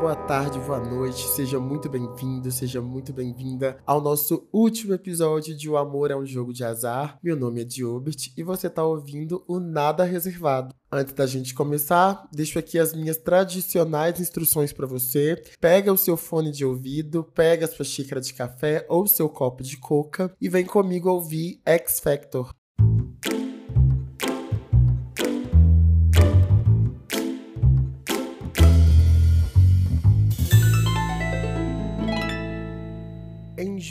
boa 0.00 0.16
tarde, 0.16 0.58
boa 0.60 0.80
noite, 0.80 1.26
seja 1.28 1.60
muito 1.60 1.88
bem-vindo, 1.88 2.50
seja 2.50 2.80
muito 2.80 3.12
bem-vinda 3.12 3.78
ao 3.86 4.00
nosso 4.00 4.46
último 4.52 4.92
episódio 4.92 5.56
de 5.56 5.68
O 5.68 5.76
Amor 5.76 6.10
é 6.10 6.16
um 6.16 6.26
Jogo 6.26 6.52
de 6.52 6.64
Azar. 6.64 7.18
Meu 7.22 7.36
nome 7.36 7.60
é 7.60 7.64
Diobert 7.64 8.32
e 8.36 8.42
você 8.42 8.66
está 8.66 8.84
ouvindo 8.84 9.44
o 9.46 9.60
Nada 9.60 10.04
Reservado. 10.04 10.74
Antes 10.90 11.14
da 11.14 11.26
gente 11.26 11.54
começar, 11.54 12.28
deixo 12.32 12.58
aqui 12.58 12.78
as 12.78 12.92
minhas 12.92 13.16
tradicionais 13.16 14.20
instruções 14.20 14.72
para 14.72 14.86
você. 14.86 15.42
Pega 15.60 15.92
o 15.92 15.98
seu 15.98 16.16
fone 16.16 16.50
de 16.50 16.64
ouvido, 16.64 17.24
pega 17.34 17.66
a 17.66 17.68
sua 17.68 17.84
xícara 17.84 18.20
de 18.20 18.34
café 18.34 18.84
ou 18.88 19.06
seu 19.06 19.28
copo 19.28 19.62
de 19.62 19.76
coca 19.76 20.34
e 20.40 20.48
vem 20.48 20.64
comigo 20.64 21.08
ouvir 21.08 21.60
X 21.64 22.00
Factor. 22.00 22.52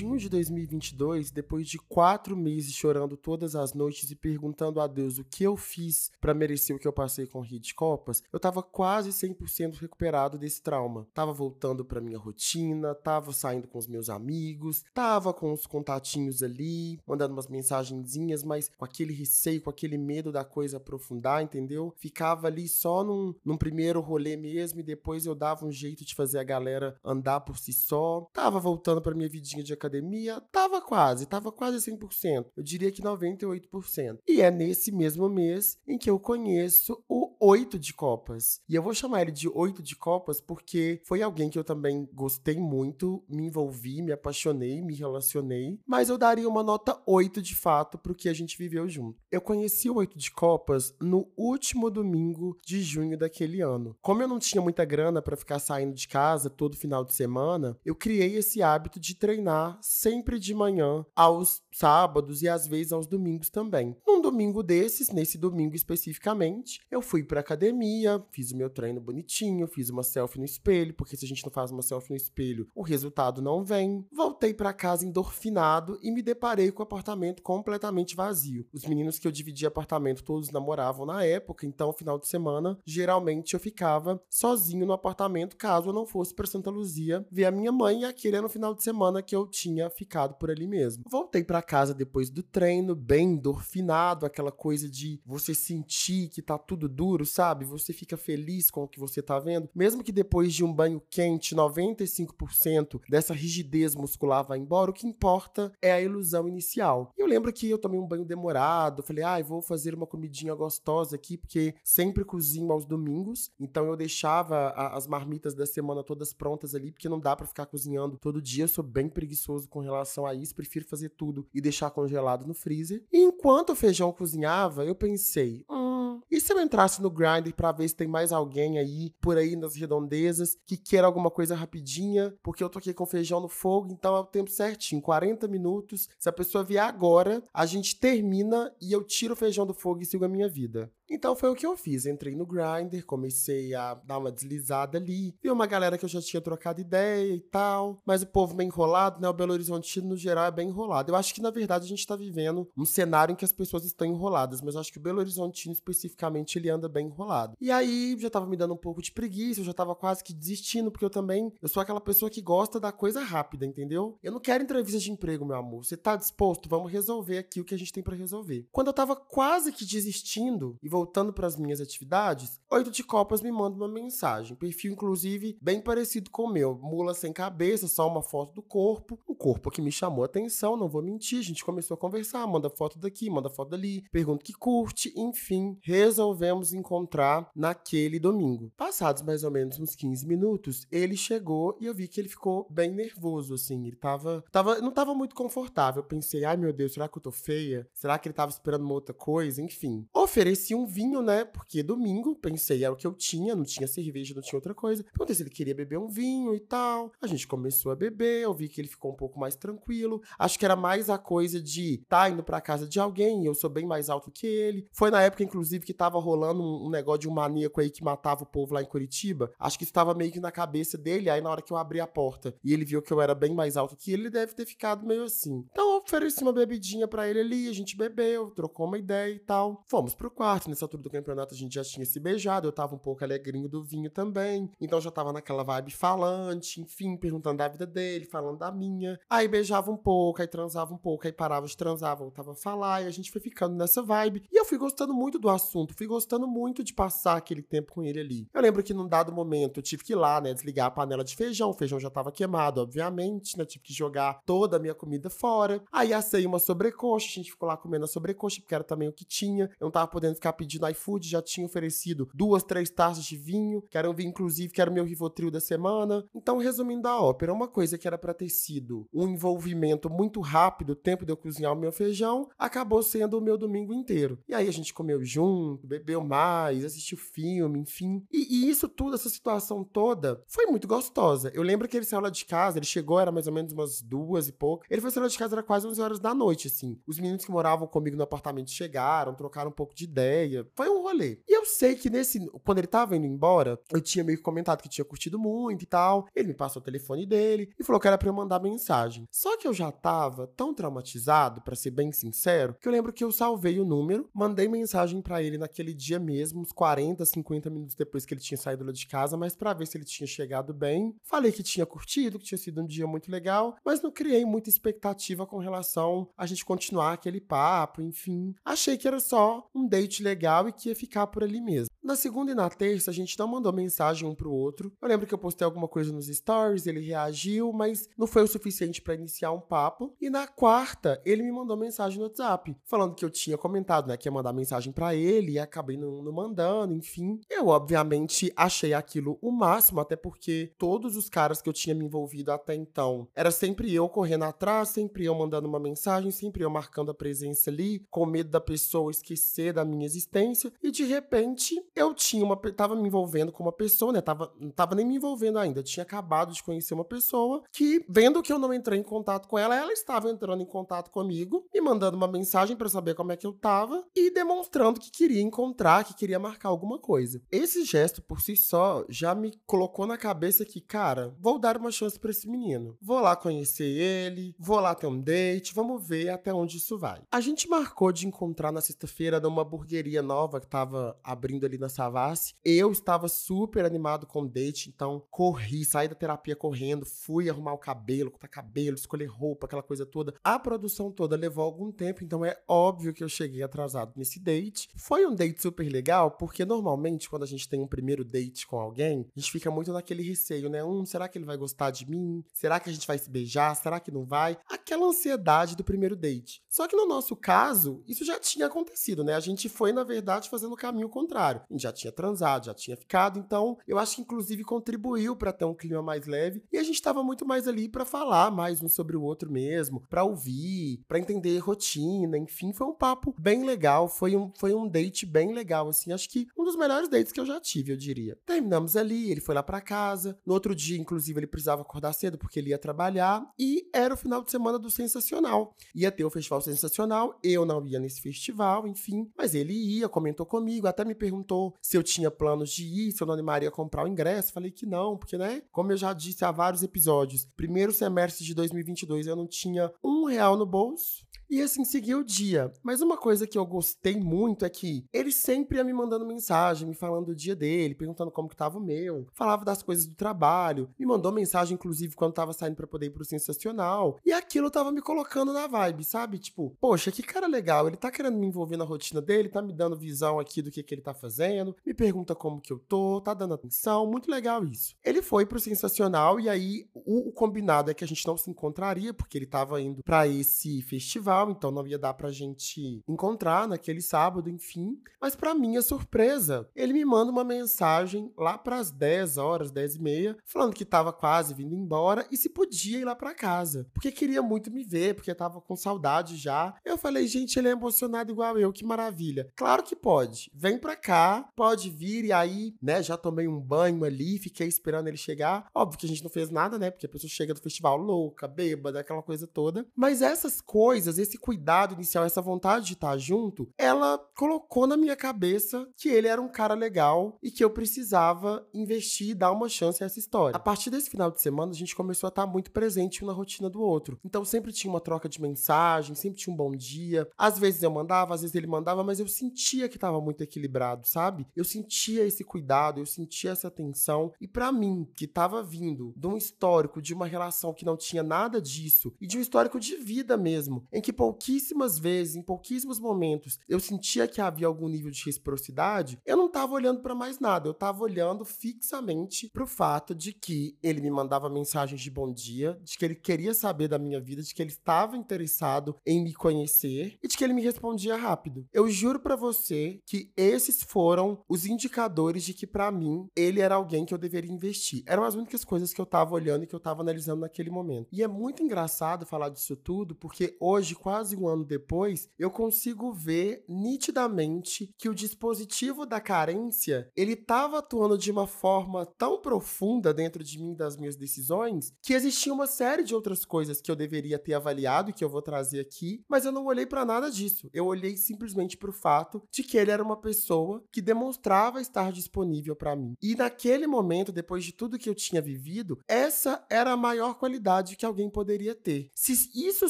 Junho 0.04 0.13
de 0.24 0.30
2022, 0.30 1.32
depois 1.32 1.68
de 1.68 1.78
quatro 1.78 2.36
meses 2.36 2.74
chorando 2.74 3.18
todas 3.18 3.56
as 3.56 3.74
noites 3.74 4.10
e 4.10 4.16
perguntando 4.16 4.80
a 4.80 4.88
Deus 4.88 5.18
o 5.18 5.24
que 5.24 5.44
eu 5.44 5.58
fiz 5.58 6.12
para 6.22 6.34
merecer 6.34 6.76
o 6.76 6.80
que 6.80 6.88
eu 6.88 6.94
passei 6.94 7.28
com 7.28 7.42
Rio 7.42 7.60
de 7.60 7.74
Copas, 7.74 8.24
eu 8.32 8.40
tava 8.40 8.64
quase 8.64 9.10
100% 9.10 9.76
recuperado 9.76 10.38
desse 10.38 10.62
trauma. 10.62 11.06
Tava 11.14 11.34
voltando 11.34 11.84
pra 11.84 12.00
minha 12.00 12.18
rotina, 12.18 12.96
tava 12.96 13.34
saindo 13.34 13.68
com 13.68 13.78
os 13.78 13.88
meus 13.88 14.10
amigos, 14.10 14.84
tava 14.94 15.34
com 15.34 15.52
os 15.52 15.66
contatinhos 15.66 16.42
ali, 16.42 17.00
mandando 17.06 17.34
umas 17.34 17.48
mensagenzinhas, 17.48 18.44
mas 18.44 18.70
com 18.78 18.86
aquele 18.86 19.14
receio, 19.14 19.62
com 19.62 19.70
aquele 19.70 19.98
medo 19.98 20.32
da 20.32 20.46
coisa 20.46 20.78
aprofundar, 20.78 21.44
entendeu? 21.44 21.94
Ficava 21.98 22.48
ali 22.48 22.68
só 22.68 23.04
num, 23.04 23.36
num 23.44 23.58
primeiro 23.58 24.00
rolê 24.00 24.38
mesmo 24.38 24.80
e 24.80 24.84
depois 24.84 25.26
eu 25.26 25.36
dava 25.36 25.66
um 25.66 25.72
jeito 25.72 26.06
de 26.06 26.16
fazer 26.16 26.40
a 26.40 26.44
galera 26.44 26.98
andar 27.04 27.42
por 27.42 27.58
si 27.58 27.74
só. 27.74 28.28
Tava 28.32 28.60
voltando 28.60 29.02
pra 29.02 29.14
minha 29.14 29.28
vidinha 29.34 29.64
de 29.64 29.74
academia, 29.74 30.13
tava 30.52 30.82
quase, 30.82 31.26
tava 31.26 31.52
quase 31.52 31.78
100%. 31.92 32.46
Eu 32.56 32.64
diria 32.64 32.92
que 32.92 33.02
98%. 33.02 34.20
E 34.28 34.42
é 34.42 34.52
nesse 34.52 34.92
mesmo 34.92 35.30
mês 35.30 35.78
em 35.88 35.98
que 35.98 36.10
eu 36.10 36.20
conheço 36.20 37.04
o 37.08 37.34
Oito 37.40 37.78
de 37.78 37.94
Copas. 37.94 38.62
E 38.70 38.76
eu 38.76 38.82
vou 38.82 38.94
chamar 38.94 39.22
ele 39.22 39.32
de 39.32 39.50
Oito 39.50 39.84
de 39.84 39.96
Copas 39.96 40.40
porque 40.40 41.02
foi 41.06 41.22
alguém 41.22 41.50
que 41.50 41.60
eu 41.60 41.64
também 41.64 42.08
gostei 42.14 42.58
muito, 42.58 43.24
me 43.28 43.46
envolvi, 43.48 44.02
me 44.02 44.12
apaixonei, 44.12 44.82
me 44.82 44.96
relacionei, 44.96 45.80
mas 45.86 46.10
eu 46.10 46.18
daria 46.18 46.48
uma 46.48 46.64
nota 46.64 47.02
8 47.06 47.42
de 47.42 47.56
fato 47.56 47.98
pro 47.98 48.16
que 48.16 48.30
a 48.30 48.34
gente 48.34 48.58
viveu 48.58 48.88
junto. 48.88 49.20
Eu 49.32 49.42
conheci 49.42 49.90
o 49.90 49.96
Oito 49.96 50.18
de 50.18 50.32
Copas 50.32 50.96
no 51.02 51.28
último 51.38 51.90
domingo 51.90 52.58
de 52.66 52.82
junho 52.82 53.18
daquele 53.18 53.62
ano. 53.62 53.96
Como 54.02 54.22
eu 54.22 54.28
não 54.28 54.40
tinha 54.40 54.62
muita 54.62 54.86
grana 54.86 55.22
para 55.22 55.38
ficar 55.38 55.60
saindo 55.60 55.94
de 55.94 56.08
casa 56.08 56.50
todo 56.50 56.78
final 56.78 57.04
de 57.04 57.14
semana, 57.14 57.78
eu 57.86 57.96
criei 57.96 58.36
esse 58.36 58.62
hábito 58.62 59.00
de 59.00 59.16
treinar 59.16 59.78
sempre 60.04 60.38
de 60.38 60.54
manhã, 60.54 61.06
aos 61.16 61.62
sábados 61.72 62.42
e 62.42 62.50
às 62.50 62.68
vezes 62.68 62.92
aos 62.92 63.08
domingos 63.08 63.50
também. 63.50 63.96
Num 64.06 64.22
domingo 64.22 64.62
desses, 64.62 65.10
nesse 65.10 65.38
domingo 65.38 65.76
especificamente, 65.76 66.82
eu 66.92 67.02
fui 67.02 67.24
pra 67.24 67.40
academia, 67.40 68.22
fiz 68.30 68.52
o 68.52 68.58
meu 68.58 68.70
treino 68.70 69.00
bonitinho, 69.00 69.66
fiz 69.66 69.90
uma 69.90 70.04
selfie 70.04 70.40
no 70.40 70.46
espelho, 70.46 70.94
porque 70.94 71.16
se 71.16 71.24
a 71.24 71.28
gente 71.28 71.46
não 71.46 71.54
faz 71.54 71.72
uma 71.72 71.82
selfie 71.82 72.12
no 72.12 72.18
espelho, 72.18 72.68
o 72.76 72.82
resultado 72.82 73.42
não 73.42 73.64
vem. 73.64 74.06
Voltei 74.12 74.54
para 74.54 74.74
casa 74.74 75.06
endorfinado 75.06 75.98
e 76.04 76.12
me 76.12 76.22
deparei 76.22 76.70
com 76.70 76.82
o 76.82 76.84
apartamento 76.84 77.42
completamente 77.42 78.14
vazio. 78.14 78.68
Os 78.74 78.86
meninos 78.86 79.18
que 79.18 79.28
eu 79.28 79.32
dividi 79.32 79.66
apartamento 79.66 80.22
todos 80.22 80.52
namoravam 80.52 81.06
na 81.06 81.24
época, 81.24 81.66
então 81.66 81.94
final 81.94 82.20
de 82.20 82.28
semana, 82.28 82.78
geralmente 82.86 83.54
eu 83.54 83.60
ficava 83.60 84.22
sozinho 84.30 84.86
no 84.86 84.92
apartamento 84.92 85.56
caso 85.56 85.90
eu 85.90 85.94
não 85.94 86.06
fosse 86.06 86.36
para 86.36 86.46
Santa 86.46 86.70
Luzia 86.70 87.26
ver 87.32 87.46
a 87.46 87.52
minha 87.52 87.72
mãe 87.72 88.02
e 88.02 88.06
aquele 88.06 88.36
era 88.36 88.44
no 88.44 88.50
final 88.50 88.74
de 88.74 88.84
semana 88.84 89.22
que 89.22 89.34
eu 89.34 89.48
tinha 89.48 89.93
ficado 89.96 90.36
por 90.36 90.50
ali 90.50 90.68
mesmo. 90.68 91.04
Voltei 91.10 91.44
para 91.44 91.62
casa 91.62 91.94
depois 91.94 92.30
do 92.30 92.44
treino, 92.44 92.96
bem 92.96 93.34
endorfinado, 93.34 94.26
aquela 94.26 94.52
coisa 94.52 94.90
de 94.90 95.22
você 95.26 95.54
sentir 95.54 96.30
que 96.30 96.42
tá 96.42 96.58
tudo 96.58 96.90
duro, 96.90 97.26
sabe? 97.26 97.66
Você 97.66 97.94
fica 97.94 98.18
feliz 98.18 98.70
com 98.70 98.84
o 98.84 98.88
que 98.88 99.00
você 99.00 99.22
tá 99.22 99.40
vendo, 99.40 99.70
mesmo 99.76 100.04
que 100.04 100.12
depois 100.12 100.54
de 100.54 100.64
um 100.64 100.74
banho 100.74 101.02
quente, 101.10 101.56
95% 101.56 103.02
dessa 103.10 103.34
rigidez 103.34 103.96
muscular 103.96 104.46
vai 104.46 104.60
embora, 104.60 104.92
o 104.92 104.94
que 104.94 105.08
importa 105.08 105.72
é 105.82 105.92
a 105.92 106.02
ilusão 106.02 106.48
inicial. 106.48 107.12
E 107.18 107.22
eu 107.22 107.28
lembro 107.28 107.52
que 107.54 107.70
eu 107.70 107.78
tomei 107.78 108.00
um 108.00 108.08
banho 108.08 108.26
demorado, 108.26 109.04
falei, 109.04 109.24
ah, 109.24 109.42
vou 109.42 109.62
fazer 109.62 109.94
uma 109.94 110.08
comidinha 110.08 110.54
gostosa 110.56 111.16
aqui, 111.16 111.38
porque 111.38 111.76
sempre 111.84 112.24
cozinho 112.24 112.72
aos 112.72 112.86
domingos, 112.86 113.52
então 113.60 113.88
eu 113.88 113.96
deixava 113.96 114.70
as 114.70 115.08
marmitas 115.08 115.54
da 115.54 115.66
semana 115.66 116.04
todas 116.04 116.34
prontas 116.34 116.74
ali, 116.74 116.92
porque 116.92 117.10
não 117.10 117.20
dá 117.20 117.36
para 117.36 117.46
ficar 117.46 117.66
cozinhando 117.66 118.18
todo 118.18 118.42
dia, 118.42 118.64
eu 118.64 118.68
sou 118.68 118.84
bem 118.84 119.10
preguiçoso 119.10 119.68
com 119.68 119.83
relação 119.84 120.26
a 120.26 120.34
isso, 120.34 120.56
prefiro 120.56 120.86
fazer 120.86 121.10
tudo 121.10 121.48
e 121.54 121.62
deixar 121.62 121.92
congelado 121.92 122.46
no 122.46 122.54
freezer. 122.54 123.04
E 123.12 123.20
enquanto 123.20 123.72
o 123.72 123.76
feijão 123.76 124.12
cozinhava, 124.12 124.86
eu 124.86 124.96
pensei, 124.96 125.66
hum, 125.70 126.22
e 126.30 126.40
se 126.40 126.52
eu 126.52 126.60
entrasse 126.60 127.02
no 127.02 127.12
Grindr 127.12 127.54
para 127.54 127.72
ver 127.72 127.88
se 127.88 127.96
tem 127.96 128.08
mais 128.08 128.32
alguém 128.32 128.80
aí, 128.80 129.12
por 129.22 129.38
aí 129.38 129.56
nas 129.56 129.76
redondezas, 129.76 130.58
que 130.66 130.78
queira 130.78 131.06
alguma 131.08 131.30
coisa 131.30 131.56
rapidinha, 131.56 132.34
porque 132.42 132.64
eu 132.64 132.70
tô 132.70 132.80
aqui 132.80 132.94
com 132.94 133.06
feijão 133.06 133.40
no 133.40 133.48
fogo, 133.48 133.90
então 133.92 134.16
é 134.16 134.20
o 134.20 134.26
tempo 134.26 134.50
certinho, 134.50 135.02
40 135.02 135.48
minutos. 135.48 136.10
Se 136.18 136.30
a 136.30 136.34
pessoa 136.34 136.64
vier 136.64 136.84
agora, 136.84 137.44
a 137.54 137.66
gente 137.66 138.00
termina 138.00 138.74
e 138.82 138.92
eu 138.92 139.04
tiro 139.04 139.34
o 139.34 139.38
feijão 139.38 139.66
do 139.66 139.74
fogo 139.74 140.02
e 140.02 140.06
sigo 140.06 140.26
a 140.26 140.30
minha 140.30 140.50
vida. 140.50 140.92
Então 141.10 141.36
foi 141.36 141.50
o 141.50 141.56
que 141.56 141.66
eu 141.66 141.76
fiz. 141.76 142.06
Entrei 142.06 142.36
no 142.36 142.46
Grindr, 142.46 143.06
comecei 143.06 143.74
a 143.74 143.94
dar 143.94 144.18
uma 144.18 144.32
deslizada 144.32 144.98
ali. 144.98 145.36
Vi 145.42 145.50
uma 145.50 145.66
galera 145.66 145.98
que 145.98 146.06
eu 146.06 146.10
já 146.10 146.22
tinha 146.22 146.42
trocado 146.42 146.82
ideia 146.82 147.36
e 147.36 147.40
tal. 147.40 148.02
Mas 148.06 148.22
o 148.22 148.28
povo 148.28 148.56
bem 148.56 148.68
enrolado, 148.68 149.22
né? 149.22 149.28
O 149.28 149.34
Belo 149.34 149.54
Horizonte, 149.54 150.02
no 150.02 150.18
geral, 150.18 150.46
é 150.46 150.52
bem 150.52 150.70
enrolado. 150.70 151.12
Eu 151.12 151.16
acho 151.16 151.34
que, 151.34 151.42
na 151.42 151.50
verdade, 151.50 151.86
a 151.86 151.88
gente 151.88 152.06
tá 152.06 152.16
vivendo 152.16 152.70
um 152.78 152.86
cenário 152.86 153.34
em 153.34 153.36
que 153.36 153.46
as 153.46 153.54
pessoas 153.54 153.86
estão 153.86 154.08
enroladas. 154.08 154.62
Mas 154.62 154.76
eu 154.76 154.82
acho 154.82 154.92
que 154.92 154.98
o 154.98 155.02
Belo 155.02 155.20
Horizonte, 155.20 155.70
especificamente, 155.72 156.58
ele 156.58 156.70
anda 156.70 156.88
bem 156.88 157.08
enrolado. 157.08 157.56
E 157.60 157.72
aí, 157.72 158.16
já 158.20 158.30
tava 158.30 158.48
me 158.48 158.58
dando 158.58 158.74
um 158.74 158.78
pouco 158.78 159.02
de 159.02 159.12
preguiça. 159.12 159.62
Eu 159.62 159.66
já 159.66 159.74
tava 159.74 159.96
quase 159.96 160.24
que 160.24 160.34
desistindo, 160.34 160.92
porque 160.92 161.06
eu 161.06 161.10
também... 161.10 161.52
Eu 161.62 161.68
sou 161.68 161.82
aquela 161.82 162.02
pessoa 162.02 162.30
que 162.30 162.42
gosta 162.42 162.80
da 162.80 162.92
coisa 162.92 163.22
rápida, 163.22 163.66
entendeu? 163.66 164.18
Eu 164.24 164.32
não 164.32 164.40
quero 164.40 164.64
entrevista 164.64 165.00
de 165.00 165.12
emprego, 165.12 165.46
meu 165.46 165.58
amor. 165.58 165.84
Você 165.84 165.98
tá 165.98 166.16
disposto? 166.16 166.70
Vamos 166.70 166.92
resolver 166.92 167.38
aqui 167.38 167.60
o 167.62 167.66
que 167.66 167.76
a 167.76 167.78
gente 167.78 167.94
tem 167.94 168.04
para 168.04 168.16
resolver. 168.16 168.68
Quando 168.72 168.88
eu 168.88 168.94
tava 168.94 169.16
quase 169.16 169.72
que 169.72 169.86
desistindo 169.86 170.78
e 170.82 170.90
voltando 170.94 171.34
para 171.34 171.48
as 171.48 171.58
minhas 171.58 171.82
atividades, 171.82 172.62
Oito 172.70 172.92
de 172.92 173.04
Copas 173.04 173.42
me 173.42 173.52
manda 173.52 173.76
uma 173.76 173.88
mensagem. 173.88 174.56
Perfil, 174.56 174.94
inclusive, 174.94 175.58
bem 175.60 175.82
parecido 175.82 176.30
com 176.30 176.44
o 176.44 176.52
meu. 176.52 176.76
Mula 176.76 177.16
sem 177.16 177.34
cabeça, 177.34 177.88
só 177.88 178.08
uma 178.08 178.22
foto 178.22 178.54
do 178.54 178.62
corpo. 178.62 179.20
Um 179.28 179.34
corpo 179.34 179.72
que 179.72 179.82
me 179.82 179.92
chamou 179.92 180.24
a 180.24 180.26
atenção, 180.26 180.78
não 180.78 180.88
vou 180.88 181.02
mentir. 181.02 181.40
A 181.40 181.44
gente 181.44 181.66
começou 181.66 181.96
a 181.96 181.98
conversar, 181.98 182.46
manda 182.46 182.70
foto 182.70 183.00
daqui, 183.00 183.28
manda 183.28 183.50
foto 183.50 183.70
dali, 183.70 184.04
pergunta 184.12 184.44
que 184.44 184.54
curte, 184.54 185.12
enfim, 185.16 185.78
resolvemos 185.82 186.74
encontrar 186.74 187.50
naquele 187.56 188.20
domingo. 188.20 188.72
Passados 188.78 189.24
mais 189.24 189.44
ou 189.44 189.50
menos 189.50 189.80
uns 189.80 189.96
15 189.96 190.28
minutos, 190.28 190.86
ele 190.92 191.18
chegou 191.18 191.76
e 191.82 191.86
eu 191.88 191.94
vi 191.94 192.08
que 192.08 192.22
ele 192.22 192.30
ficou 192.30 192.68
bem 192.70 192.92
nervoso, 192.92 193.56
assim. 193.56 193.88
Ele 193.88 193.96
tava. 193.96 194.44
tava 194.52 194.80
não 194.80 194.92
tava 194.92 195.16
muito 195.16 195.36
confortável. 195.36 196.02
Eu 196.02 196.08
pensei, 196.08 196.44
ai 196.44 196.58
meu 196.58 196.72
Deus, 196.72 196.94
será 196.94 197.08
que 197.08 197.18
eu 197.18 197.22
tô 197.22 197.32
feia? 197.32 197.88
Será 197.94 198.20
que 198.20 198.28
ele 198.28 198.34
tava 198.34 198.52
esperando 198.52 198.84
uma 198.84 198.94
outra 198.94 199.14
coisa? 199.14 199.62
Enfim. 199.62 200.08
Ofereci 200.14 200.76
um 200.76 200.83
vinho, 200.86 201.22
né? 201.22 201.46
Porque 201.46 201.84
domingo, 201.84 202.36
pensei, 202.36 202.84
era 202.84 202.94
o 202.94 202.96
que 202.96 203.06
eu 203.06 203.14
tinha, 203.14 203.56
não 203.56 203.64
tinha 203.64 203.88
cerveja, 203.88 204.34
não 204.34 204.42
tinha 204.42 204.58
outra 204.58 204.74
coisa. 204.74 205.04
Perguntei 205.04 205.36
se 205.36 205.44
ele 205.44 205.50
queria 205.50 205.76
beber 205.76 206.00
um 206.00 206.08
vinho 206.08 206.56
e 206.56 206.60
tal. 206.60 207.12
A 207.22 207.28
gente 207.28 207.48
começou 207.48 207.92
a 207.92 207.96
beber, 207.96 208.42
eu 208.42 208.54
vi 208.54 208.68
que 208.68 208.82
ele 208.82 208.88
ficou 208.88 209.12
um 209.12 209.16
pouco 209.16 209.40
mais 209.40 209.56
tranquilo. 209.56 210.22
Acho 210.40 210.58
que 210.58 210.66
era 210.66 210.76
mais 210.76 211.10
a 211.10 211.18
coisa 211.18 211.62
de 211.62 212.04
tá 212.10 212.30
indo 212.30 212.44
pra 212.44 212.60
casa 212.60 212.88
de 212.88 213.00
alguém, 213.00 213.46
eu 213.46 213.54
sou 213.54 213.70
bem 213.70 213.86
mais 213.86 214.10
alto 214.10 214.32
que 214.32 214.48
ele. 214.48 214.88
Foi 214.92 215.12
na 215.12 215.22
época, 215.22 215.44
inclusive, 215.44 215.86
que 215.86 215.94
tava 215.94 216.20
rolando 216.20 216.62
um, 216.62 216.88
um 216.88 216.90
negócio 216.90 217.22
de 217.22 217.30
um 217.30 217.34
maníaco 217.34 217.80
aí 217.80 217.90
que 217.90 218.04
matava 218.04 218.44
o 218.44 218.48
povo 218.48 218.74
lá 218.74 218.82
em 218.82 218.86
Curitiba. 218.86 219.52
Acho 219.60 219.78
que 219.78 219.84
estava 219.84 220.14
meio 220.14 220.32
que 220.32 220.40
na 220.40 220.52
cabeça 220.52 220.98
dele, 220.98 221.30
aí 221.30 221.42
na 221.42 221.50
hora 221.50 221.62
que 221.62 221.72
eu 221.72 221.78
abri 221.78 222.00
a 222.00 222.08
porta 222.08 222.56
e 222.64 222.74
ele 222.74 222.84
viu 222.84 223.02
que 223.02 223.14
eu 223.14 223.22
era 223.22 223.36
bem 223.36 223.54
mais 223.54 223.78
alto 223.78 223.96
que 223.96 224.12
ele, 224.12 224.24
ele 224.24 224.30
deve 224.30 224.54
ter 224.54 224.66
ficado 224.66 225.06
meio 225.06 225.24
assim. 225.24 225.66
Então 225.72 225.92
eu 225.92 225.98
ofereci 225.98 226.42
uma 226.42 226.54
bebidinha 226.54 227.08
para 227.08 227.28
ele 227.28 227.42
ali, 227.42 227.70
a 227.70 227.74
gente 227.74 227.98
bebeu, 227.98 228.50
trocou 228.52 228.86
uma 228.86 228.98
ideia 228.98 229.34
e 229.34 229.40
tal. 229.40 229.84
Fomos 229.88 230.16
pro 230.16 230.32
quarto, 230.32 230.70
nessa 230.74 230.86
altura 230.86 231.04
do 231.04 231.10
campeonato 231.10 231.54
a 231.54 231.58
gente 231.58 231.76
já 231.76 231.84
tinha 231.84 232.06
se 232.06 232.20
beijado, 232.20 232.68
eu 232.68 232.72
tava 232.72 232.96
um 232.96 232.98
pouco 232.98 233.24
alegrinho 233.24 233.70
do 233.70 233.84
vinho 233.84 234.10
também, 234.10 234.70
então 234.82 235.00
já 235.00 235.12
tava 235.12 235.32
naquela 235.32 235.64
vibe 235.64 235.92
falante, 235.92 236.82
enfim, 236.82 237.16
perguntando 237.16 237.58
da 237.58 237.68
vida 237.68 237.86
dele, 237.86 238.26
falando 238.26 238.58
da 238.58 238.72
minha. 238.72 239.20
Aí 239.30 239.48
beijava 239.48 239.92
um 239.92 239.98
pouco, 239.98 240.42
aí 240.42 240.48
transava 240.48 240.94
um 240.94 240.98
pouco, 240.98 241.28
aí 241.28 241.32
parava 241.32 241.68
de 241.68 241.78
transar, 241.78 242.18
voltava 242.18 242.52
a 242.52 242.56
falar, 242.56 243.04
e 243.04 243.08
a 243.08 243.12
gente 243.12 243.32
foi 243.32 243.40
ficando 243.40 243.76
nessa 243.76 244.02
vibe. 244.02 244.44
E 244.52 244.60
eu 244.60 244.66
fui 244.66 244.78
gostando 244.78 245.14
muito 245.14 245.40
do 245.40 245.50
assunto, 245.50 245.94
fui 245.96 246.08
gostando 246.08 246.48
muito 246.48 246.84
de 246.84 246.94
passar 246.94 247.38
aquele 247.38 247.62
tempo 247.62 247.94
com 247.94 248.04
ele 248.04 248.20
ali. 248.20 248.48
Eu 248.54 248.62
lembro 248.62 248.84
que 248.84 248.94
num 248.94 249.08
dado 249.08 249.32
momento 249.32 249.80
eu 249.80 249.84
tive 249.84 250.04
que 250.04 250.14
ir 250.14 250.16
lá, 250.16 250.42
né, 250.42 250.54
desligar 250.54 250.88
a 250.88 250.92
panela 250.92 251.24
de 251.24 251.36
feijão, 251.36 251.70
o 251.70 251.74
feijão 251.74 252.00
já 252.00 252.10
tava 252.10 252.32
queimado, 252.32 252.82
obviamente, 252.82 253.58
né, 253.58 253.66
tive 253.66 253.84
que 253.84 253.94
jogar 253.94 254.42
toda 254.46 254.78
a 254.78 254.80
minha 254.80 254.96
comida 254.96 255.30
fora. 255.30 255.84
Aí 255.92 256.14
assei 256.14 256.46
uma 256.46 256.60
sobrecoxa, 256.60 257.28
a 257.28 257.34
gente 257.34 257.52
ficou 257.52 257.68
lá 257.68 257.78
comendo 257.78 258.06
a 258.06 258.08
sobrecoxa, 258.08 258.62
porque 258.62 258.74
era 258.74 258.84
também 258.84 259.08
o 259.08 259.14
que 259.14 259.26
tinha. 259.26 259.66
Eu 259.80 259.86
não 259.86 259.92
tava 259.92 260.08
podendo 260.08 260.36
ficar 260.36 260.54
pedindo 260.64 260.88
iFood, 260.90 261.28
já 261.28 261.42
tinha 261.42 261.66
oferecido 261.66 262.30
duas, 262.34 262.64
três 262.64 262.90
taças 262.90 263.26
de 263.26 263.36
vinho, 263.38 263.82
que 263.90 263.98
era 263.98 264.10
um 264.10 264.14
vinho, 264.14 264.30
inclusive, 264.30 264.74
que 264.74 264.82
era 264.82 264.90
o 264.90 264.94
meu 264.94 265.04
Rivotril 265.04 265.52
da 265.52 265.60
semana. 265.60 266.26
Então, 266.34 266.58
resumindo 266.58 267.08
a 267.08 267.22
ópera, 267.22 267.54
uma 267.54 267.68
coisa 267.68 267.98
que 267.98 268.08
era 268.08 268.18
para 268.18 268.34
ter 268.34 268.50
sido 268.50 269.08
um 269.14 269.28
envolvimento 269.28 270.10
muito 270.10 270.40
rápido, 270.40 270.92
o 270.92 270.96
tempo 270.96 271.26
de 271.26 271.32
eu 271.32 271.38
cozinhar 271.38 271.74
o 271.74 271.80
meu 271.80 271.92
feijão, 271.92 272.50
acabou 272.58 273.04
sendo 273.04 273.38
o 273.38 273.42
meu 273.42 273.58
domingo 273.58 273.94
inteiro. 273.94 274.40
E 274.48 274.54
aí 274.54 274.68
a 274.68 274.72
gente 274.72 274.94
comeu 274.94 275.24
junto, 275.24 275.86
bebeu 275.86 276.24
mais, 276.24 276.86
assistiu 276.86 277.18
filme, 277.18 277.80
enfim. 277.80 278.26
E, 278.32 278.66
e 278.66 278.70
isso 278.70 278.88
tudo, 278.88 279.16
essa 279.16 279.30
situação 279.30 279.84
toda, 279.84 280.42
foi 280.48 280.66
muito 280.68 280.88
gostosa. 280.88 281.52
Eu 281.54 281.64
lembro 281.64 281.88
que 281.88 281.98
ele 281.98 282.06
saiu 282.06 282.22
lá 282.22 282.30
de 282.30 282.46
casa, 282.46 282.78
ele 282.78 282.86
chegou, 282.86 283.20
era 283.20 283.32
mais 283.32 283.48
ou 283.48 283.54
menos 283.54 283.74
umas 283.74 284.02
duas 284.02 284.48
e 284.48 284.52
pouco. 284.52 284.86
Ele 284.90 285.02
foi 285.02 285.12
sair 285.12 285.24
lá 285.24 285.30
de 285.30 285.38
casa, 285.38 285.56
era 285.56 285.64
quase 285.64 285.88
11 285.88 286.02
horas 286.02 286.20
da 286.20 286.34
noite, 286.34 286.68
assim. 286.68 287.00
Os 287.06 287.20
meninos 287.20 287.46
que 287.46 287.52
moravam 287.52 287.88
comigo 287.88 288.16
no 288.16 288.24
apartamento 288.24 288.72
chegaram, 288.72 289.34
trocaram 289.34 289.70
um 289.70 289.74
pouco 289.74 289.94
de 289.94 290.06
ideia. 290.06 290.53
Foi 290.76 290.90
um 290.90 291.02
rolê. 291.02 291.40
E 291.48 291.56
eu 291.56 291.66
sei 291.66 291.96
que 291.96 292.10
nesse. 292.10 292.40
Quando 292.64 292.80
ele 292.80 292.88
tava 292.88 293.16
indo 293.16 293.26
embora, 293.26 293.80
eu 293.92 294.02
tinha 294.02 294.24
meio 294.24 294.38
que 294.38 294.44
comentado 294.44 294.82
que 294.82 294.90
tinha 294.90 295.06
curtido 295.06 295.40
muito 295.40 295.84
e 295.84 295.86
tal. 295.86 296.28
Ele 296.36 296.50
me 296.50 296.54
passou 296.54 296.82
o 296.82 296.86
telefone 296.86 297.26
dele 297.26 297.72
e 297.80 297.84
falou 297.84 298.00
que 298.00 298.08
era 298.08 298.18
pra 298.18 298.30
eu 298.30 298.34
mandar 298.34 298.60
mensagem. 298.60 299.28
Só 299.32 299.58
que 299.58 299.68
eu 299.68 299.74
já 299.74 299.92
tava 299.92 300.48
tão 300.48 300.74
traumatizado, 300.74 301.62
para 301.62 301.76
ser 301.76 301.92
bem 301.92 302.12
sincero, 302.12 302.76
que 302.80 302.88
eu 302.88 302.92
lembro 302.92 303.14
que 303.14 303.24
eu 303.24 303.32
salvei 303.32 303.80
o 303.80 303.86
número, 303.86 304.30
mandei 304.34 304.68
mensagem 304.68 305.22
para 305.22 305.42
ele 305.42 305.58
naquele 305.58 305.94
dia 305.94 306.20
mesmo, 306.20 306.62
uns 306.62 306.72
40, 306.72 307.26
50 307.26 307.70
minutos 307.70 307.96
depois 307.96 308.26
que 308.26 308.34
ele 308.34 308.42
tinha 308.42 308.58
saído 308.58 308.84
lá 308.84 308.92
de 308.92 309.08
casa, 309.08 309.38
mas 309.38 309.56
para 309.56 309.74
ver 309.74 309.88
se 309.88 309.98
ele 309.98 310.06
tinha 310.06 310.28
chegado 310.28 310.74
bem. 310.74 311.16
Falei 311.24 311.52
que 311.52 311.64
tinha 311.64 311.86
curtido, 311.86 312.38
que 312.38 312.46
tinha 312.46 312.58
sido 312.58 312.82
um 312.82 312.86
dia 312.86 313.08
muito 313.08 313.32
legal, 313.32 313.76
mas 313.86 314.02
não 314.02 314.12
criei 314.12 314.46
muita 314.46 314.70
expectativa 314.70 315.46
com 315.46 315.58
relação 315.58 316.28
a 316.38 316.46
gente 316.46 316.66
continuar 316.66 317.14
aquele 317.14 317.40
papo, 317.40 318.02
enfim. 318.02 318.54
Achei 318.64 318.98
que 318.98 319.08
era 319.08 319.20
só 319.20 319.70
um 319.74 319.88
date 319.88 320.22
legal 320.22 320.43
e 320.70 320.74
que 320.74 320.90
ia 320.90 320.96
ficar 320.96 321.28
por 321.28 321.44
ali 321.44 321.62
mesmo. 321.62 321.93
Na 322.04 322.18
segunda 322.18 322.52
e 322.52 322.56
na 322.56 322.70
terça, 322.70 323.12
a 323.12 323.14
gente 323.14 323.40
não 323.40 323.48
mandou 323.48 323.72
mensagem 323.72 324.28
um 324.28 324.36
pro 324.36 324.52
outro. 324.52 324.92
Eu 325.02 325.08
lembro 325.08 325.26
que 325.26 325.34
eu 325.34 325.38
postei 325.38 325.64
alguma 325.64 325.88
coisa 325.88 326.12
nos 326.12 326.28
stories, 326.28 326.86
ele 326.86 327.00
reagiu, 327.00 327.72
mas 327.72 328.10
não 328.18 328.28
foi 328.28 328.44
o 328.44 328.48
suficiente 328.48 329.02
para 329.02 329.16
iniciar 329.16 329.54
um 329.54 329.62
papo. 329.62 330.14
E 330.20 330.30
na 330.30 330.46
quarta, 330.46 331.22
ele 331.24 331.42
me 331.42 331.52
mandou 331.52 331.78
mensagem 331.78 332.20
no 332.20 332.26
WhatsApp, 332.26 332.76
falando 332.84 333.16
que 333.16 333.24
eu 333.24 333.30
tinha 333.30 333.58
comentado, 333.58 334.08
né, 334.08 334.18
que 334.18 334.28
ia 334.28 334.32
mandar 334.34 334.52
mensagem 334.52 334.92
para 334.92 335.16
ele 335.16 335.54
e 335.54 335.60
acabei 335.60 335.96
não, 335.96 336.22
não 336.22 336.34
mandando, 336.34 336.94
enfim. 336.94 337.40
Eu, 337.50 337.68
obviamente, 337.68 338.52
achei 338.54 338.94
aquilo 338.94 339.40
o 339.42 339.50
máximo, 339.50 340.02
até 340.02 340.18
porque 340.18 340.74
todos 340.78 341.16
os 341.16 341.30
caras 341.30 341.62
que 341.62 341.70
eu 341.70 341.74
tinha 341.74 341.96
me 341.96 342.04
envolvido 342.04 342.52
até 342.52 342.76
então, 342.76 343.30
era 343.34 343.50
sempre 343.50 343.96
eu 343.96 344.10
correndo 344.10 344.44
atrás, 344.44 344.90
sempre 344.90 345.24
eu 345.24 345.34
mandando 345.34 345.70
uma 345.70 345.80
mensagem, 345.80 346.32
sempre 346.32 346.66
eu 346.66 346.70
marcando 346.70 347.12
a 347.12 347.16
presença 347.16 347.70
ali, 347.70 348.06
com 348.12 348.26
medo 348.26 348.50
da 348.50 348.60
pessoa 348.60 349.10
esquecer 349.10 349.72
da 349.72 349.86
minha 349.86 350.06
existência. 350.06 350.74
E 350.84 350.92
de 350.92 351.06
repente, 351.06 351.82
eu 351.96 352.14
tinha 352.14 352.44
uma. 352.44 352.56
Tava 352.56 352.96
me 352.96 353.08
envolvendo 353.08 353.52
com 353.52 353.64
uma 353.64 353.72
pessoa, 353.72 354.12
né? 354.12 354.22
Tava, 354.22 354.52
não 354.60 354.72
tava 354.72 354.96
nem 354.96 355.06
me 355.06 355.16
envolvendo 355.16 355.60
ainda. 355.60 355.84
tinha 355.84 356.04
acabado 356.04 356.54
de 356.54 356.64
conhecer 356.64 356.94
uma 356.94 357.06
pessoa 357.06 357.64
que, 357.72 358.04
vendo 358.10 358.42
que 358.42 358.52
eu 358.52 358.60
não 358.60 358.74
entrei 358.74 359.00
em 359.00 359.04
contato 359.04 359.48
com 359.48 359.58
ela, 359.58 359.76
ela 359.76 359.92
estava 359.94 360.30
entrando 360.30 360.62
em 360.62 360.66
contato 360.66 361.12
comigo, 361.12 361.66
me 361.74 361.82
mandando 361.82 362.18
uma 362.18 362.28
mensagem 362.28 362.76
para 362.76 362.90
saber 362.90 363.16
como 363.16 363.32
é 363.32 363.38
que 363.38 363.46
eu 363.46 363.54
tava 363.54 364.04
e 364.16 364.32
demonstrando 364.32 365.00
que 365.00 365.12
queria 365.12 365.42
encontrar, 365.42 366.04
que 366.04 366.16
queria 366.16 366.40
marcar 366.40 366.70
alguma 366.70 366.98
coisa. 366.98 367.42
Esse 367.52 367.84
gesto 367.84 368.22
por 368.22 368.42
si 368.42 368.56
só 368.56 369.06
já 369.10 369.36
me 369.36 369.54
colocou 369.66 370.08
na 370.08 370.18
cabeça 370.18 370.66
que, 370.66 370.82
cara, 370.82 371.36
vou 371.40 371.60
dar 371.60 371.78
uma 371.78 371.92
chance 371.92 372.20
para 372.20 372.32
esse 372.32 372.50
menino. 372.50 372.98
Vou 373.02 373.20
lá 373.20 373.36
conhecer 373.36 373.86
ele, 373.86 374.56
vou 374.60 374.80
lá 374.80 374.96
ter 374.96 375.08
um 375.08 375.20
date, 375.20 375.74
vamos 375.74 376.06
ver 376.08 376.30
até 376.30 376.54
onde 376.54 376.78
isso 376.78 376.98
vai. 376.98 377.22
A 377.32 377.42
gente 377.42 377.70
marcou 377.70 378.12
de 378.12 378.28
encontrar 378.28 378.72
na 378.72 378.82
sexta-feira 378.82 379.40
numa 379.40 379.64
burgueria 379.64 380.22
nova 380.22 380.60
que 380.60 380.68
tava 380.68 381.18
abrindo 381.24 381.66
ali 381.66 381.78
na 381.84 381.90
Savassi. 381.90 382.56
Eu 382.64 382.92
estava 382.92 383.28
super 383.28 383.86
animado 383.86 384.26
com 384.26 384.42
o 384.42 384.48
date, 384.48 384.90
então 384.90 385.24
corri, 385.30 385.86
saí 385.86 386.08
da 386.08 386.16
terapia 386.16 386.56
correndo, 386.56 387.06
fui 387.06 387.50
arrumar 387.50 387.74
o 387.74 387.78
cabelo, 387.78 388.32
cortar 388.32 388.48
cabelo, 388.48 388.96
escolher 388.96 389.26
roupa, 389.26 389.66
aquela 389.66 389.84
coisa 389.84 390.06
toda. 390.06 390.34
A 390.44 390.58
produção 390.58 391.12
toda 391.12 391.36
levou 391.36 391.64
algum 391.64 391.92
tempo, 391.92 392.24
então 392.24 392.44
é 392.46 392.58
óbvio 392.68 393.14
que 393.14 393.24
eu 393.24 393.30
cheguei 393.30 393.62
atrasado 393.62 394.14
nesse 394.16 394.40
date. 394.40 394.90
Foi 394.96 395.26
um 395.26 395.36
date 395.36 395.62
super 395.62 395.88
legal, 395.90 396.32
porque 396.32 396.66
normalmente 396.66 397.30
quando 397.30 397.44
a 397.44 397.48
gente 397.48 397.68
tem 397.68 397.82
um 397.82 397.88
primeiro 397.88 398.24
date 398.24 398.66
com 398.66 398.80
alguém, 398.80 399.28
a 399.36 399.40
gente 399.40 399.52
fica 399.52 399.70
muito 399.70 399.92
naquele 399.92 400.24
receio, 400.24 400.70
né? 400.70 400.84
Um, 400.84 401.06
será 401.06 401.28
que 401.28 401.38
ele 401.38 401.46
vai 401.46 401.58
gostar 401.58 401.92
de 401.92 402.10
mim? 402.10 402.44
Será 402.54 402.80
que 402.80 402.90
a 402.90 402.94
gente 402.94 403.06
vai 403.08 403.18
se 403.18 403.30
beijar? 403.30 403.76
Será 403.76 404.00
que 404.00 404.12
não 404.12 404.26
vai? 404.26 404.58
Aquela 404.70 405.06
ansiedade 405.06 405.76
do 405.76 405.84
primeiro 405.84 406.16
date. 406.16 406.64
Só 406.70 406.88
que 406.88 406.96
no 406.96 407.06
nosso 407.06 407.36
caso, 407.36 408.02
isso 408.08 408.24
já 408.24 408.40
tinha 408.40 408.68
acontecido, 408.68 409.24
né? 409.24 409.36
A 409.36 409.40
gente 409.40 409.68
foi, 409.68 409.92
na 409.92 410.04
verdade, 410.04 410.50
fazendo 410.50 410.74
o 410.74 410.78
caminho 410.78 411.10
contrário 411.10 411.62
já 411.82 411.92
tinha 411.92 412.12
transado, 412.12 412.66
já 412.66 412.74
tinha 412.74 412.96
ficado, 412.98 413.40
então 413.40 413.78
eu 413.88 413.98
acho 413.98 414.16
que 414.16 414.22
inclusive 414.22 414.64
contribuiu 414.64 415.36
para 415.36 415.54
ter 415.54 415.66
um 415.66 415.74
clima 415.74 416.02
mais 416.02 416.26
leve 416.26 416.64
e 416.72 416.78
a 416.78 416.84
gente 416.84 416.96
estava 416.96 417.24
muito 417.24 417.46
mais 417.46 417.68
ali 417.68 417.90
para 417.90 418.06
falar 418.06 418.52
mais 418.52 418.82
um 418.82 418.88
sobre 418.88 419.16
o 419.16 419.22
outro 419.22 419.52
mesmo, 419.52 420.04
para 420.10 420.24
ouvir, 420.24 421.04
para 421.08 421.20
entender 421.20 421.58
rotina, 421.60 422.38
enfim, 422.38 422.74
foi 422.74 422.88
um 422.88 422.94
papo 422.94 423.34
bem 423.38 423.66
legal, 423.66 424.08
foi 424.08 424.36
um, 424.36 424.52
foi 424.58 424.74
um 424.74 424.88
date 424.88 425.26
bem 425.26 425.54
legal, 425.54 425.90
assim, 425.90 426.12
acho 426.12 426.30
que 426.30 426.48
um 426.58 426.64
dos 426.64 426.76
melhores 426.76 427.10
dates 427.10 427.32
que 427.32 427.40
eu 427.40 427.46
já 427.46 427.60
tive, 427.60 427.92
eu 427.92 427.98
diria. 427.98 428.38
Terminamos 428.46 428.96
ali, 428.96 429.32
ele 429.32 429.42
foi 429.42 429.56
lá 429.56 429.64
para 429.64 429.82
casa, 429.82 430.38
no 430.46 430.54
outro 430.54 430.76
dia, 430.76 430.98
inclusive, 430.98 431.40
ele 431.40 431.48
precisava 431.48 431.82
acordar 431.82 432.14
cedo 432.14 432.38
porque 432.38 432.60
ele 432.60 432.70
ia 432.70 432.78
trabalhar 432.78 433.46
e 433.58 433.88
era 433.94 434.14
o 434.14 434.18
final 434.18 434.44
de 434.44 434.52
semana 434.52 434.80
do 434.80 434.90
Sensacional. 434.90 435.76
Ia 435.96 436.12
ter 436.12 436.24
o 436.24 436.30
Festival 436.30 436.62
Sensacional, 436.62 437.40
eu 437.44 437.66
não 437.66 437.86
ia 437.86 438.00
nesse 438.00 438.22
festival, 438.22 438.88
enfim, 438.88 439.30
mas 439.38 439.54
ele 439.56 439.74
ia, 439.74 440.10
comentou 440.10 440.46
comigo, 440.46 440.88
até 440.88 441.04
me 441.06 441.16
perguntou 441.16 441.63
se 441.82 441.96
eu 441.96 442.02
tinha 442.02 442.32
planos 442.32 442.72
de 442.72 442.84
ir, 442.84 443.12
se 443.12 443.22
eu 443.22 443.28
não 443.28 443.34
animaria 443.34 443.70
a 443.70 443.72
comprar 443.72 444.04
o 444.04 444.08
ingresso. 444.08 444.52
Falei 444.52 444.72
que 444.72 444.86
não, 444.86 445.16
porque, 445.16 445.38
né? 445.38 445.62
Como 445.72 445.92
eu 445.92 445.98
já 445.98 446.12
disse 446.14 446.44
há 446.44 446.52
vários 446.52 446.82
episódios, 446.82 447.46
primeiro 447.56 447.94
semestre 447.94 448.44
de 448.44 448.56
2022 448.56 449.28
eu 449.28 449.36
não 449.36 449.48
tinha 449.48 449.92
um 450.04 450.26
real 450.26 450.58
no 450.58 450.66
bolso. 450.66 451.26
E 451.50 451.62
assim 451.62 451.86
seguiu 451.86 452.20
o 452.20 452.24
dia. 452.24 452.72
Mas 452.82 453.02
uma 453.02 453.18
coisa 453.18 453.46
que 453.46 453.58
eu 453.58 453.66
gostei 453.66 454.16
muito 454.20 454.66
é 454.66 454.70
que 454.70 455.06
ele 455.14 455.32
sempre 455.32 455.78
ia 455.78 455.84
me 455.84 455.94
mandando 455.94 456.26
mensagem, 456.26 456.88
me 456.88 456.96
falando 456.96 457.28
do 457.28 457.36
dia 457.36 457.56
dele, 457.56 457.96
perguntando 457.96 458.32
como 458.32 458.50
que 458.50 458.56
tava 458.56 458.78
o 458.78 458.82
meu, 458.82 459.28
falava 459.34 459.64
das 459.64 459.84
coisas 459.84 460.06
do 460.06 460.16
trabalho, 460.16 460.90
me 460.98 461.06
mandou 461.06 461.32
mensagem, 461.32 461.76
inclusive, 461.76 462.16
quando 462.16 462.34
tava 462.34 462.54
saindo 462.54 462.76
para 462.76 462.88
poder 462.88 463.08
ir 463.08 463.12
pro 463.12 463.26
Sensacional. 463.26 464.20
E 464.26 464.32
aquilo 464.32 464.72
tava 464.72 464.92
me 464.92 465.02
colocando 465.02 465.54
na 465.54 465.68
vibe, 465.68 466.04
sabe? 466.04 466.40
Tipo, 466.40 466.76
poxa, 466.80 467.12
que 467.12 467.22
cara 467.22 467.48
legal, 467.48 467.88
ele 467.88 467.98
tá 467.98 468.10
querendo 468.10 468.38
me 468.38 468.48
envolver 468.48 468.78
na 468.78 468.86
rotina 468.86 469.22
dele, 469.22 469.50
tá 469.50 469.62
me 469.62 469.74
dando 469.74 469.98
visão 469.98 470.40
aqui 470.40 470.62
do 470.62 470.72
que, 470.72 470.84
que 470.84 470.96
ele 470.96 471.02
tá 471.02 471.14
fazendo, 471.14 471.76
me 471.86 471.94
pergunta 471.94 472.34
como 472.34 472.62
que 472.62 472.74
eu 472.74 472.80
tô, 472.80 473.22
tá 473.22 473.34
dando 473.34 473.54
atenção, 473.54 474.10
muito 474.10 474.30
legal 474.30 474.64
isso. 474.66 474.96
Ele 475.04 475.22
foi 475.22 475.46
pro 475.46 475.60
Sensacional 475.60 476.40
e 476.40 476.50
aí 476.50 476.88
o, 476.94 477.30
o 477.30 477.32
combinado 477.32 477.92
é 477.92 477.94
que 477.94 478.04
a 478.04 478.08
gente 478.08 478.26
não 478.26 478.38
se 478.38 478.50
encontraria, 478.50 479.14
porque 479.14 479.38
ele 479.38 479.46
tava 479.46 479.82
indo 479.82 480.04
para 480.04 480.28
esse 480.28 480.82
festival 480.82 481.33
então 481.52 481.72
não 481.72 481.86
ia 481.86 481.98
dar 481.98 482.14
pra 482.14 482.32
gente 482.32 483.04
encontrar 483.08 483.68
naquele 483.68 484.02
sábado, 484.02 484.50
enfim. 484.50 485.00
Mas 485.20 485.36
para 485.36 485.56
minha 485.56 485.82
surpresa, 485.82 486.70
ele 486.76 486.94
me 486.94 487.06
manda 487.06 487.32
uma 487.32 487.44
mensagem 487.44 488.32
lá 488.38 488.58
pras 488.58 488.92
10 488.92 489.38
horas, 489.38 489.72
10 489.72 489.96
e 489.96 490.02
meia, 490.02 490.38
falando 490.46 490.74
que 490.74 490.86
tava 490.86 491.12
quase 491.12 491.54
vindo 491.54 491.76
embora 491.76 492.26
e 492.32 492.38
se 492.38 492.50
podia 492.50 493.00
ir 493.00 493.06
lá 493.06 493.16
para 493.16 493.34
casa, 493.34 493.88
porque 493.94 494.12
queria 494.12 494.42
muito 494.42 494.72
me 494.72 494.84
ver, 494.84 495.16
porque 495.16 495.34
tava 495.34 495.62
com 495.62 495.76
saudade 495.76 496.36
já. 496.38 496.76
Eu 496.84 496.98
falei, 496.98 497.28
gente, 497.28 497.58
ele 497.58 497.70
é 497.70 497.72
emocionado 497.72 498.32
igual 498.32 498.58
eu, 498.60 498.72
que 498.72 498.86
maravilha. 498.86 499.52
Claro 499.56 499.84
que 499.84 499.96
pode. 499.96 500.52
Vem 500.54 500.78
pra 500.78 500.96
cá, 500.96 501.50
pode 501.56 501.90
vir 501.90 502.26
e 502.26 502.32
aí, 502.32 502.76
né, 502.82 503.02
já 503.02 503.18
tomei 503.18 503.48
um 503.48 503.60
banho 503.60 504.04
ali, 504.04 504.38
fiquei 504.38 504.68
esperando 504.68 505.08
ele 505.08 505.18
chegar. 505.18 505.68
Óbvio 505.74 506.00
que 506.00 506.06
a 506.06 506.10
gente 506.10 506.24
não 506.24 506.30
fez 506.30 506.50
nada, 506.50 506.78
né, 506.78 506.92
porque 506.92 507.06
a 507.06 507.10
pessoa 507.10 507.30
chega 507.30 507.54
do 507.54 507.62
festival 507.62 507.98
louca, 507.98 508.48
bêbada, 508.48 509.00
aquela 509.00 509.22
coisa 509.22 509.48
toda. 509.48 509.86
Mas 509.96 510.22
essas 510.22 510.62
coisas, 510.62 511.18
esse 511.24 511.38
cuidado 511.38 511.94
inicial, 511.96 512.24
essa 512.24 512.42
vontade 512.42 512.86
de 512.86 512.94
estar 512.94 513.18
junto, 513.18 513.70
ela 513.78 514.18
colocou 514.36 514.86
na 514.86 514.98
minha 514.98 515.16
cabeça 515.16 515.88
que 515.98 516.10
ele 516.10 516.28
era 516.28 516.42
um 516.42 516.50
cara 516.50 516.74
legal 516.74 517.38
e 517.42 517.50
que 517.50 517.64
eu 517.64 517.70
precisava 517.70 518.66
investir 518.74 519.30
e 519.30 519.34
dar 519.34 519.52
uma 519.52 519.70
chance 519.70 520.04
a 520.04 520.06
essa 520.06 520.20
história. 520.20 520.56
A 520.56 520.60
partir 520.60 520.90
desse 520.90 521.10
final 521.10 521.32
de 521.32 521.42
semana, 521.42 521.72
a 521.72 521.76
gente 521.76 521.96
começou 521.96 522.28
a 522.28 522.30
estar 522.30 522.46
muito 522.46 522.72
presente 522.72 523.24
um 523.24 523.28
na 523.28 523.34
rotina 523.34 523.70
do 523.70 523.82
outro. 523.82 524.20
Então 524.24 524.44
sempre 524.44 524.72
tinha 524.72 524.92
uma 524.92 525.02
troca 525.02 525.30
de 525.30 525.42
mensagem, 525.42 526.16
sempre 526.16 526.38
tinha 526.38 526.54
um 526.54 526.58
bom 526.58 526.72
dia. 526.72 527.28
Às 527.38 527.58
vezes 527.58 527.82
eu 527.84 527.92
mandava, 527.92 528.34
às 528.34 528.42
vezes 528.42 528.56
ele 528.56 528.68
mandava, 528.68 529.04
mas 529.04 529.20
eu 529.20 529.28
sentia 529.28 529.90
que 529.90 529.98
estava 529.98 530.20
muito 530.20 530.42
equilibrado, 530.42 531.08
sabe? 531.08 531.48
Eu 531.56 531.64
sentia 531.64 532.26
esse 532.26 532.44
cuidado, 532.44 533.00
eu 533.00 533.06
sentia 533.06 533.52
essa 533.52 533.68
atenção. 533.68 534.32
E 534.42 534.48
para 534.48 534.72
mim, 534.72 535.08
que 535.16 535.26
estava 535.26 535.64
vindo 535.64 536.14
de 536.16 536.28
um 536.28 536.38
histórico 536.38 537.02
de 537.02 537.14
uma 537.14 537.26
relação 537.26 537.74
que 537.74 537.86
não 537.86 537.96
tinha 537.96 538.24
nada 538.24 538.62
disso 538.62 539.14
e 539.22 539.28
de 539.28 539.38
um 539.38 539.42
histórico 539.42 539.80
de 539.80 539.96
vida 539.96 540.36
mesmo, 540.36 540.86
em 540.92 541.02
que 541.02 541.13
que 541.14 541.16
pouquíssimas 541.16 542.00
vezes, 542.00 542.36
em 542.36 542.42
pouquíssimos 542.42 543.00
momentos, 543.00 543.60
eu 543.70 543.80
sentia 543.80 544.28
que 544.28 544.42
havia 544.42 544.66
algum 544.66 544.90
nível 544.90 545.12
de 545.12 545.24
reciprocidade, 545.24 546.20
eu 546.26 546.36
não 546.36 546.50
tava 546.50 546.74
olhando 546.74 547.02
para 547.02 547.14
mais 547.14 547.40
nada, 547.40 547.70
eu 547.70 547.74
tava 547.74 548.04
olhando 548.04 548.44
fixamente 548.44 549.50
pro 549.54 549.68
fato 549.68 550.16
de 550.16 550.34
que 550.34 550.76
ele 550.82 551.00
me 551.00 551.12
mandava 551.12 551.50
mensagens 551.50 552.02
de 552.02 552.10
bom 552.10 552.34
dia, 552.34 552.80
de 552.84 552.98
que 552.98 553.06
ele 553.06 553.16
queria 553.16 553.54
saber 553.54 553.88
da 553.88 554.00
minha 554.00 554.20
vida, 554.20 554.42
de 554.42 554.54
que 554.54 554.62
ele 554.62 554.72
estava 554.72 555.16
interessado 555.16 555.96
em 556.06 556.24
me 556.24 556.34
conhecer 556.34 557.18
e 557.22 557.28
de 557.28 557.38
que 557.38 557.44
ele 557.44 557.54
me 557.54 557.62
respondia 557.62 558.16
rápido. 558.16 558.66
Eu 558.74 558.90
juro 558.90 559.20
para 559.20 559.36
você 559.36 560.00
que 560.06 560.32
esses 560.36 560.82
foram 560.82 561.44
os 561.48 561.66
indicadores 561.66 562.44
de 562.44 562.54
que 562.54 562.66
para 562.66 562.92
mim 562.92 563.28
ele 563.36 563.60
era 563.60 563.76
alguém 563.76 564.06
que 564.06 564.14
eu 564.14 564.18
deveria 564.18 564.52
investir. 564.52 565.04
Eram 565.06 565.24
as 565.24 565.36
únicas 565.36 565.64
coisas 565.64 565.94
que 565.94 566.02
eu 566.02 566.06
tava 566.06 566.34
olhando 566.34 566.64
e 566.64 566.68
que 566.68 566.74
eu 566.74 566.80
tava 566.80 567.02
analisando 567.02 567.42
naquele 567.42 567.70
momento. 567.70 568.08
E 568.12 568.24
é 568.24 568.28
muito 568.28 568.64
engraçado 568.64 569.26
falar 569.26 569.50
disso 569.50 569.76
tudo, 569.76 570.16
porque 570.16 570.56
hoje, 570.60 570.96
quase 571.04 571.36
um 571.36 571.50
ano 571.50 571.66
depois, 571.66 572.30
eu 572.40 572.50
consigo 572.50 573.12
ver 573.12 573.66
nitidamente 573.68 574.90
que 574.98 575.10
o 575.10 575.14
dispositivo 575.14 576.06
da 576.06 576.22
carência, 576.22 577.12
ele 577.14 577.36
tava 577.36 577.80
atuando 577.80 578.18
de 578.18 578.32
uma 578.32 578.48
forma 578.48 579.06
tão 579.18 579.42
profunda 579.42 580.14
dentro 580.14 580.42
de 580.42 580.58
mim 580.58 580.74
das 580.74 580.96
minhas 580.96 581.18
decisões, 581.18 581.92
que 582.02 582.14
existia 582.14 582.54
uma 582.54 582.68
série 582.68 583.04
de 583.04 583.14
outras 583.14 583.44
coisas 583.44 583.82
que 583.82 583.92
eu 583.92 583.98
deveria 583.98 584.40
ter 584.40 584.54
avaliado 584.54 585.10
e 585.10 585.14
que 585.14 585.26
eu 585.26 585.30
vou 585.30 585.42
trazer 585.42 585.82
aqui, 585.82 586.24
mas 586.30 586.46
eu 586.46 586.54
não 586.54 586.68
olhei 586.68 586.86
para 586.86 587.04
nada 587.04 587.30
disso. 587.30 587.70
Eu 587.74 587.86
olhei 587.86 588.16
simplesmente 588.16 588.78
para 588.78 588.90
o 588.90 588.94
fato 588.94 589.44
de 589.52 589.62
que 589.62 589.78
ele 589.78 589.92
era 589.92 590.02
uma 590.02 590.16
pessoa 590.16 590.82
que 590.90 591.02
demonstrava 591.02 591.82
estar 591.82 592.14
disponível 592.14 592.78
para 592.78 592.96
mim. 592.96 593.14
E 593.22 593.36
naquele 593.36 593.88
momento, 593.88 594.32
depois 594.32 594.64
de 594.64 594.72
tudo 594.72 594.98
que 594.98 595.10
eu 595.10 595.16
tinha 595.16 595.42
vivido, 595.42 596.00
essa 596.08 596.66
era 596.70 596.94
a 596.94 596.98
maior 596.98 597.34
qualidade 597.34 597.98
que 597.98 598.06
alguém 598.06 598.30
poderia 598.30 598.74
ter. 598.74 599.10
Se 599.14 599.34
isso 599.54 599.90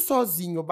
sozinho 0.00 0.64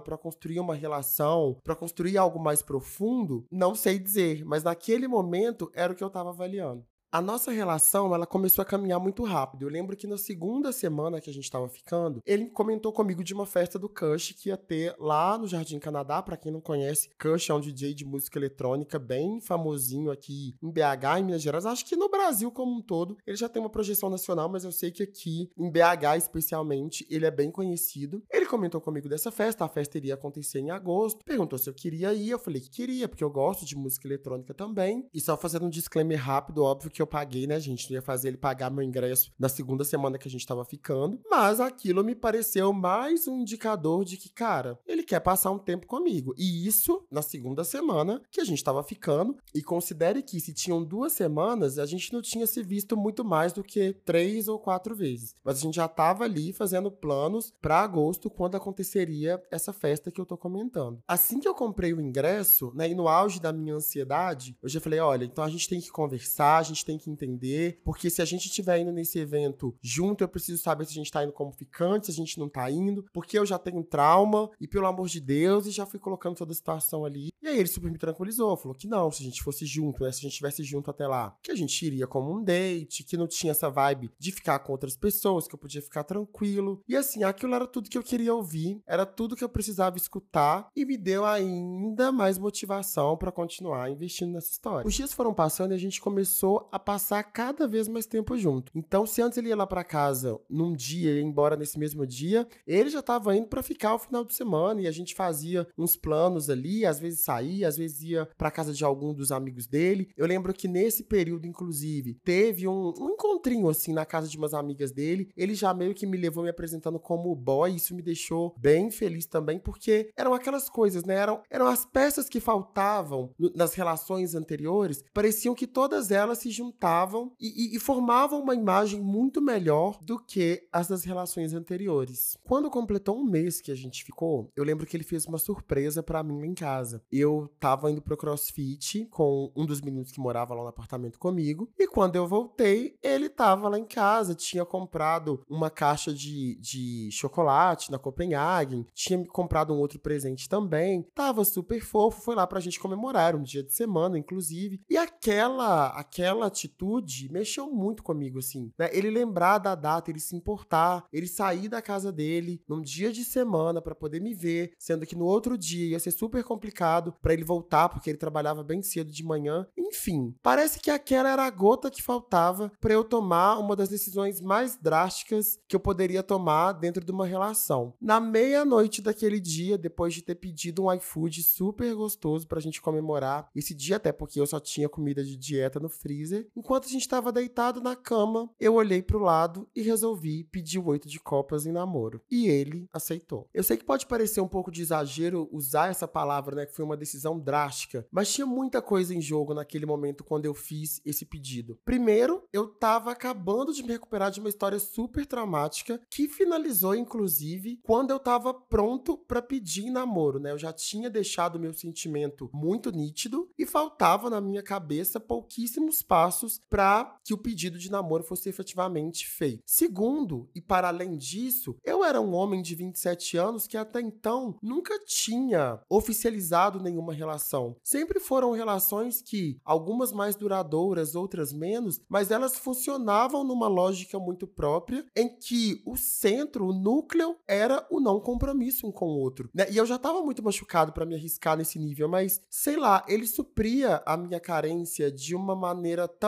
para 0.00 0.16
construir 0.16 0.60
uma 0.60 0.74
relação, 0.74 1.58
para 1.62 1.76
construir 1.76 2.16
algo 2.16 2.38
mais 2.38 2.62
profundo, 2.62 3.44
não 3.50 3.74
sei 3.74 3.98
dizer, 3.98 4.44
mas 4.44 4.62
naquele 4.62 5.06
momento 5.06 5.70
era 5.74 5.92
o 5.92 5.96
que 5.96 6.02
eu 6.02 6.08
estava 6.08 6.30
avaliando. 6.30 6.84
A 7.12 7.22
nossa 7.22 7.52
relação, 7.52 8.12
ela 8.12 8.26
começou 8.26 8.62
a 8.62 8.66
caminhar 8.66 8.98
muito 8.98 9.22
rápido. 9.22 9.62
Eu 9.62 9.68
lembro 9.68 9.96
que 9.96 10.08
na 10.08 10.18
segunda 10.18 10.72
semana 10.72 11.20
que 11.20 11.30
a 11.30 11.32
gente 11.32 11.44
estava 11.44 11.68
ficando, 11.68 12.20
ele 12.26 12.50
comentou 12.50 12.92
comigo 12.92 13.22
de 13.22 13.32
uma 13.32 13.46
festa 13.46 13.78
do 13.78 13.88
Kush 13.88 14.32
que 14.32 14.48
ia 14.48 14.56
ter 14.56 14.94
lá 14.98 15.38
no 15.38 15.46
Jardim 15.46 15.78
Canadá. 15.78 16.20
Para 16.20 16.36
quem 16.36 16.50
não 16.50 16.60
conhece, 16.60 17.08
Kush 17.18 17.48
é 17.48 17.54
um 17.54 17.60
DJ 17.60 17.94
de 17.94 18.04
música 18.04 18.38
eletrônica 18.38 18.98
bem 18.98 19.40
famosinho 19.40 20.10
aqui 20.10 20.56
em 20.60 20.70
BH, 20.70 21.18
em 21.18 21.24
Minas 21.24 21.42
Gerais. 21.42 21.64
Acho 21.64 21.86
que 21.86 21.94
no 21.94 22.10
Brasil 22.10 22.50
como 22.50 22.76
um 22.76 22.82
todo, 22.82 23.16
ele 23.24 23.36
já 23.36 23.48
tem 23.48 23.62
uma 23.62 23.70
projeção 23.70 24.10
nacional, 24.10 24.48
mas 24.48 24.64
eu 24.64 24.72
sei 24.72 24.90
que 24.90 25.04
aqui 25.04 25.48
em 25.56 25.70
BH 25.70 26.16
especialmente, 26.18 27.06
ele 27.08 27.24
é 27.24 27.30
bem 27.30 27.52
conhecido. 27.52 28.22
Ele 28.30 28.46
comentou 28.46 28.80
comigo 28.80 29.08
dessa 29.08 29.30
festa, 29.30 29.64
a 29.64 29.68
festa 29.68 29.96
iria 29.96 30.14
acontecer 30.14 30.58
em 30.58 30.70
agosto. 30.70 31.24
Perguntou 31.24 31.56
se 31.56 31.70
eu 31.70 31.74
queria 31.74 32.12
ir, 32.12 32.30
eu 32.30 32.38
falei 32.38 32.60
que 32.60 32.68
queria, 32.68 33.08
porque 33.08 33.22
eu 33.22 33.30
gosto 33.30 33.64
de 33.64 33.76
música 33.76 34.08
eletrônica 34.08 34.52
também. 34.52 35.08
E 35.14 35.20
só 35.20 35.36
fazendo 35.36 35.66
um 35.66 35.70
disclaimer 35.70 36.20
rápido, 36.20 36.64
óbvio 36.64 36.90
que 36.96 37.02
eu 37.02 37.06
paguei, 37.06 37.46
né, 37.46 37.60
gente? 37.60 37.90
Não 37.90 37.96
ia 37.96 38.02
fazer 38.02 38.28
ele 38.28 38.38
pagar 38.38 38.70
meu 38.70 38.82
ingresso 38.82 39.30
na 39.38 39.50
segunda 39.50 39.84
semana 39.84 40.16
que 40.16 40.26
a 40.26 40.30
gente 40.30 40.46
tava 40.46 40.64
ficando. 40.64 41.20
Mas 41.30 41.60
aquilo 41.60 42.02
me 42.02 42.14
pareceu 42.14 42.72
mais 42.72 43.28
um 43.28 43.40
indicador 43.40 44.02
de 44.02 44.16
que, 44.16 44.30
cara, 44.30 44.78
ele 44.86 45.02
quer 45.02 45.20
passar 45.20 45.50
um 45.50 45.58
tempo 45.58 45.86
comigo. 45.86 46.34
E 46.38 46.66
isso 46.66 47.06
na 47.10 47.20
segunda 47.20 47.64
semana 47.64 48.22
que 48.30 48.40
a 48.40 48.44
gente 48.44 48.64
tava 48.64 48.82
ficando. 48.82 49.36
E 49.54 49.62
considere 49.62 50.22
que 50.22 50.40
se 50.40 50.54
tinham 50.54 50.82
duas 50.82 51.12
semanas, 51.12 51.78
a 51.78 51.84
gente 51.84 52.12
não 52.14 52.22
tinha 52.22 52.46
se 52.46 52.62
visto 52.62 52.96
muito 52.96 53.22
mais 53.22 53.52
do 53.52 53.62
que 53.62 53.92
três 54.04 54.48
ou 54.48 54.58
quatro 54.58 54.96
vezes. 54.96 55.34
Mas 55.44 55.58
a 55.58 55.60
gente 55.60 55.74
já 55.74 55.88
tava 55.88 56.24
ali 56.24 56.50
fazendo 56.50 56.90
planos 56.90 57.52
para 57.60 57.80
agosto, 57.80 58.30
quando 58.30 58.56
aconteceria 58.56 59.42
essa 59.50 59.72
festa 59.72 60.10
que 60.10 60.20
eu 60.20 60.24
tô 60.24 60.38
comentando. 60.38 60.98
Assim 61.06 61.40
que 61.40 61.48
eu 61.48 61.54
comprei 61.54 61.92
o 61.92 62.00
ingresso, 62.00 62.72
né, 62.74 62.88
e 62.88 62.94
no 62.94 63.06
auge 63.06 63.38
da 63.38 63.52
minha 63.52 63.74
ansiedade, 63.74 64.56
eu 64.62 64.68
já 64.68 64.80
falei: 64.80 64.98
olha, 65.00 65.26
então 65.26 65.44
a 65.44 65.50
gente 65.50 65.68
tem 65.68 65.78
que 65.78 65.90
conversar, 65.90 66.56
a 66.56 66.62
gente 66.62 66.85
tem 66.86 66.96
que 66.96 67.10
entender, 67.10 67.80
porque 67.84 68.08
se 68.08 68.22
a 68.22 68.24
gente 68.24 68.46
estiver 68.46 68.78
indo 68.78 68.92
nesse 68.92 69.18
evento 69.18 69.74
junto, 69.82 70.22
eu 70.22 70.28
preciso 70.28 70.62
saber 70.62 70.84
se 70.86 70.92
a 70.92 70.94
gente 70.94 71.10
tá 71.10 71.24
indo 71.24 71.32
como 71.32 71.52
ficante, 71.52 72.06
se 72.06 72.12
a 72.12 72.14
gente 72.14 72.38
não 72.38 72.48
tá 72.48 72.70
indo, 72.70 73.04
porque 73.12 73.38
eu 73.38 73.44
já 73.44 73.58
tenho 73.58 73.82
trauma, 73.82 74.48
e 74.60 74.68
pelo 74.68 74.86
amor 74.86 75.08
de 75.08 75.20
Deus, 75.20 75.66
e 75.66 75.70
já 75.70 75.84
fui 75.84 75.98
colocando 75.98 76.36
toda 76.36 76.52
a 76.52 76.54
situação 76.54 77.04
ali. 77.04 77.28
E 77.42 77.48
aí 77.48 77.58
ele 77.58 77.68
super 77.68 77.90
me 77.90 77.98
tranquilizou, 77.98 78.56
falou 78.56 78.76
que 78.76 78.86
não, 78.86 79.10
se 79.10 79.22
a 79.22 79.24
gente 79.24 79.42
fosse 79.42 79.66
junto, 79.66 80.02
né, 80.02 80.12
se 80.12 80.18
a 80.18 80.22
gente 80.22 80.32
estivesse 80.32 80.62
junto 80.62 80.90
até 80.90 81.06
lá, 81.06 81.36
que 81.42 81.50
a 81.50 81.54
gente 81.54 81.84
iria 81.84 82.06
como 82.06 82.32
um 82.32 82.42
date, 82.42 83.04
que 83.04 83.16
não 83.16 83.26
tinha 83.26 83.50
essa 83.50 83.68
vibe 83.68 84.10
de 84.18 84.32
ficar 84.32 84.58
com 84.60 84.72
outras 84.72 84.96
pessoas, 84.96 85.46
que 85.46 85.54
eu 85.54 85.58
podia 85.58 85.82
ficar 85.82 86.04
tranquilo. 86.04 86.82
E 86.88 86.96
assim, 86.96 87.24
aquilo 87.24 87.54
era 87.54 87.66
tudo 87.66 87.90
que 87.90 87.98
eu 87.98 88.02
queria 88.02 88.34
ouvir, 88.34 88.80
era 88.86 89.06
tudo 89.06 89.36
que 89.36 89.44
eu 89.44 89.48
precisava 89.48 89.96
escutar, 89.96 90.68
e 90.74 90.84
me 90.84 90.96
deu 90.96 91.24
ainda 91.24 92.10
mais 92.12 92.38
motivação 92.38 93.16
para 93.16 93.32
continuar 93.32 93.90
investindo 93.90 94.32
nessa 94.32 94.50
história. 94.50 94.86
Os 94.86 94.94
dias 94.94 95.12
foram 95.12 95.34
passando 95.34 95.72
e 95.72 95.74
a 95.74 95.78
gente 95.78 96.00
começou 96.00 96.68
a 96.72 96.75
passar 96.78 97.22
cada 97.24 97.66
vez 97.66 97.88
mais 97.88 98.06
tempo 98.06 98.36
junto. 98.36 98.72
Então, 98.74 99.06
se 99.06 99.22
antes 99.22 99.38
ele 99.38 99.48
ia 99.48 99.56
lá 99.56 99.66
para 99.66 99.84
casa 99.84 100.38
num 100.48 100.72
dia 100.72 101.12
e 101.12 101.16
ia 101.16 101.22
embora 101.22 101.56
nesse 101.56 101.78
mesmo 101.78 102.06
dia, 102.06 102.46
ele 102.66 102.90
já 102.90 103.00
estava 103.00 103.36
indo 103.36 103.46
para 103.46 103.62
ficar 103.62 103.94
o 103.94 103.98
final 103.98 104.24
de 104.24 104.34
semana 104.34 104.80
e 104.80 104.86
a 104.86 104.90
gente 104.90 105.14
fazia 105.14 105.66
uns 105.76 105.96
planos 105.96 106.50
ali, 106.50 106.84
às 106.84 106.98
vezes 106.98 107.20
saía, 107.20 107.68
às 107.68 107.76
vezes 107.76 108.02
ia 108.02 108.28
para 108.36 108.50
casa 108.50 108.72
de 108.72 108.84
algum 108.84 109.12
dos 109.12 109.32
amigos 109.32 109.66
dele. 109.66 110.08
Eu 110.16 110.26
lembro 110.26 110.52
que 110.52 110.68
nesse 110.68 111.04
período, 111.04 111.46
inclusive, 111.46 112.14
teve 112.24 112.66
um, 112.68 112.92
um 112.98 113.10
encontrinho 113.10 113.68
assim 113.68 113.92
na 113.92 114.04
casa 114.04 114.28
de 114.28 114.36
umas 114.36 114.54
amigas 114.54 114.92
dele. 114.92 115.30
Ele 115.36 115.54
já 115.54 115.72
meio 115.72 115.94
que 115.94 116.06
me 116.06 116.16
levou 116.16 116.44
me 116.44 116.50
apresentando 116.50 116.98
como 116.98 117.34
boy, 117.34 117.74
isso 117.74 117.94
me 117.94 118.02
deixou 118.02 118.54
bem 118.58 118.90
feliz 118.90 119.26
também, 119.26 119.58
porque 119.58 120.10
eram 120.16 120.34
aquelas 120.34 120.68
coisas, 120.68 121.04
né? 121.04 121.14
Eram, 121.14 121.42
eram 121.50 121.66
as 121.66 121.84
peças 121.84 122.28
que 122.28 122.40
faltavam 122.40 123.30
nas 123.54 123.74
relações 123.74 124.34
anteriores, 124.34 125.02
pareciam 125.12 125.54
que 125.54 125.66
todas 125.66 126.10
elas 126.10 126.38
se 126.38 126.50
juntavam 126.50 126.65
juntavam 126.66 127.32
e, 127.40 127.74
e, 127.74 127.76
e, 127.76 127.78
formavam 127.78 128.40
uma 128.40 128.54
imagem 128.54 129.00
muito 129.00 129.40
melhor 129.40 129.98
do 130.02 130.18
que 130.18 130.66
as 130.72 130.88
das 130.88 131.04
relações 131.04 131.54
anteriores. 131.54 132.36
Quando 132.44 132.70
completou 132.70 133.16
um 133.16 133.24
mês 133.24 133.60
que 133.60 133.70
a 133.70 133.74
gente 133.74 134.04
ficou, 134.04 134.50
eu 134.56 134.64
lembro 134.64 134.86
que 134.86 134.96
ele 134.96 135.04
fez 135.04 135.26
uma 135.26 135.38
surpresa 135.38 136.02
para 136.02 136.22
mim 136.22 136.44
em 136.44 136.54
casa. 136.54 137.02
Eu 137.10 137.50
tava 137.60 137.90
indo 137.90 138.02
pro 138.02 138.16
CrossFit 138.16 139.06
com 139.10 139.52
um 139.56 139.64
dos 139.64 139.80
meninos 139.80 140.10
que 140.10 140.20
morava 140.20 140.54
lá 140.54 140.62
no 140.62 140.68
apartamento 140.68 141.18
comigo, 141.18 141.70
e 141.78 141.86
quando 141.86 142.16
eu 142.16 142.26
voltei, 142.26 142.96
ele 143.02 143.28
tava 143.28 143.68
lá 143.68 143.78
em 143.78 143.84
casa, 143.84 144.34
tinha 144.34 144.64
comprado 144.64 145.42
uma 145.48 145.70
caixa 145.70 146.12
de, 146.12 146.56
de 146.56 147.08
chocolate 147.12 147.90
na 147.90 147.98
Copenhagen, 147.98 148.86
tinha 148.92 149.24
comprado 149.26 149.72
um 149.72 149.78
outro 149.78 149.98
presente 149.98 150.48
também, 150.48 151.02
tava 151.14 151.44
super 151.44 151.80
fofo, 151.80 152.22
foi 152.22 152.34
lá 152.34 152.46
pra 152.46 152.60
gente 152.60 152.80
comemorar, 152.80 153.36
um 153.36 153.42
dia 153.42 153.62
de 153.62 153.72
semana, 153.72 154.18
inclusive, 154.18 154.80
e 154.88 154.96
aquela, 154.96 155.88
aquela 155.88 156.50
atitude 156.56 157.28
mexeu 157.30 157.70
muito 157.70 158.02
comigo, 158.02 158.38
assim, 158.38 158.72
né? 158.78 158.88
Ele 158.92 159.10
lembrar 159.10 159.58
da 159.58 159.74
data, 159.74 160.10
ele 160.10 160.20
se 160.20 160.34
importar, 160.34 161.04
ele 161.12 161.26
sair 161.26 161.68
da 161.68 161.82
casa 161.82 162.10
dele 162.10 162.60
num 162.68 162.80
dia 162.80 163.12
de 163.12 163.24
semana 163.24 163.82
para 163.82 163.94
poder 163.94 164.20
me 164.20 164.34
ver, 164.34 164.72
sendo 164.78 165.06
que 165.06 165.14
no 165.14 165.24
outro 165.24 165.58
dia 165.58 165.86
ia 165.86 166.00
ser 166.00 166.10
super 166.10 166.42
complicado 166.42 167.14
para 167.20 167.32
ele 167.32 167.44
voltar, 167.44 167.88
porque 167.88 168.10
ele 168.10 168.18
trabalhava 168.18 168.64
bem 168.64 168.82
cedo 168.82 169.12
de 169.12 169.24
manhã. 169.24 169.66
Enfim, 169.76 170.34
parece 170.42 170.80
que 170.80 170.90
aquela 170.90 171.30
era 171.30 171.44
a 171.44 171.50
gota 171.50 171.90
que 171.90 172.02
faltava 172.02 172.72
para 172.80 172.94
eu 172.94 173.04
tomar 173.04 173.58
uma 173.58 173.76
das 173.76 173.88
decisões 173.88 174.40
mais 174.40 174.76
drásticas 174.76 175.58
que 175.68 175.76
eu 175.76 175.80
poderia 175.80 176.22
tomar 176.22 176.72
dentro 176.72 177.04
de 177.04 177.12
uma 177.12 177.26
relação. 177.26 177.94
Na 178.00 178.20
meia-noite 178.20 179.02
daquele 179.02 179.38
dia, 179.40 179.76
depois 179.76 180.14
de 180.14 180.22
ter 180.22 180.36
pedido 180.36 180.84
um 180.84 180.92
iFood 180.92 181.42
super 181.42 181.94
gostoso 181.94 182.46
pra 182.46 182.60
gente 182.60 182.80
comemorar 182.80 183.48
esse 183.54 183.74
dia, 183.74 183.96
até 183.96 184.12
porque 184.12 184.40
eu 184.40 184.46
só 184.46 184.58
tinha 184.58 184.88
comida 184.88 185.22
de 185.22 185.36
dieta 185.36 185.78
no 185.78 185.88
freezer, 185.88 186.45
Enquanto 186.54 186.86
a 186.86 186.88
gente 186.88 187.02
estava 187.02 187.32
deitado 187.32 187.80
na 187.80 187.96
cama, 187.96 188.50
eu 188.60 188.74
olhei 188.74 189.02
para 189.02 189.16
o 189.16 189.22
lado 189.22 189.68
e 189.74 189.82
resolvi 189.82 190.44
pedir 190.44 190.78
o 190.78 190.86
oito 190.86 191.08
de 191.08 191.18
copas 191.20 191.66
em 191.66 191.72
namoro. 191.72 192.20
E 192.30 192.48
ele 192.48 192.88
aceitou. 192.92 193.48
Eu 193.52 193.62
sei 193.62 193.76
que 193.76 193.84
pode 193.84 194.06
parecer 194.06 194.40
um 194.40 194.48
pouco 194.48 194.70
de 194.70 194.82
exagero 194.82 195.48
usar 195.52 195.90
essa 195.90 196.06
palavra, 196.06 196.56
né, 196.56 196.66
que 196.66 196.74
foi 196.74 196.84
uma 196.84 196.96
decisão 196.96 197.38
drástica, 197.38 198.06
mas 198.10 198.32
tinha 198.32 198.46
muita 198.46 198.82
coisa 198.82 199.14
em 199.14 199.20
jogo 199.20 199.54
naquele 199.54 199.86
momento 199.86 200.24
quando 200.24 200.44
eu 200.44 200.54
fiz 200.54 201.00
esse 201.04 201.24
pedido. 201.24 201.78
Primeiro, 201.84 202.44
eu 202.52 202.64
estava 202.64 203.10
acabando 203.12 203.72
de 203.72 203.82
me 203.82 203.92
recuperar 203.92 204.30
de 204.30 204.40
uma 204.40 204.48
história 204.48 204.78
super 204.78 205.26
traumática 205.26 206.00
que 206.10 206.28
finalizou 206.28 206.94
inclusive 206.94 207.80
quando 207.82 208.10
eu 208.10 208.16
estava 208.16 208.52
pronto 208.52 209.16
para 209.16 209.42
pedir 209.42 209.86
em 209.86 209.90
namoro, 209.90 210.38
né? 210.38 210.52
Eu 210.52 210.58
já 210.58 210.72
tinha 210.72 211.08
deixado 211.08 211.58
meu 211.58 211.72
sentimento 211.72 212.50
muito 212.52 212.90
nítido 212.90 213.48
e 213.58 213.66
faltava 213.66 214.30
na 214.30 214.40
minha 214.40 214.62
cabeça 214.62 215.20
pouquíssimos 215.20 216.02
passos 216.02 216.35
passos 216.36 216.60
para 216.68 217.18
que 217.24 217.32
o 217.32 217.38
pedido 217.38 217.78
de 217.78 217.90
namoro 217.90 218.22
fosse 218.22 218.48
efetivamente 218.48 219.26
feito. 219.26 219.62
Segundo, 219.64 220.48
e 220.54 220.60
para 220.60 220.88
além 220.88 221.16
disso, 221.16 221.76
eu 221.82 222.04
era 222.04 222.20
um 222.20 222.34
homem 222.34 222.60
de 222.60 222.74
27 222.74 223.38
anos 223.38 223.66
que 223.66 223.76
até 223.76 224.00
então 224.00 224.58
nunca 224.62 224.98
tinha 225.04 225.80
oficializado 225.88 226.80
nenhuma 226.80 227.14
relação. 227.14 227.76
Sempre 227.82 228.20
foram 228.20 228.52
relações 228.52 229.22
que, 229.22 229.58
algumas 229.64 230.12
mais 230.12 230.36
duradouras, 230.36 231.14
outras 231.14 231.52
menos, 231.52 232.00
mas 232.08 232.30
elas 232.30 232.58
funcionavam 232.58 233.42
numa 233.42 233.68
lógica 233.68 234.18
muito 234.18 234.46
própria, 234.46 235.06
em 235.16 235.28
que 235.28 235.82
o 235.86 235.96
centro, 235.96 236.66
o 236.66 236.72
núcleo, 236.72 237.36
era 237.48 237.86
o 237.90 238.00
não 238.00 238.20
compromisso 238.20 238.86
um 238.86 238.92
com 238.92 239.06
o 239.06 239.18
outro. 239.18 239.48
Né? 239.54 239.66
E 239.70 239.76
eu 239.76 239.86
já 239.86 239.96
estava 239.96 240.22
muito 240.22 240.42
machucado 240.42 240.92
para 240.92 241.06
me 241.06 241.14
arriscar 241.14 241.56
nesse 241.56 241.78
nível, 241.78 242.08
mas 242.08 242.42
sei 242.50 242.76
lá, 242.76 243.04
ele 243.08 243.26
supria 243.26 244.02
a 244.04 244.16
minha 244.16 244.40
carência 244.40 245.10
de 245.10 245.34
uma 245.34 245.54
maneira 245.54 246.06
tão, 246.08 246.25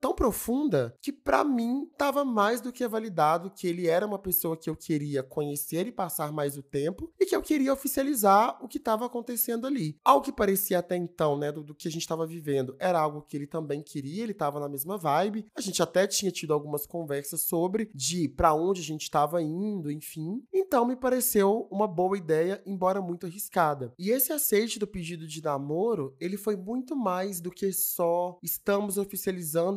tão 0.00 0.14
profunda 0.14 0.96
que 1.00 1.12
para 1.12 1.42
mim 1.42 1.88
estava 1.90 2.24
mais 2.24 2.60
do 2.60 2.72
que 2.72 2.86
validado 2.86 3.50
que 3.50 3.66
ele 3.66 3.86
era 3.88 4.06
uma 4.06 4.18
pessoa 4.18 4.56
que 4.56 4.70
eu 4.70 4.76
queria 4.76 5.22
conhecer 5.22 5.86
e 5.86 5.92
passar 5.92 6.32
mais 6.32 6.56
o 6.56 6.62
tempo 6.62 7.12
e 7.18 7.26
que 7.26 7.34
eu 7.34 7.42
queria 7.42 7.72
oficializar 7.72 8.58
o 8.62 8.68
que 8.68 8.78
estava 8.78 9.06
acontecendo 9.06 9.66
ali. 9.66 9.98
Algo 10.04 10.24
que 10.24 10.32
parecia 10.32 10.78
até 10.78 10.96
então, 10.96 11.36
né, 11.36 11.50
do, 11.50 11.62
do 11.62 11.74
que 11.74 11.88
a 11.88 11.90
gente 11.90 12.02
estava 12.02 12.26
vivendo, 12.26 12.76
era 12.78 13.00
algo 13.00 13.22
que 13.22 13.36
ele 13.36 13.46
também 13.46 13.82
queria, 13.82 14.22
ele 14.22 14.32
estava 14.32 14.60
na 14.60 14.68
mesma 14.68 14.96
vibe. 14.96 15.46
A 15.56 15.60
gente 15.60 15.82
até 15.82 16.06
tinha 16.06 16.30
tido 16.30 16.52
algumas 16.52 16.86
conversas 16.86 17.42
sobre 17.42 17.90
de 17.94 18.28
para 18.28 18.54
onde 18.54 18.80
a 18.80 18.84
gente 18.84 19.02
estava 19.02 19.42
indo, 19.42 19.90
enfim. 19.90 20.42
Então 20.52 20.86
me 20.86 20.96
pareceu 20.96 21.68
uma 21.70 21.86
boa 21.86 22.16
ideia, 22.16 22.62
embora 22.64 23.00
muito 23.02 23.26
arriscada. 23.26 23.92
E 23.98 24.10
esse 24.10 24.32
aceite 24.32 24.78
do 24.78 24.86
pedido 24.86 25.26
de 25.26 25.42
namoro, 25.42 26.14
ele 26.20 26.36
foi 26.36 26.56
muito 26.56 26.96
mais 26.96 27.40
do 27.40 27.50
que 27.50 27.72
só 27.72 28.38
estamos 28.42 28.96
oficializando 28.96 29.23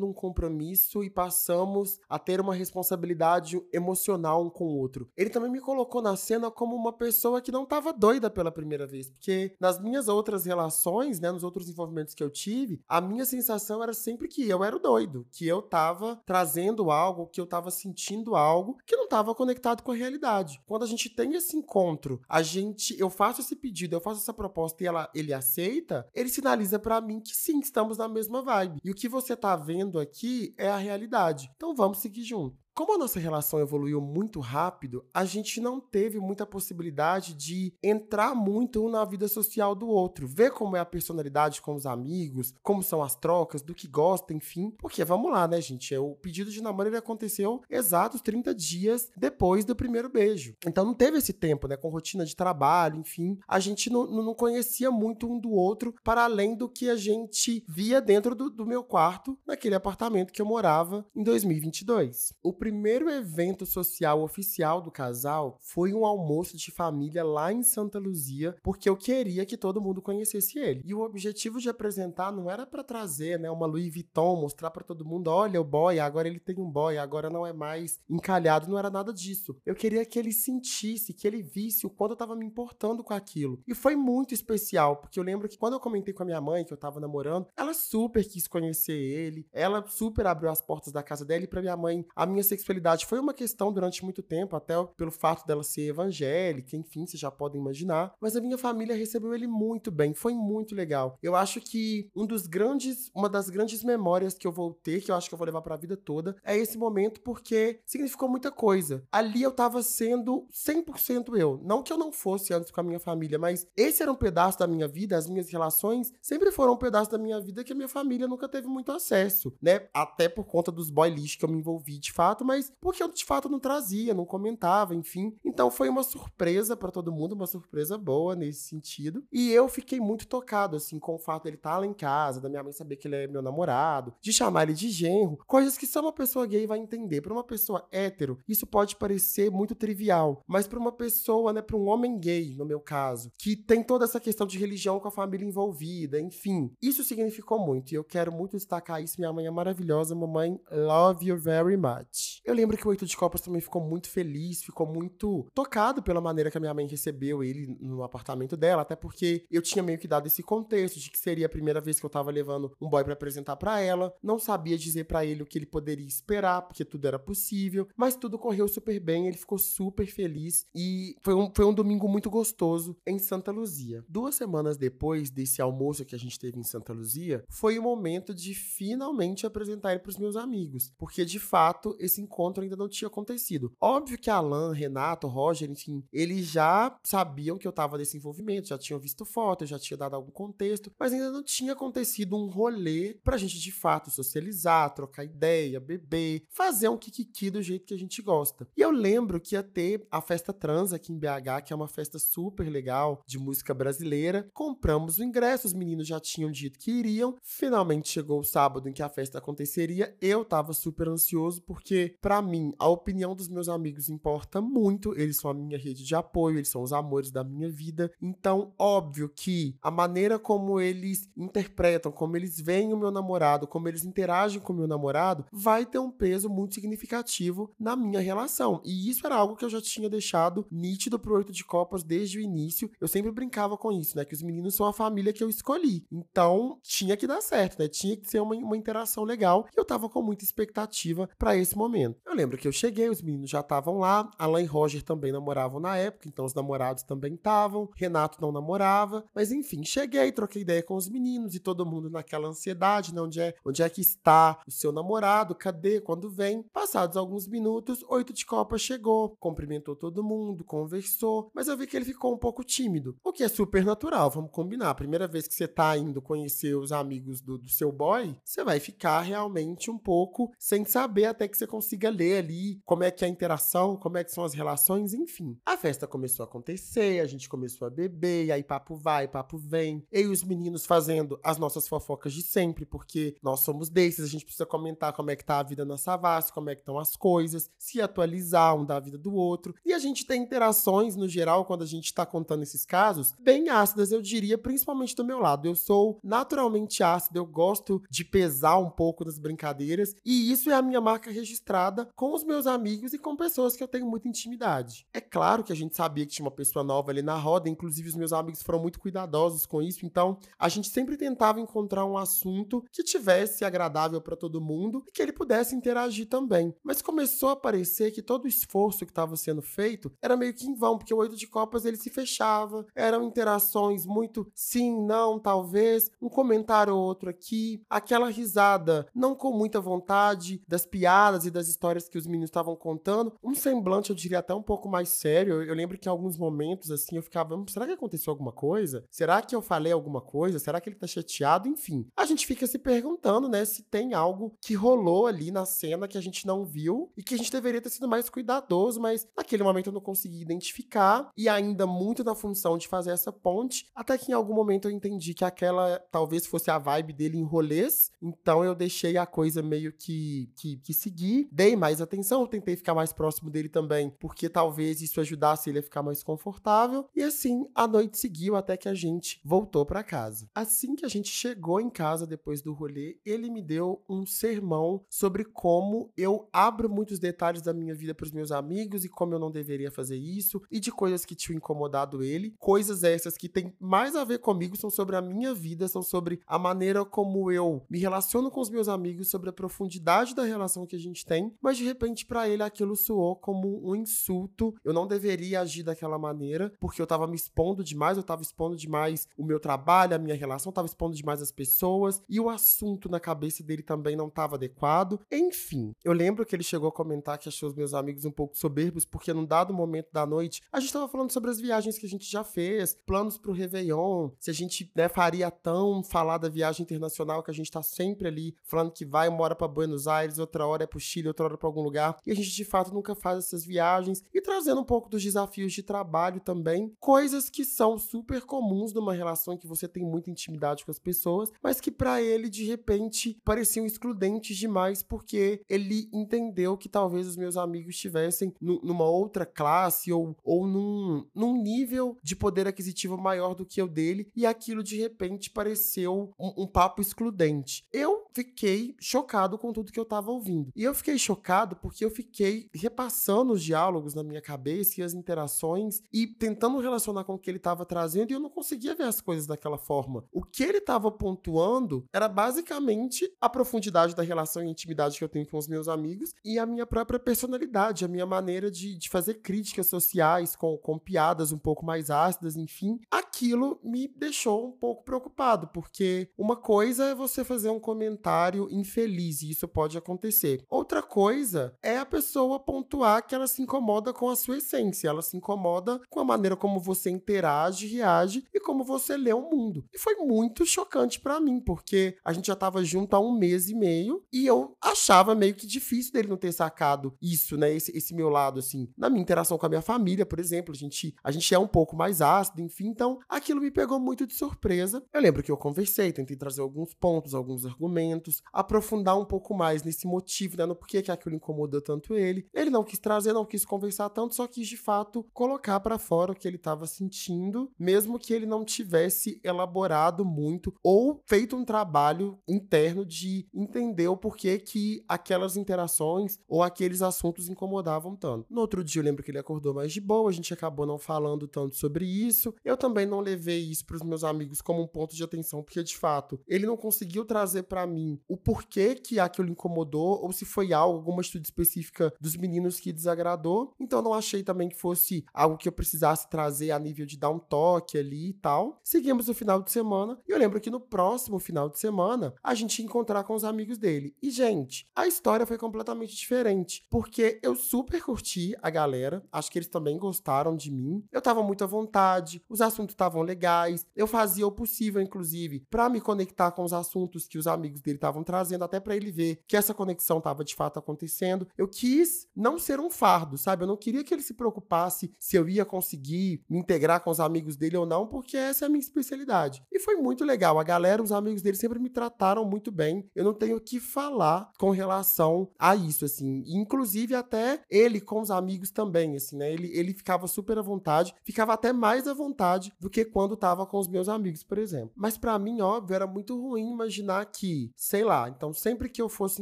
um 0.05 0.13
compromisso 0.13 1.03
e 1.03 1.09
passamos 1.09 1.99
a 2.09 2.19
ter 2.19 2.41
uma 2.41 2.53
responsabilidade 2.53 3.61
emocional 3.71 4.45
um 4.45 4.49
com 4.49 4.65
o 4.65 4.77
outro. 4.77 5.09
Ele 5.15 5.29
também 5.29 5.51
me 5.51 5.59
colocou 5.59 6.01
na 6.01 6.15
cena 6.15 6.51
como 6.51 6.75
uma 6.75 6.93
pessoa 6.93 7.41
que 7.41 7.51
não 7.51 7.63
estava 7.63 7.93
doida 7.93 8.29
pela 8.29 8.51
primeira 8.51 8.85
vez, 8.85 9.09
porque 9.09 9.55
nas 9.59 9.79
minhas 9.79 10.07
outras 10.07 10.45
relações, 10.45 11.19
né, 11.19 11.31
nos 11.31 11.43
outros 11.43 11.69
envolvimentos 11.69 12.13
que 12.13 12.23
eu 12.23 12.29
tive, 12.29 12.81
a 12.87 13.01
minha 13.01 13.25
sensação 13.25 13.81
era 13.81 13.93
sempre 13.93 14.27
que 14.27 14.47
eu 14.47 14.63
era 14.63 14.75
o 14.75 14.79
doido, 14.79 15.25
que 15.31 15.47
eu 15.47 15.61
tava 15.61 16.21
trazendo 16.25 16.91
algo, 16.91 17.27
que 17.27 17.39
eu 17.39 17.45
tava 17.45 17.71
sentindo 17.71 18.35
algo 18.35 18.77
que 18.85 18.95
não 18.95 19.07
tava 19.07 19.35
conectado 19.35 19.83
com 19.83 19.91
a 19.91 19.95
realidade. 19.95 20.61
Quando 20.65 20.83
a 20.83 20.87
gente 20.87 21.09
tem 21.09 21.33
esse 21.35 21.55
encontro, 21.55 22.21
a 22.27 22.41
gente, 22.41 22.99
eu 22.99 23.09
faço 23.09 23.41
esse 23.41 23.55
pedido, 23.55 23.95
eu 23.95 24.01
faço 24.01 24.21
essa 24.21 24.33
proposta 24.33 24.83
e 24.83 24.87
ela, 24.87 25.09
ele 25.13 25.33
aceita, 25.33 26.07
ele 26.13 26.29
sinaliza 26.29 26.79
para 26.79 27.01
mim 27.01 27.19
que 27.19 27.35
sim, 27.35 27.59
estamos 27.59 27.97
na 27.97 28.07
mesma 28.07 28.41
vibe. 28.41 28.79
E 28.83 28.91
o 28.91 28.95
que 28.95 29.07
você 29.07 29.26
tá 29.35 29.55
vendo 29.55 29.99
aqui 29.99 30.53
é 30.57 30.67
a 30.67 30.77
realidade. 30.77 31.51
Então 31.55 31.75
vamos 31.75 31.99
seguir 31.99 32.23
junto. 32.23 32.66
Como 32.77 32.93
a 32.93 32.97
nossa 32.99 33.19
relação 33.19 33.59
evoluiu 33.59 33.99
muito 33.99 34.39
rápido, 34.39 35.03
a 35.11 35.25
gente 35.25 35.59
não 35.59 35.79
teve 35.79 36.19
muita 36.19 36.45
possibilidade 36.45 37.33
de 37.33 37.73
entrar 37.81 38.35
muito 38.35 38.85
um 38.85 38.87
na 38.87 39.03
vida 39.03 39.27
social 39.27 39.73
do 39.73 39.87
outro, 39.87 40.27
ver 40.27 40.51
como 40.51 40.75
é 40.75 40.79
a 40.79 40.85
personalidade 40.85 41.59
com 41.59 41.73
os 41.73 41.87
amigos, 41.87 42.53
como 42.61 42.83
são 42.83 43.01
as 43.01 43.15
trocas, 43.15 43.63
do 43.63 43.73
que 43.73 43.87
gosta, 43.87 44.31
enfim. 44.31 44.69
Porque 44.77 45.03
vamos 45.03 45.31
lá, 45.31 45.47
né, 45.47 45.59
gente? 45.59 45.97
O 45.97 46.13
pedido 46.17 46.51
de 46.51 46.61
namoro 46.61 46.87
ele 46.87 46.97
aconteceu 46.97 47.63
exatos 47.67 48.21
30 48.21 48.53
dias 48.53 49.09
depois 49.17 49.65
do 49.65 49.75
primeiro 49.75 50.07
beijo. 50.07 50.53
Então 50.63 50.85
não 50.85 50.93
teve 50.93 51.17
esse 51.17 51.33
tempo, 51.33 51.67
né? 51.67 51.75
Com 51.75 51.89
rotina 51.89 52.27
de 52.27 52.35
trabalho, 52.35 52.99
enfim. 52.99 53.39
A 53.47 53.59
gente 53.59 53.89
não, 53.89 54.05
não 54.05 54.35
conhecia 54.35 54.91
muito 54.91 55.27
um 55.27 55.39
do 55.39 55.49
outro, 55.49 55.95
para 56.03 56.25
além 56.25 56.55
do 56.55 56.69
que 56.69 56.91
a 56.91 56.95
gente 56.95 57.65
via 57.67 57.99
dentro 57.99 58.35
do, 58.35 58.51
do 58.51 58.67
meu 58.67 58.83
quarto, 58.83 59.35
naquele 59.47 59.73
apartamento 59.73 60.31
que 60.31 60.43
eu 60.43 60.45
morava 60.45 61.03
em 61.15 61.23
2022. 61.23 62.33
O 62.43 62.53
primeiro 62.67 63.09
evento 63.09 63.65
social 63.65 64.21
oficial 64.21 64.81
do 64.81 64.91
casal 64.91 65.57
foi 65.61 65.93
um 65.93 66.05
almoço 66.05 66.57
de 66.57 66.69
família 66.69 67.23
lá 67.23 67.53
em 67.53 67.63
Santa 67.63 67.97
Luzia, 67.97 68.57
porque 68.61 68.89
eu 68.89 68.97
queria 68.97 69.45
que 69.45 69.55
todo 69.55 69.79
mundo 69.79 70.01
conhecesse 70.01 70.59
ele. 70.59 70.81
E 70.83 70.93
o 70.93 70.99
objetivo 70.99 71.61
de 71.61 71.69
apresentar 71.69 72.29
não 72.29 72.51
era 72.51 72.65
para 72.65 72.83
trazer, 72.83 73.39
né, 73.39 73.49
uma 73.49 73.65
Louis 73.65 73.89
Vuitton, 73.89 74.41
mostrar 74.41 74.69
para 74.69 74.83
todo 74.83 75.05
mundo, 75.05 75.29
olha 75.29 75.61
o 75.61 75.63
boy, 75.63 75.97
agora 75.97 76.27
ele 76.27 76.41
tem 76.41 76.59
um 76.59 76.69
boy, 76.69 76.97
agora 76.97 77.29
não 77.29 77.47
é 77.47 77.53
mais 77.53 78.01
encalhado, 78.09 78.69
não 78.69 78.77
era 78.77 78.89
nada 78.89 79.13
disso. 79.13 79.55
Eu 79.65 79.73
queria 79.73 80.03
que 80.03 80.19
ele 80.19 80.33
sentisse, 80.33 81.13
que 81.13 81.25
ele 81.25 81.41
visse 81.41 81.87
o 81.87 81.89
quanto 81.89 82.11
eu 82.11 82.17
tava 82.17 82.35
me 82.35 82.45
importando 82.45 83.01
com 83.01 83.13
aquilo. 83.13 83.61
E 83.65 83.73
foi 83.73 83.95
muito 83.95 84.33
especial, 84.33 84.97
porque 84.97 85.17
eu 85.17 85.23
lembro 85.23 85.47
que 85.47 85.57
quando 85.57 85.75
eu 85.75 85.79
comentei 85.79 86.13
com 86.13 86.23
a 86.23 86.25
minha 86.25 86.41
mãe 86.41 86.65
que 86.65 86.73
eu 86.73 86.77
tava 86.77 86.99
namorando, 86.99 87.47
ela 87.55 87.73
super 87.73 88.27
quis 88.27 88.45
conhecer 88.45 88.91
ele, 88.91 89.47
ela 89.53 89.87
super 89.87 90.27
abriu 90.27 90.49
as 90.49 90.59
portas 90.59 90.91
da 90.91 91.01
casa 91.01 91.23
dela 91.23 91.45
e 91.45 91.47
para 91.47 91.61
minha 91.61 91.77
mãe, 91.77 92.05
a 92.13 92.25
minha 92.25 92.43
sexualidade 92.57 93.05
foi 93.05 93.19
uma 93.19 93.33
questão 93.33 93.71
durante 93.71 94.03
muito 94.03 94.21
tempo, 94.21 94.55
até 94.55 94.73
pelo 94.95 95.11
fato 95.11 95.45
dela 95.45 95.63
ser 95.63 95.87
evangélica, 95.87 96.75
enfim, 96.75 97.05
vocês 97.05 97.19
já 97.19 97.31
podem 97.31 97.59
imaginar. 97.61 98.13
Mas 98.19 98.35
a 98.35 98.41
minha 98.41 98.57
família 98.57 98.95
recebeu 98.95 99.33
ele 99.33 99.47
muito 99.47 99.91
bem, 99.91 100.13
foi 100.13 100.33
muito 100.33 100.75
legal. 100.75 101.17
Eu 101.21 101.35
acho 101.35 101.61
que 101.61 102.09
um 102.15 102.25
dos 102.25 102.47
grandes, 102.47 103.09
uma 103.13 103.29
das 103.29 103.49
grandes 103.49 103.83
memórias 103.83 104.33
que 104.33 104.47
eu 104.47 104.51
vou 104.51 104.73
ter, 104.73 105.01
que 105.01 105.11
eu 105.11 105.15
acho 105.15 105.27
que 105.27 105.33
eu 105.33 105.37
vou 105.37 105.45
levar 105.45 105.61
para 105.61 105.75
a 105.75 105.77
vida 105.77 105.95
toda, 105.95 106.35
é 106.43 106.57
esse 106.57 106.77
momento 106.77 107.21
porque 107.21 107.79
significou 107.85 108.29
muita 108.29 108.51
coisa. 108.51 109.03
Ali 109.11 109.41
eu 109.41 109.51
tava 109.51 109.81
sendo 109.83 110.47
100% 110.51 111.37
eu. 111.37 111.59
Não 111.63 111.83
que 111.83 111.91
eu 111.91 111.97
não 111.97 112.11
fosse 112.11 112.53
antes 112.53 112.71
com 112.71 112.81
a 112.81 112.83
minha 112.83 112.99
família, 112.99 113.39
mas 113.39 113.67
esse 113.75 114.01
era 114.01 114.11
um 114.11 114.15
pedaço 114.15 114.59
da 114.59 114.67
minha 114.67 114.87
vida, 114.87 115.17
as 115.17 115.29
minhas 115.29 115.49
relações 115.49 116.11
sempre 116.21 116.51
foram 116.51 116.73
um 116.73 116.77
pedaço 116.77 117.11
da 117.11 117.17
minha 117.17 117.39
vida 117.39 117.63
que 117.63 117.73
a 117.73 117.75
minha 117.75 117.87
família 117.87 118.27
nunca 118.27 118.47
teve 118.47 118.67
muito 118.67 118.91
acesso, 118.91 119.53
né? 119.61 119.87
Até 119.93 120.27
por 120.27 120.45
conta 120.45 120.71
dos 120.71 120.89
boy 120.89 121.09
lixo 121.09 121.37
que 121.37 121.45
eu 121.45 121.49
me 121.49 121.57
envolvi 121.57 121.99
de 121.99 122.11
fato, 122.11 122.45
mas 122.47 122.71
porque 122.79 123.03
eu 123.03 123.11
de 123.11 123.25
fato 123.25 123.49
não 123.49 123.59
trazia, 123.59 124.13
não 124.13 124.25
comentava, 124.25 124.95
enfim. 124.95 125.37
Então 125.43 125.69
foi 125.69 125.89
uma 125.89 126.01
surpresa 126.01 126.77
para 126.77 126.89
todo 126.89 127.11
mundo, 127.11 127.33
uma 127.33 127.45
surpresa 127.45 127.97
boa 127.97 128.35
nesse 128.35 128.61
sentido. 128.61 129.23
E 129.31 129.51
eu 129.51 129.67
fiquei 129.67 129.99
muito 129.99 130.25
tocado, 130.27 130.77
assim, 130.77 130.97
com 130.97 131.15
o 131.15 131.19
fato 131.19 131.43
dele 131.43 131.57
estar 131.57 131.71
tá 131.71 131.79
lá 131.79 131.85
em 131.85 131.93
casa, 131.93 132.39
da 132.39 132.47
minha 132.47 132.63
mãe 132.63 132.71
saber 132.71 132.95
que 132.95 133.07
ele 133.07 133.17
é 133.17 133.27
meu 133.27 133.41
namorado, 133.41 134.13
de 134.21 134.31
chamar 134.31 134.63
ele 134.63 134.73
de 134.73 134.89
genro, 134.89 135.37
coisas 135.45 135.77
que 135.77 135.85
só 135.85 135.99
uma 135.99 136.13
pessoa 136.13 136.47
gay 136.47 136.65
vai 136.65 136.79
entender. 136.79 137.19
Para 137.19 137.33
uma 137.33 137.43
pessoa 137.43 137.85
hétero, 137.91 138.39
isso 138.47 138.65
pode 138.65 138.95
parecer 138.95 139.51
muito 139.51 139.75
trivial, 139.75 140.41
mas 140.47 140.67
para 140.67 140.79
uma 140.79 140.91
pessoa, 140.91 141.51
né, 141.51 141.61
para 141.61 141.75
um 141.75 141.89
homem 141.89 142.17
gay, 142.17 142.55
no 142.55 142.65
meu 142.65 142.79
caso, 142.79 143.29
que 143.37 143.57
tem 143.57 143.83
toda 143.83 144.05
essa 144.05 144.19
questão 144.21 144.47
de 144.47 144.57
religião 144.57 144.99
com 144.99 145.09
a 145.09 145.11
família 145.11 145.45
envolvida, 145.45 146.19
enfim, 146.19 146.71
isso 146.81 147.03
significou 147.03 147.59
muito. 147.59 147.91
E 147.91 147.95
eu 147.95 148.03
quero 148.03 148.31
muito 148.31 148.55
destacar 148.55 149.03
isso. 149.03 149.19
Minha 149.19 149.33
mãe 149.33 149.45
é 149.45 149.51
maravilhosa, 149.51 150.15
mamãe, 150.15 150.59
love 150.71 151.25
you 151.25 151.37
very 151.37 151.75
much. 151.75 152.26
Eu 152.45 152.53
lembro 152.53 152.77
que 152.77 152.85
o 152.85 152.89
Oito 152.89 153.05
de 153.05 153.17
Copas 153.17 153.41
também 153.41 153.61
ficou 153.61 153.81
muito 153.81 154.09
feliz, 154.09 154.63
ficou 154.63 154.85
muito 154.85 155.47
tocado 155.53 156.01
pela 156.01 156.21
maneira 156.21 156.51
que 156.51 156.57
a 156.57 156.61
minha 156.61 156.73
mãe 156.73 156.87
recebeu 156.87 157.43
ele 157.43 157.77
no 157.79 158.03
apartamento 158.03 158.55
dela, 158.55 158.81
até 158.81 158.95
porque 158.95 159.45
eu 159.51 159.61
tinha 159.61 159.83
meio 159.83 159.97
que 159.97 160.07
dado 160.07 160.27
esse 160.27 160.43
contexto 160.43 160.99
de 160.99 161.09
que 161.09 161.19
seria 161.19 161.45
a 161.45 161.49
primeira 161.49 161.81
vez 161.81 161.99
que 161.99 162.05
eu 162.05 162.09
tava 162.09 162.31
levando 162.31 162.71
um 162.79 162.89
boy 162.89 163.03
para 163.03 163.13
apresentar 163.13 163.55
para 163.55 163.79
ela. 163.79 164.13
Não 164.21 164.39
sabia 164.39 164.77
dizer 164.77 165.05
para 165.05 165.25
ele 165.25 165.43
o 165.43 165.45
que 165.45 165.57
ele 165.57 165.65
poderia 165.65 166.05
esperar, 166.05 166.61
porque 166.61 166.85
tudo 166.85 167.07
era 167.07 167.19
possível, 167.19 167.87
mas 167.95 168.15
tudo 168.15 168.37
correu 168.37 168.67
super 168.67 168.99
bem, 168.99 169.27
ele 169.27 169.37
ficou 169.37 169.57
super 169.57 170.07
feliz 170.07 170.65
e 170.75 171.15
foi 171.21 171.33
um, 171.33 171.51
foi 171.53 171.65
um 171.65 171.73
domingo 171.73 172.07
muito 172.07 172.29
gostoso 172.29 172.95
em 173.05 173.19
Santa 173.19 173.51
Luzia. 173.51 174.03
Duas 174.07 174.35
semanas 174.35 174.77
depois 174.77 175.29
desse 175.29 175.61
almoço 175.61 176.05
que 176.05 176.15
a 176.15 176.19
gente 176.19 176.39
teve 176.39 176.59
em 176.59 176.63
Santa 176.63 176.93
Luzia, 176.93 177.43
foi 177.49 177.77
o 177.77 177.83
momento 177.83 178.33
de 178.33 178.53
finalmente 178.53 179.45
apresentar 179.45 179.91
ele 179.91 179.99
pros 179.99 180.17
meus 180.17 180.35
amigos, 180.35 180.91
porque 180.97 181.25
de 181.25 181.39
fato 181.39 181.95
esse 181.99 182.16
encontro 182.21 182.63
ainda 182.63 182.75
não 182.75 182.89
tinha 182.89 183.07
acontecido. 183.07 183.71
Óbvio 183.79 184.17
que 184.17 184.29
Alan, 184.29 184.73
Renato, 184.73 185.27
Roger, 185.27 185.69
enfim, 185.69 186.03
eles 186.11 186.47
já 186.47 186.97
sabiam 187.03 187.57
que 187.57 187.67
eu 187.67 187.71
tava 187.71 187.97
nesse 187.97 188.17
envolvimento, 188.17 188.69
já 188.69 188.77
tinham 188.77 188.99
visto 188.99 189.25
foto, 189.25 189.65
já 189.65 189.79
tinha 189.79 189.97
dado 189.97 190.15
algum 190.15 190.31
contexto, 190.31 190.91
mas 190.99 191.13
ainda 191.13 191.31
não 191.31 191.43
tinha 191.43 191.73
acontecido 191.73 192.35
um 192.35 192.47
rolê 192.47 193.19
pra 193.23 193.37
gente 193.37 193.59
de 193.59 193.71
fato 193.71 194.11
socializar, 194.11 194.93
trocar 194.93 195.23
ideia, 195.23 195.79
beber, 195.79 196.43
fazer 196.49 196.89
um 196.89 196.97
kikiki 196.97 197.49
do 197.49 197.61
jeito 197.61 197.85
que 197.85 197.93
a 197.93 197.97
gente 197.97 198.21
gosta. 198.21 198.67
E 198.75 198.81
eu 198.81 198.91
lembro 198.91 199.39
que 199.39 199.55
ia 199.55 199.63
ter 199.63 200.05
a 200.11 200.21
festa 200.21 200.53
trans 200.53 200.93
aqui 200.93 201.11
em 201.11 201.17
BH, 201.17 201.63
que 201.65 201.73
é 201.73 201.75
uma 201.75 201.87
festa 201.87 202.19
super 202.19 202.69
legal 202.69 203.21
de 203.25 203.37
música 203.37 203.73
brasileira. 203.73 204.49
Compramos 204.53 205.17
o 205.17 205.23
ingresso, 205.23 205.67
os 205.67 205.73
meninos 205.73 206.07
já 206.07 206.19
tinham 206.19 206.51
dito 206.51 206.79
que 206.79 206.91
iriam. 206.91 207.35
Finalmente 207.41 208.09
chegou 208.09 208.39
o 208.39 208.43
sábado 208.43 208.87
em 208.89 208.93
que 208.93 209.03
a 209.03 209.09
festa 209.09 209.37
aconteceria. 209.37 210.15
Eu 210.21 210.43
tava 210.43 210.73
super 210.73 211.07
ansioso 211.07 211.61
porque 211.61 212.06
para 212.09 212.41
mim 212.41 212.73
a 212.79 212.87
opinião 212.87 213.35
dos 213.35 213.47
meus 213.47 213.69
amigos 213.69 214.09
importa 214.09 214.61
muito, 214.61 215.17
eles 215.19 215.37
são 215.37 215.51
a 215.51 215.53
minha 215.53 215.77
rede 215.77 216.03
de 216.03 216.15
apoio, 216.15 216.57
eles 216.57 216.69
são 216.69 216.81
os 216.81 216.93
amores 216.93 217.31
da 217.31 217.43
minha 217.43 217.69
vida. 217.69 218.11
Então, 218.21 218.73
óbvio 218.77 219.29
que 219.29 219.75
a 219.81 219.91
maneira 219.91 220.39
como 220.39 220.79
eles 220.79 221.29
interpretam, 221.35 222.11
como 222.11 222.35
eles 222.35 222.59
veem 222.59 222.93
o 222.93 222.97
meu 222.97 223.11
namorado, 223.11 223.67
como 223.67 223.87
eles 223.87 224.05
interagem 224.05 224.59
com 224.59 224.73
o 224.73 224.75
meu 224.75 224.87
namorado, 224.87 225.45
vai 225.51 225.85
ter 225.85 225.99
um 225.99 226.11
peso 226.11 226.49
muito 226.49 226.75
significativo 226.75 227.71
na 227.79 227.95
minha 227.95 228.19
relação. 228.19 228.81
E 228.83 229.09
isso 229.09 229.25
era 229.25 229.35
algo 229.35 229.55
que 229.55 229.65
eu 229.65 229.69
já 229.69 229.81
tinha 229.81 230.09
deixado 230.09 230.65
nítido 230.71 231.19
pro 231.19 231.35
Oito 231.35 231.51
de 231.51 231.63
Copas 231.63 232.03
desde 232.03 232.37
o 232.37 232.41
início. 232.41 232.89
Eu 232.99 233.07
sempre 233.07 233.31
brincava 233.31 233.77
com 233.77 233.91
isso, 233.91 234.17
né? 234.17 234.25
Que 234.25 234.33
os 234.33 234.41
meninos 234.41 234.75
são 234.75 234.85
a 234.85 234.93
família 234.93 235.33
que 235.33 235.43
eu 235.43 235.49
escolhi. 235.49 236.05
Então, 236.11 236.79
tinha 236.81 237.17
que 237.17 237.27
dar 237.27 237.41
certo, 237.41 237.79
né? 237.79 237.87
Tinha 237.87 238.15
que 238.15 238.29
ser 238.29 238.39
uma, 238.39 238.55
uma 238.55 238.77
interação 238.77 239.23
legal. 239.23 239.67
E 239.75 239.79
eu 239.79 239.85
tava 239.85 240.09
com 240.09 240.21
muita 240.21 240.43
expectativa 240.43 241.29
para 241.37 241.55
esse 241.55 241.77
momento. 241.77 241.96
Eu 242.03 242.35
lembro 242.35 242.57
que 242.57 242.67
eu 242.67 242.71
cheguei, 242.71 243.09
os 243.09 243.21
meninos 243.21 243.49
já 243.49 243.61
estavam 243.61 243.99
lá. 243.99 244.29
Alain 244.37 244.63
e 244.63 244.67
Roger 244.67 245.03
também 245.03 245.31
namoravam 245.31 245.79
na 245.79 245.97
época, 245.97 246.27
então 246.27 246.45
os 246.45 246.53
namorados 246.53 247.03
também 247.03 247.33
estavam. 247.33 247.89
Renato 247.95 248.41
não 248.41 248.51
namorava. 248.51 249.25
Mas 249.33 249.51
enfim, 249.51 249.83
cheguei, 249.83 250.31
troquei 250.31 250.61
ideia 250.61 250.83
com 250.83 250.95
os 250.95 251.09
meninos 251.09 251.55
e 251.55 251.59
todo 251.59 251.85
mundo 251.85 252.09
naquela 252.09 252.47
ansiedade, 252.47 253.13
né? 253.13 253.21
Onde 253.21 253.39
é, 253.39 253.55
onde 253.65 253.81
é 253.81 253.89
que 253.89 254.01
está 254.01 254.59
o 254.67 254.71
seu 254.71 254.91
namorado? 254.91 255.55
Cadê? 255.55 255.99
Quando 256.01 256.29
vem? 256.29 256.63
Passados 256.73 257.17
alguns 257.17 257.47
minutos, 257.47 258.03
oito 258.09 258.33
de 258.33 258.45
Copa 258.45 258.77
chegou, 258.77 259.35
cumprimentou 259.39 259.95
todo 259.95 260.23
mundo, 260.23 260.63
conversou, 260.63 261.49
mas 261.53 261.67
eu 261.67 261.77
vi 261.77 261.87
que 261.87 261.95
ele 261.95 262.05
ficou 262.05 262.33
um 262.33 262.37
pouco 262.37 262.63
tímido, 262.63 263.15
o 263.23 263.33
que 263.33 263.43
é 263.43 263.47
super 263.47 263.83
natural, 263.83 264.29
vamos 264.29 264.51
combinar. 264.51 264.89
A 264.89 264.95
primeira 264.95 265.27
vez 265.27 265.47
que 265.47 265.53
você 265.53 265.67
tá 265.67 265.97
indo 265.97 266.21
conhecer 266.21 266.75
os 266.75 266.91
amigos 266.91 267.41
do, 267.41 267.57
do 267.57 267.69
seu 267.69 267.91
boy, 267.91 268.35
você 268.43 268.63
vai 268.63 268.79
ficar 268.79 269.21
realmente 269.21 269.89
um 269.89 269.97
pouco 269.97 270.51
sem 270.57 270.85
saber 270.85 271.25
até 271.25 271.47
que 271.47 271.57
você 271.57 271.65
consiga 271.65 271.86
ler 272.09 272.37
ali 272.37 272.81
como 272.85 273.03
é 273.03 273.11
que 273.11 273.23
é 273.23 273.27
a 273.27 273.31
interação, 273.31 273.95
como 273.95 274.17
é 274.17 274.23
que 274.23 274.31
são 274.31 274.43
as 274.43 274.53
relações, 274.53 275.13
enfim. 275.13 275.57
A 275.65 275.77
festa 275.77 276.07
começou 276.07 276.43
a 276.43 276.47
acontecer, 276.47 277.21
a 277.21 277.25
gente 277.25 277.47
começou 277.47 277.87
a 277.87 277.89
beber, 277.89 278.45
e 278.45 278.51
aí 278.51 278.63
papo 278.63 278.95
vai, 278.95 279.27
papo 279.27 279.57
vem. 279.57 280.05
Eu 280.11 280.29
e 280.29 280.33
os 280.33 280.43
meninos 280.43 280.85
fazendo 280.85 281.39
as 281.43 281.57
nossas 281.57 281.87
fofocas 281.87 282.33
de 282.33 282.41
sempre, 282.41 282.85
porque 282.85 283.35
nós 283.41 283.61
somos 283.61 283.89
desses, 283.89 284.25
a 284.25 284.27
gente 284.27 284.43
precisa 284.45 284.65
comentar 284.65 285.13
como 285.13 285.31
é 285.31 285.35
que 285.35 285.45
tá 285.45 285.59
a 285.59 285.63
vida 285.63 285.85
na 285.85 285.97
Savassi, 285.97 286.51
como 286.51 286.69
é 286.69 286.75
que 286.75 286.81
estão 286.81 286.97
as 286.97 287.15
coisas, 287.15 287.69
se 287.77 288.01
atualizar 288.01 288.75
um 288.75 288.85
da 288.85 288.99
vida 288.99 289.17
do 289.17 289.33
outro. 289.33 289.73
E 289.85 289.93
a 289.93 289.99
gente 289.99 290.25
tem 290.25 290.41
interações, 290.41 291.15
no 291.15 291.27
geral, 291.27 291.65
quando 291.65 291.83
a 291.83 291.87
gente 291.87 292.13
tá 292.13 292.25
contando 292.25 292.63
esses 292.63 292.85
casos, 292.85 293.33
bem 293.39 293.69
ácidas, 293.69 294.11
eu 294.11 294.21
diria, 294.21 294.57
principalmente 294.57 295.15
do 295.15 295.25
meu 295.25 295.39
lado. 295.39 295.67
Eu 295.67 295.75
sou 295.75 296.19
naturalmente 296.23 297.03
ácido, 297.03 297.39
eu 297.39 297.45
gosto 297.45 298.01
de 298.09 298.25
pesar 298.25 298.77
um 298.77 298.89
pouco 298.89 299.23
nas 299.23 299.37
brincadeiras, 299.37 300.15
e 300.25 300.51
isso 300.51 300.69
é 300.69 300.73
a 300.73 300.81
minha 300.81 301.01
marca 301.01 301.31
registrada 301.31 301.76
com 302.15 302.33
os 302.33 302.43
meus 302.43 302.65
amigos 302.67 303.13
e 303.13 303.17
com 303.17 303.35
pessoas 303.35 303.75
que 303.75 303.83
eu 303.83 303.87
tenho 303.87 304.05
muita 304.05 304.27
intimidade. 304.27 305.05
É 305.13 305.21
claro 305.21 305.63
que 305.63 305.71
a 305.71 305.75
gente 305.75 305.95
sabia 305.95 306.25
que 306.25 306.33
tinha 306.33 306.45
uma 306.45 306.51
pessoa 306.51 306.83
nova 306.83 307.11
ali 307.11 307.21
na 307.21 307.35
roda, 307.35 307.69
inclusive 307.69 308.09
os 308.09 308.15
meus 308.15 308.33
amigos 308.33 308.63
foram 308.63 308.79
muito 308.79 308.99
cuidadosos 308.99 309.65
com 309.65 309.81
isso, 309.81 310.05
então 310.05 310.37
a 310.57 310.69
gente 310.69 310.89
sempre 310.89 311.17
tentava 311.17 311.59
encontrar 311.59 312.05
um 312.05 312.17
assunto 312.17 312.83
que 312.91 313.03
tivesse 313.03 313.63
agradável 313.63 314.21
para 314.21 314.35
todo 314.35 314.61
mundo 314.61 315.03
e 315.07 315.11
que 315.11 315.21
ele 315.21 315.31
pudesse 315.31 315.75
interagir 315.75 316.27
também. 316.27 316.73
Mas 316.83 317.01
começou 317.01 317.49
a 317.49 317.55
parecer 317.55 318.11
que 318.11 318.21
todo 318.21 318.45
o 318.45 318.47
esforço 318.47 319.05
que 319.05 319.11
estava 319.11 319.35
sendo 319.35 319.61
feito 319.61 320.11
era 320.21 320.37
meio 320.37 320.53
que 320.53 320.65
em 320.65 320.75
vão, 320.75 320.97
porque 320.97 321.13
o 321.13 321.17
oito 321.17 321.35
de 321.35 321.47
copas 321.47 321.85
ele 321.85 321.97
se 321.97 322.09
fechava, 322.09 322.85
eram 322.95 323.23
interações 323.23 324.05
muito 324.05 324.49
sim, 324.53 325.05
não, 325.05 325.39
talvez, 325.39 326.09
um 326.21 326.29
comentário 326.29 326.95
ou 326.95 327.01
outro 327.03 327.29
aqui, 327.29 327.81
aquela 327.89 328.29
risada 328.29 329.07
não 329.13 329.35
com 329.35 329.51
muita 329.51 329.79
vontade 329.79 330.61
das 330.67 330.85
piadas 330.85 331.45
e 331.45 331.51
das 331.51 331.66
histórias 331.67 332.07
que 332.07 332.17
os 332.17 332.25
meninos 332.25 332.49
estavam 332.49 332.75
contando, 332.75 333.33
um 333.43 333.55
semblante 333.55 334.09
eu 334.09 334.15
diria 334.15 334.39
até 334.39 334.53
um 334.53 334.61
pouco 334.61 334.89
mais 334.89 335.09
sério. 335.09 335.55
Eu, 335.55 335.63
eu 335.63 335.75
lembro 335.75 335.97
que 335.97 336.07
em 336.07 336.11
alguns 336.11 336.37
momentos 336.37 336.91
assim 336.91 337.15
eu 337.15 337.23
ficava, 337.23 337.55
hum, 337.55 337.65
será 337.67 337.85
que 337.85 337.93
aconteceu 337.93 338.31
alguma 338.31 338.51
coisa? 338.51 339.05
Será 339.09 339.41
que 339.41 339.55
eu 339.55 339.61
falei 339.61 339.91
alguma 339.91 340.21
coisa? 340.21 340.59
Será 340.59 340.79
que 340.79 340.89
ele 340.89 340.95
tá 340.95 341.07
chateado? 341.07 341.67
Enfim, 341.67 342.07
a 342.15 342.25
gente 342.25 342.45
fica 342.45 342.65
se 342.67 342.77
perguntando, 342.77 343.49
né, 343.49 343.65
se 343.65 343.83
tem 343.83 344.13
algo 344.13 344.55
que 344.61 344.73
rolou 344.73 345.27
ali 345.27 345.51
na 345.51 345.65
cena 345.65 346.07
que 346.07 346.17
a 346.17 346.21
gente 346.21 346.45
não 346.45 346.65
viu 346.65 347.11
e 347.17 347.23
que 347.23 347.33
a 347.35 347.37
gente 347.37 347.51
deveria 347.51 347.81
ter 347.81 347.89
sido 347.89 348.07
mais 348.07 348.29
cuidadoso, 348.29 348.99
mas 348.99 349.27
naquele 349.35 349.63
momento 349.63 349.87
eu 349.87 349.93
não 349.93 350.01
consegui 350.01 350.41
identificar 350.41 351.31
e 351.35 351.49
ainda 351.49 351.85
muito 351.85 352.23
na 352.23 352.35
função 352.35 352.77
de 352.77 352.87
fazer 352.87 353.11
essa 353.11 353.31
ponte, 353.31 353.87
até 353.95 354.17
que 354.17 354.31
em 354.31 354.35
algum 354.35 354.53
momento 354.53 354.87
eu 354.87 354.91
entendi 354.91 355.33
que 355.33 355.45
aquela 355.45 355.99
talvez 356.11 356.45
fosse 356.45 356.69
a 356.69 356.77
vibe 356.77 357.13
dele 357.13 357.37
em 357.37 357.43
rolês, 357.43 358.11
então 358.21 358.63
eu 358.63 358.75
deixei 358.75 359.17
a 359.17 359.25
coisa 359.25 359.61
meio 359.61 359.91
que, 359.93 360.51
que, 360.55 360.77
que 360.77 360.93
seguir, 360.93 361.47
dei 361.57 361.75
mais 361.75 361.99
atenção, 361.99 362.45
tentei 362.45 362.75
ficar 362.75 362.93
mais 362.93 363.11
próximo 363.11 363.49
dele 363.49 363.67
também, 363.67 364.11
porque 364.19 364.47
talvez 364.47 365.01
isso 365.01 365.19
ajudasse 365.19 365.71
ele 365.71 365.79
a 365.79 365.83
ficar 365.83 366.03
mais 366.03 366.21
confortável, 366.21 367.09
e 367.15 367.23
assim 367.23 367.65
a 367.73 367.87
noite 367.87 368.19
seguiu 368.19 368.55
até 368.55 368.77
que 368.77 368.87
a 368.87 368.93
gente 368.93 369.41
voltou 369.43 369.83
para 369.83 370.03
casa. 370.03 370.47
Assim 370.53 370.95
que 370.95 371.03
a 371.03 371.07
gente 371.07 371.29
chegou 371.29 371.81
em 371.81 371.89
casa 371.89 372.27
depois 372.27 372.61
do 372.61 372.73
rolê, 372.73 373.17
ele 373.25 373.49
me 373.49 373.63
deu 373.63 374.03
um 374.07 374.23
sermão 374.23 375.03
sobre 375.09 375.43
como 375.43 376.11
eu 376.15 376.47
abro 376.53 376.87
muitos 376.87 377.17
detalhes 377.17 377.63
da 377.63 377.73
minha 377.73 377.95
vida 377.95 378.13
para 378.13 378.25
os 378.25 378.31
meus 378.31 378.51
amigos 378.51 379.03
e 379.03 379.09
como 379.09 379.33
eu 379.33 379.39
não 379.39 379.49
deveria 379.49 379.89
fazer 379.89 380.17
isso 380.17 380.61
e 380.69 380.79
de 380.79 380.91
coisas 380.91 381.25
que 381.25 381.33
tinham 381.33 381.57
incomodado 381.57 382.23
ele. 382.23 382.53
Coisas 382.59 383.03
essas 383.03 383.35
que 383.35 383.49
têm 383.49 383.73
mais 383.79 384.15
a 384.15 384.23
ver 384.23 384.37
comigo, 384.37 384.77
são 384.77 384.91
sobre 384.91 385.15
a 385.15 385.21
minha 385.23 385.55
vida, 385.55 385.87
são 385.87 386.03
sobre 386.03 386.39
a 386.45 386.59
maneira 386.59 387.03
como 387.03 387.51
eu 387.51 387.83
me 387.89 387.97
relaciono 387.97 388.51
com 388.51 388.61
os 388.61 388.69
meus 388.69 388.87
amigos, 388.87 389.31
sobre 389.31 389.49
a 389.49 389.53
profundidade 389.53 390.35
da 390.35 390.43
relação 390.43 390.85
que 390.85 390.95
a 390.95 390.99
gente 390.99 391.25
tem, 391.25 391.46
mas 391.61 391.77
de 391.77 391.83
repente 391.83 392.25
para 392.25 392.47
ele 392.47 392.63
aquilo 392.63 392.95
soou 392.95 393.35
como 393.35 393.89
um 393.89 393.95
insulto. 393.95 394.73
Eu 394.83 394.93
não 394.93 395.07
deveria 395.07 395.61
agir 395.61 395.83
daquela 395.83 396.17
maneira, 396.17 396.71
porque 396.79 397.01
eu 397.01 397.07
tava 397.07 397.27
me 397.27 397.35
expondo 397.35 397.83
demais, 397.83 398.17
eu 398.17 398.23
tava 398.23 398.41
expondo 398.41 398.75
demais 398.75 399.27
o 399.37 399.43
meu 399.43 399.59
trabalho, 399.59 400.15
a 400.15 400.19
minha 400.19 400.35
relação, 400.35 400.71
tava 400.71 400.87
expondo 400.87 401.15
demais 401.15 401.41
as 401.41 401.51
pessoas 401.51 402.21
e 402.29 402.39
o 402.39 402.49
assunto 402.49 403.09
na 403.09 403.19
cabeça 403.19 403.63
dele 403.63 403.83
também 403.83 404.15
não 404.15 404.29
tava 404.29 404.55
adequado. 404.55 405.19
Enfim, 405.31 405.93
eu 406.03 406.13
lembro 406.13 406.45
que 406.45 406.55
ele 406.55 406.63
chegou 406.63 406.89
a 406.89 406.91
comentar 406.91 407.37
que 407.37 407.49
achou 407.49 407.69
os 407.69 407.75
meus 407.75 407.93
amigos 407.93 408.25
um 408.25 408.31
pouco 408.31 408.57
soberbos, 408.57 409.05
porque 409.05 409.33
num 409.33 409.45
dado 409.45 409.73
momento 409.73 410.09
da 410.11 410.25
noite, 410.25 410.61
a 410.71 410.79
gente 410.79 410.93
tava 410.93 411.07
falando 411.07 411.31
sobre 411.31 411.49
as 411.49 411.59
viagens 411.59 411.97
que 411.97 412.05
a 412.05 412.09
gente 412.09 412.29
já 412.29 412.43
fez, 412.43 412.95
planos 413.05 413.37
pro 413.37 413.51
Réveillon, 413.51 414.29
se 414.39 414.49
a 414.49 414.53
gente 414.53 414.91
né, 414.95 415.07
faria 415.07 415.49
tão 415.51 416.03
falar 416.03 416.37
da 416.37 416.49
viagem 416.49 416.83
internacional 416.83 417.43
que 417.43 417.51
a 417.51 417.53
gente 417.53 417.71
tá 417.71 417.81
sempre 417.81 418.27
ali 418.27 418.55
falando 418.63 418.91
que 418.91 419.05
vai 419.05 419.27
uma 419.27 419.41
hora 419.43 419.55
para 419.55 419.67
Buenos 419.67 420.07
Aires, 420.07 420.39
outra 420.39 420.65
hora 420.65 420.83
é 420.83 420.87
pro 420.87 420.99
Chile, 420.99 421.26
outra 421.27 421.45
hora 421.45 421.57
para 421.57 421.67
algum 421.67 421.81
lugar, 421.81 422.17
e 422.25 422.31
a 422.31 422.35
gente 422.35 422.49
de 422.49 422.65
fato 422.65 422.93
nunca 422.93 423.15
faz 423.15 423.39
essas 423.39 423.65
viagens, 423.65 424.23
e 424.33 424.41
trazendo 424.41 424.81
um 424.81 424.85
pouco 424.85 425.09
dos 425.09 425.23
desafios 425.23 425.73
de 425.73 425.83
trabalho 425.83 426.39
também, 426.39 426.93
coisas 426.99 427.49
que 427.49 427.63
são 427.63 427.97
super 427.97 428.41
comuns 428.41 428.93
numa 428.93 429.13
relação 429.13 429.53
em 429.53 429.57
que 429.57 429.67
você 429.67 429.87
tem 429.87 430.03
muita 430.03 430.29
intimidade 430.29 430.85
com 430.85 430.91
as 430.91 430.99
pessoas, 430.99 431.51
mas 431.61 431.81
que 431.81 431.91
para 431.91 432.21
ele 432.21 432.49
de 432.49 432.65
repente 432.65 433.37
pareciam 433.43 433.85
excludentes 433.85 434.57
demais 434.57 435.03
porque 435.03 435.61
ele 435.69 436.09
entendeu 436.13 436.77
que 436.77 436.89
talvez 436.89 437.27
os 437.27 437.35
meus 437.35 437.57
amigos 437.57 437.95
estivessem 437.95 438.53
numa 438.61 439.05
outra 439.05 439.45
classe 439.45 440.11
ou, 440.11 440.35
ou 440.43 440.67
num, 440.67 441.25
num 441.33 441.61
nível 441.61 442.17
de 442.23 442.35
poder 442.35 442.67
aquisitivo 442.67 443.17
maior 443.17 443.55
do 443.55 443.65
que 443.65 443.81
o 443.81 443.87
dele, 443.87 444.29
e 444.35 444.45
aquilo 444.45 444.83
de 444.83 444.97
repente 444.97 445.49
pareceu 445.49 446.31
um, 446.39 446.63
um 446.63 446.67
papo 446.67 447.01
excludente. 447.01 447.83
Eu 447.91 448.27
fiquei 448.33 448.95
chocado 448.99 449.57
com 449.57 449.73
tudo 449.73 449.91
que 449.91 449.99
eu 449.99 450.05
tava 450.05 450.31
ouvindo. 450.31 450.71
E 450.75 450.83
eu 450.83 450.93
fiquei 450.93 451.16
chocado 451.17 451.75
porque 451.75 452.03
eu 452.03 452.09
fiquei 452.09 452.69
repassando 452.73 453.53
os 453.53 453.63
diálogos 453.63 454.13
na 454.13 454.23
minha 454.23 454.41
cabeça 454.41 454.99
e 454.99 455.03
as 455.03 455.13
interações 455.13 456.01
e 456.11 456.27
tentando 456.27 456.79
relacionar 456.79 457.23
com 457.23 457.35
o 457.35 457.39
que 457.39 457.49
ele 457.49 457.59
tava 457.59 457.85
trazendo 457.85 458.31
e 458.31 458.33
eu 458.33 458.39
não 458.39 458.49
conseguia 458.49 458.95
ver 458.95 459.03
as 459.03 459.21
coisas 459.21 459.47
daquela 459.47 459.77
forma. 459.77 460.23
O 460.31 460.43
que 460.43 460.63
ele 460.63 460.81
tava 460.81 461.11
pontuando 461.11 462.05
era 462.13 462.27
basicamente 462.27 463.31
a 463.39 463.49
profundidade 463.49 464.15
da 464.15 464.23
relação 464.23 464.63
e 464.63 464.69
intimidade 464.69 465.17
que 465.17 465.23
eu 465.23 465.29
tenho 465.29 465.47
com 465.47 465.57
os 465.57 465.67
meus 465.67 465.87
amigos 465.87 466.33
e 466.43 466.59
a 466.59 466.65
minha 466.65 466.85
própria 466.85 467.19
personalidade, 467.19 468.05
a 468.05 468.07
minha 468.07 468.25
maneira 468.25 468.69
de, 468.69 468.97
de 468.97 469.09
fazer 469.09 469.35
críticas 469.35 469.87
sociais 469.87 470.55
com, 470.55 470.77
com 470.77 470.97
piadas 470.97 471.51
um 471.51 471.57
pouco 471.57 471.85
mais 471.85 472.09
ácidas, 472.09 472.55
enfim. 472.55 472.99
Aquilo 473.09 473.79
me 473.83 474.07
deixou 474.07 474.67
um 474.67 474.71
pouco 474.71 475.03
preocupado, 475.03 475.67
porque 475.67 476.29
uma 476.37 476.55
coisa 476.55 477.05
é 477.05 477.15
você 477.15 477.43
fazer 477.43 477.69
um 477.69 477.79
comentário 477.79 478.67
infeliz, 478.71 479.41
e 479.41 479.51
isso 479.51 479.67
pode 479.67 479.97
acontecer. 479.97 480.63
Outra 480.69 481.01
coisa 481.07 481.73
é 481.81 481.97
a 481.97 482.05
pessoa 482.05 482.59
pontuar 482.59 483.25
que 483.25 483.33
ela 483.33 483.47
se 483.47 483.61
incomoda 483.61 484.13
com 484.13 484.29
a 484.29 484.35
sua 484.35 484.57
essência, 484.57 485.07
ela 485.07 485.21
se 485.21 485.37
incomoda 485.37 485.99
com 486.09 486.19
a 486.19 486.25
maneira 486.25 486.55
como 486.55 486.79
você 486.79 487.09
interage, 487.09 487.87
reage 487.87 488.45
e 488.53 488.59
como 488.59 488.83
você 488.83 489.17
lê 489.17 489.33
o 489.33 489.49
mundo. 489.49 489.85
E 489.93 489.97
foi 489.97 490.15
muito 490.15 490.65
chocante 490.65 491.19
para 491.19 491.39
mim, 491.39 491.59
porque 491.59 492.17
a 492.23 492.33
gente 492.33 492.47
já 492.47 492.55
tava 492.55 492.83
junto 492.83 493.15
há 493.15 493.19
um 493.19 493.37
mês 493.37 493.69
e 493.69 493.75
meio 493.75 494.23
e 494.31 494.45
eu 494.45 494.75
achava 494.81 495.33
meio 495.33 495.55
que 495.55 495.65
difícil 495.65 496.13
dele 496.13 496.27
não 496.27 496.37
ter 496.37 496.51
sacado 496.51 497.15
isso, 497.21 497.57
né? 497.57 497.73
Esse, 497.73 497.95
esse 497.97 498.13
meu 498.13 498.29
lado, 498.29 498.59
assim. 498.59 498.89
Na 498.97 499.09
minha 499.09 499.21
interação 499.21 499.57
com 499.57 499.65
a 499.65 499.69
minha 499.69 499.81
família, 499.81 500.25
por 500.25 500.39
exemplo, 500.39 500.73
a 500.73 500.77
gente, 500.77 501.15
a 501.23 501.31
gente 501.31 501.53
é 501.53 501.59
um 501.59 501.67
pouco 501.67 501.95
mais 501.95 502.21
ácido, 502.21 502.61
enfim, 502.61 502.87
então 502.87 503.19
aquilo 503.29 503.61
me 503.61 503.71
pegou 503.71 503.99
muito 503.99 504.27
de 504.27 504.33
surpresa. 504.33 505.03
Eu 505.13 505.21
lembro 505.21 505.41
que 505.41 505.51
eu 505.51 505.57
conversei, 505.57 506.11
tentei 506.11 506.35
trazer 506.35 506.61
alguns 506.61 506.93
pontos, 506.93 507.33
alguns 507.33 507.65
argumentos, 507.65 508.41
aprofundar 508.51 509.17
um 509.17 509.25
pouco 509.25 509.53
mais 509.53 509.83
nesse 509.83 510.07
motivo, 510.07 510.57
né? 510.57 510.73
Porque 510.73 510.96
que, 511.01 511.11
aquilo 511.11 511.35
incomodou 511.35 511.81
tanto 511.81 512.15
ele. 512.15 512.47
Ele 512.53 512.69
não 512.69 512.83
quis 512.83 512.99
trazer, 512.99 513.33
não 513.33 513.45
quis 513.45 513.65
conversar 513.65 514.09
tanto, 514.09 514.35
só 514.35 514.47
quis 514.47 514.67
de 514.67 514.77
fato 514.77 515.25
colocar 515.33 515.79
para 515.79 515.97
fora 515.97 516.31
o 516.31 516.35
que 516.35 516.47
ele 516.47 516.57
estava 516.57 516.85
sentindo, 516.85 517.71
mesmo 517.77 518.19
que 518.19 518.33
ele 518.33 518.45
não 518.45 518.63
tivesse 518.63 519.39
elaborado 519.43 520.23
muito 520.25 520.73
ou 520.83 521.21
feito 521.25 521.55
um 521.55 521.65
trabalho 521.65 522.37
interno 522.47 523.05
de 523.05 523.47
entender 523.53 524.07
o 524.07 524.17
porquê 524.17 524.57
que 524.57 525.03
aquelas 525.07 525.57
interações 525.57 526.39
ou 526.47 526.63
aqueles 526.63 527.01
assuntos 527.01 527.49
incomodavam 527.49 528.15
tanto. 528.15 528.45
No 528.49 528.61
outro 528.61 528.83
dia 528.83 529.01
eu 529.01 529.05
lembro 529.05 529.23
que 529.23 529.31
ele 529.31 529.39
acordou 529.39 529.73
mais 529.73 529.91
de 529.91 530.01
boa, 530.01 530.29
a 530.29 530.33
gente 530.33 530.53
acabou 530.53 530.85
não 530.85 530.97
falando 530.97 531.47
tanto 531.47 531.75
sobre 531.75 532.05
isso. 532.05 532.53
Eu 532.63 532.77
também 532.77 533.05
não 533.05 533.19
levei 533.19 533.59
isso 533.59 533.85
para 533.85 533.97
os 533.97 534.03
meus 534.03 534.23
amigos 534.23 534.61
como 534.61 534.81
um 534.81 534.87
ponto 534.87 535.15
de 535.15 535.23
atenção, 535.23 535.63
porque 535.63 535.83
de 535.83 535.97
fato 535.97 536.39
ele 536.47 536.65
não 536.65 536.77
conseguiu 536.77 537.25
trazer 537.25 537.63
para 537.63 537.85
mim 537.85 538.19
o 538.27 538.37
porquê 538.37 538.95
que 538.95 539.19
aquilo 539.19 539.49
incomodou 539.49 540.23
ou 540.23 540.31
se 540.31 540.45
foi 540.45 540.73
algo, 540.73 540.86
alguma 540.93 541.21
atitude 541.21 541.47
específica 541.47 542.13
dos 542.19 542.35
meninos 542.35 542.79
que 542.79 542.91
desagradou. 542.91 543.73
Então 543.79 544.01
não 544.01 544.13
achei 544.13 544.43
também 544.43 544.69
que 544.69 544.75
fosse 544.75 545.25
algo 545.33 545.57
que 545.57 545.67
eu 545.67 545.71
precisasse 545.71 546.29
trazer 546.29 546.71
a 546.71 546.79
nível 546.79 547.05
de 547.05 547.17
dar 547.17 547.29
um 547.29 547.39
toque 547.39 547.97
ali 547.97 548.29
e 548.29 548.33
tal. 548.33 548.79
Seguimos 548.83 549.29
o 549.29 549.33
final 549.33 549.61
de 549.61 549.71
semana 549.71 550.19
e 550.27 550.31
eu 550.31 550.37
lembro 550.37 550.59
que 550.59 550.69
no 550.69 550.79
próximo 550.79 551.39
final 551.39 551.69
de 551.69 551.79
semana 551.79 552.33
a 552.43 552.53
gente 552.53 552.79
ia 552.79 552.85
encontrar 552.85 553.23
com 553.23 553.35
os 553.35 553.43
amigos 553.43 553.77
dele. 553.77 554.15
E 554.21 554.29
gente, 554.29 554.87
a 554.95 555.07
história 555.07 555.45
foi 555.45 555.57
completamente 555.57 556.15
diferente, 556.15 556.85
porque 556.89 557.39
eu 557.41 557.55
super 557.55 558.01
curti 558.01 558.55
a 558.61 558.69
galera, 558.69 559.23
acho 559.31 559.51
que 559.51 559.59
eles 559.59 559.69
também 559.69 559.97
gostaram 559.97 560.55
de 560.55 560.71
mim. 560.71 561.03
Eu 561.11 561.21
tava 561.21 561.43
muito 561.43 561.63
à 561.63 561.67
vontade, 561.67 562.41
os 562.49 562.61
assuntos 562.61 562.93
estavam 562.93 563.21
legais, 563.21 563.85
eu 563.95 564.07
fazia 564.07 564.45
o 564.45 564.51
possível 564.51 565.01
inclusive 565.01 565.65
para 565.69 565.89
me 565.89 566.01
conectar 566.01 566.51
com 566.51 566.63
os 566.63 566.73
assuntos 566.73 567.27
que 567.27 567.37
os 567.37 567.47
amigos 567.47 567.81
dele 567.81 567.97
estavam 567.97 568.23
trazendo 568.23 568.63
até 568.63 568.79
para 568.79 568.95
ele 568.95 569.11
ver 569.11 569.41
que 569.47 569.57
essa 569.57 569.73
conexão 569.73 570.21
tava 570.21 570.43
de 570.43 570.55
fato 570.55 570.76
acontecendo. 570.77 571.47
Eu 571.57 571.67
quis 571.67 572.27
não 572.35 572.57
ser 572.59 572.79
um 572.79 572.89
fardo, 572.89 573.37
sabe? 573.37 573.63
Eu 573.63 573.67
não 573.67 573.77
queria 573.77 574.03
que 574.03 574.13
ele 574.13 574.23
se 574.23 574.33
preocupasse 574.33 575.13
se 575.19 575.35
eu 575.35 575.47
ia 575.47 575.65
conseguir 575.65 576.43
me 576.49 576.59
integrar 576.59 577.03
com 577.03 577.09
os 577.09 577.19
amigos 577.19 577.55
dele 577.55 577.77
ou 577.77 577.85
não, 577.85 578.07
porque 578.07 578.37
essa 578.37 578.65
é 578.65 578.67
a 578.67 578.69
minha 578.69 578.79
especialidade. 578.79 579.63
E 579.71 579.79
foi 579.79 579.95
muito 579.95 580.23
legal. 580.23 580.59
A 580.59 580.63
galera, 580.63 581.01
os 581.01 581.11
amigos 581.11 581.41
dele 581.41 581.57
sempre 581.57 581.79
me 581.79 581.89
trataram 581.89 582.45
muito 582.45 582.71
bem. 582.71 583.09
Eu 583.15 583.23
não 583.23 583.33
tenho 583.33 583.57
o 583.57 583.61
que 583.61 583.79
falar 583.79 584.51
com 584.57 584.69
relação 584.69 585.49
a 585.57 585.75
isso, 585.75 586.05
assim. 586.05 586.43
Inclusive 586.47 587.15
até 587.15 587.61
ele 587.69 587.99
com 587.99 588.21
os 588.21 588.31
amigos 588.31 588.71
também, 588.71 589.15
assim, 589.15 589.37
né? 589.37 589.51
Ele, 589.51 589.69
ele 589.73 589.93
ficava 589.93 590.27
super 590.27 590.57
à 590.57 590.61
vontade, 590.61 591.13
ficava 591.23 591.53
até 591.53 591.73
mais 591.73 592.07
à 592.07 592.13
vontade 592.13 592.71
do 592.79 592.89
que 592.89 593.05
quando 593.05 593.37
tava 593.37 593.65
com 593.65 593.77
os 593.77 593.87
meus 593.87 594.09
amigos, 594.09 594.43
por 594.43 594.57
exemplo. 594.57 594.91
Mas 594.95 595.17
para 595.17 595.37
mim, 595.39 595.61
óbvio, 595.61 595.95
era 595.95 596.07
muito 596.07 596.39
ruim 596.39 596.71
imaginar 596.71 597.25
que, 597.25 597.71
sei 597.75 598.03
lá, 598.03 598.29
então 598.29 598.53
sempre 598.53 598.89
que 598.89 599.01
eu 599.01 599.09
fosse 599.09 599.41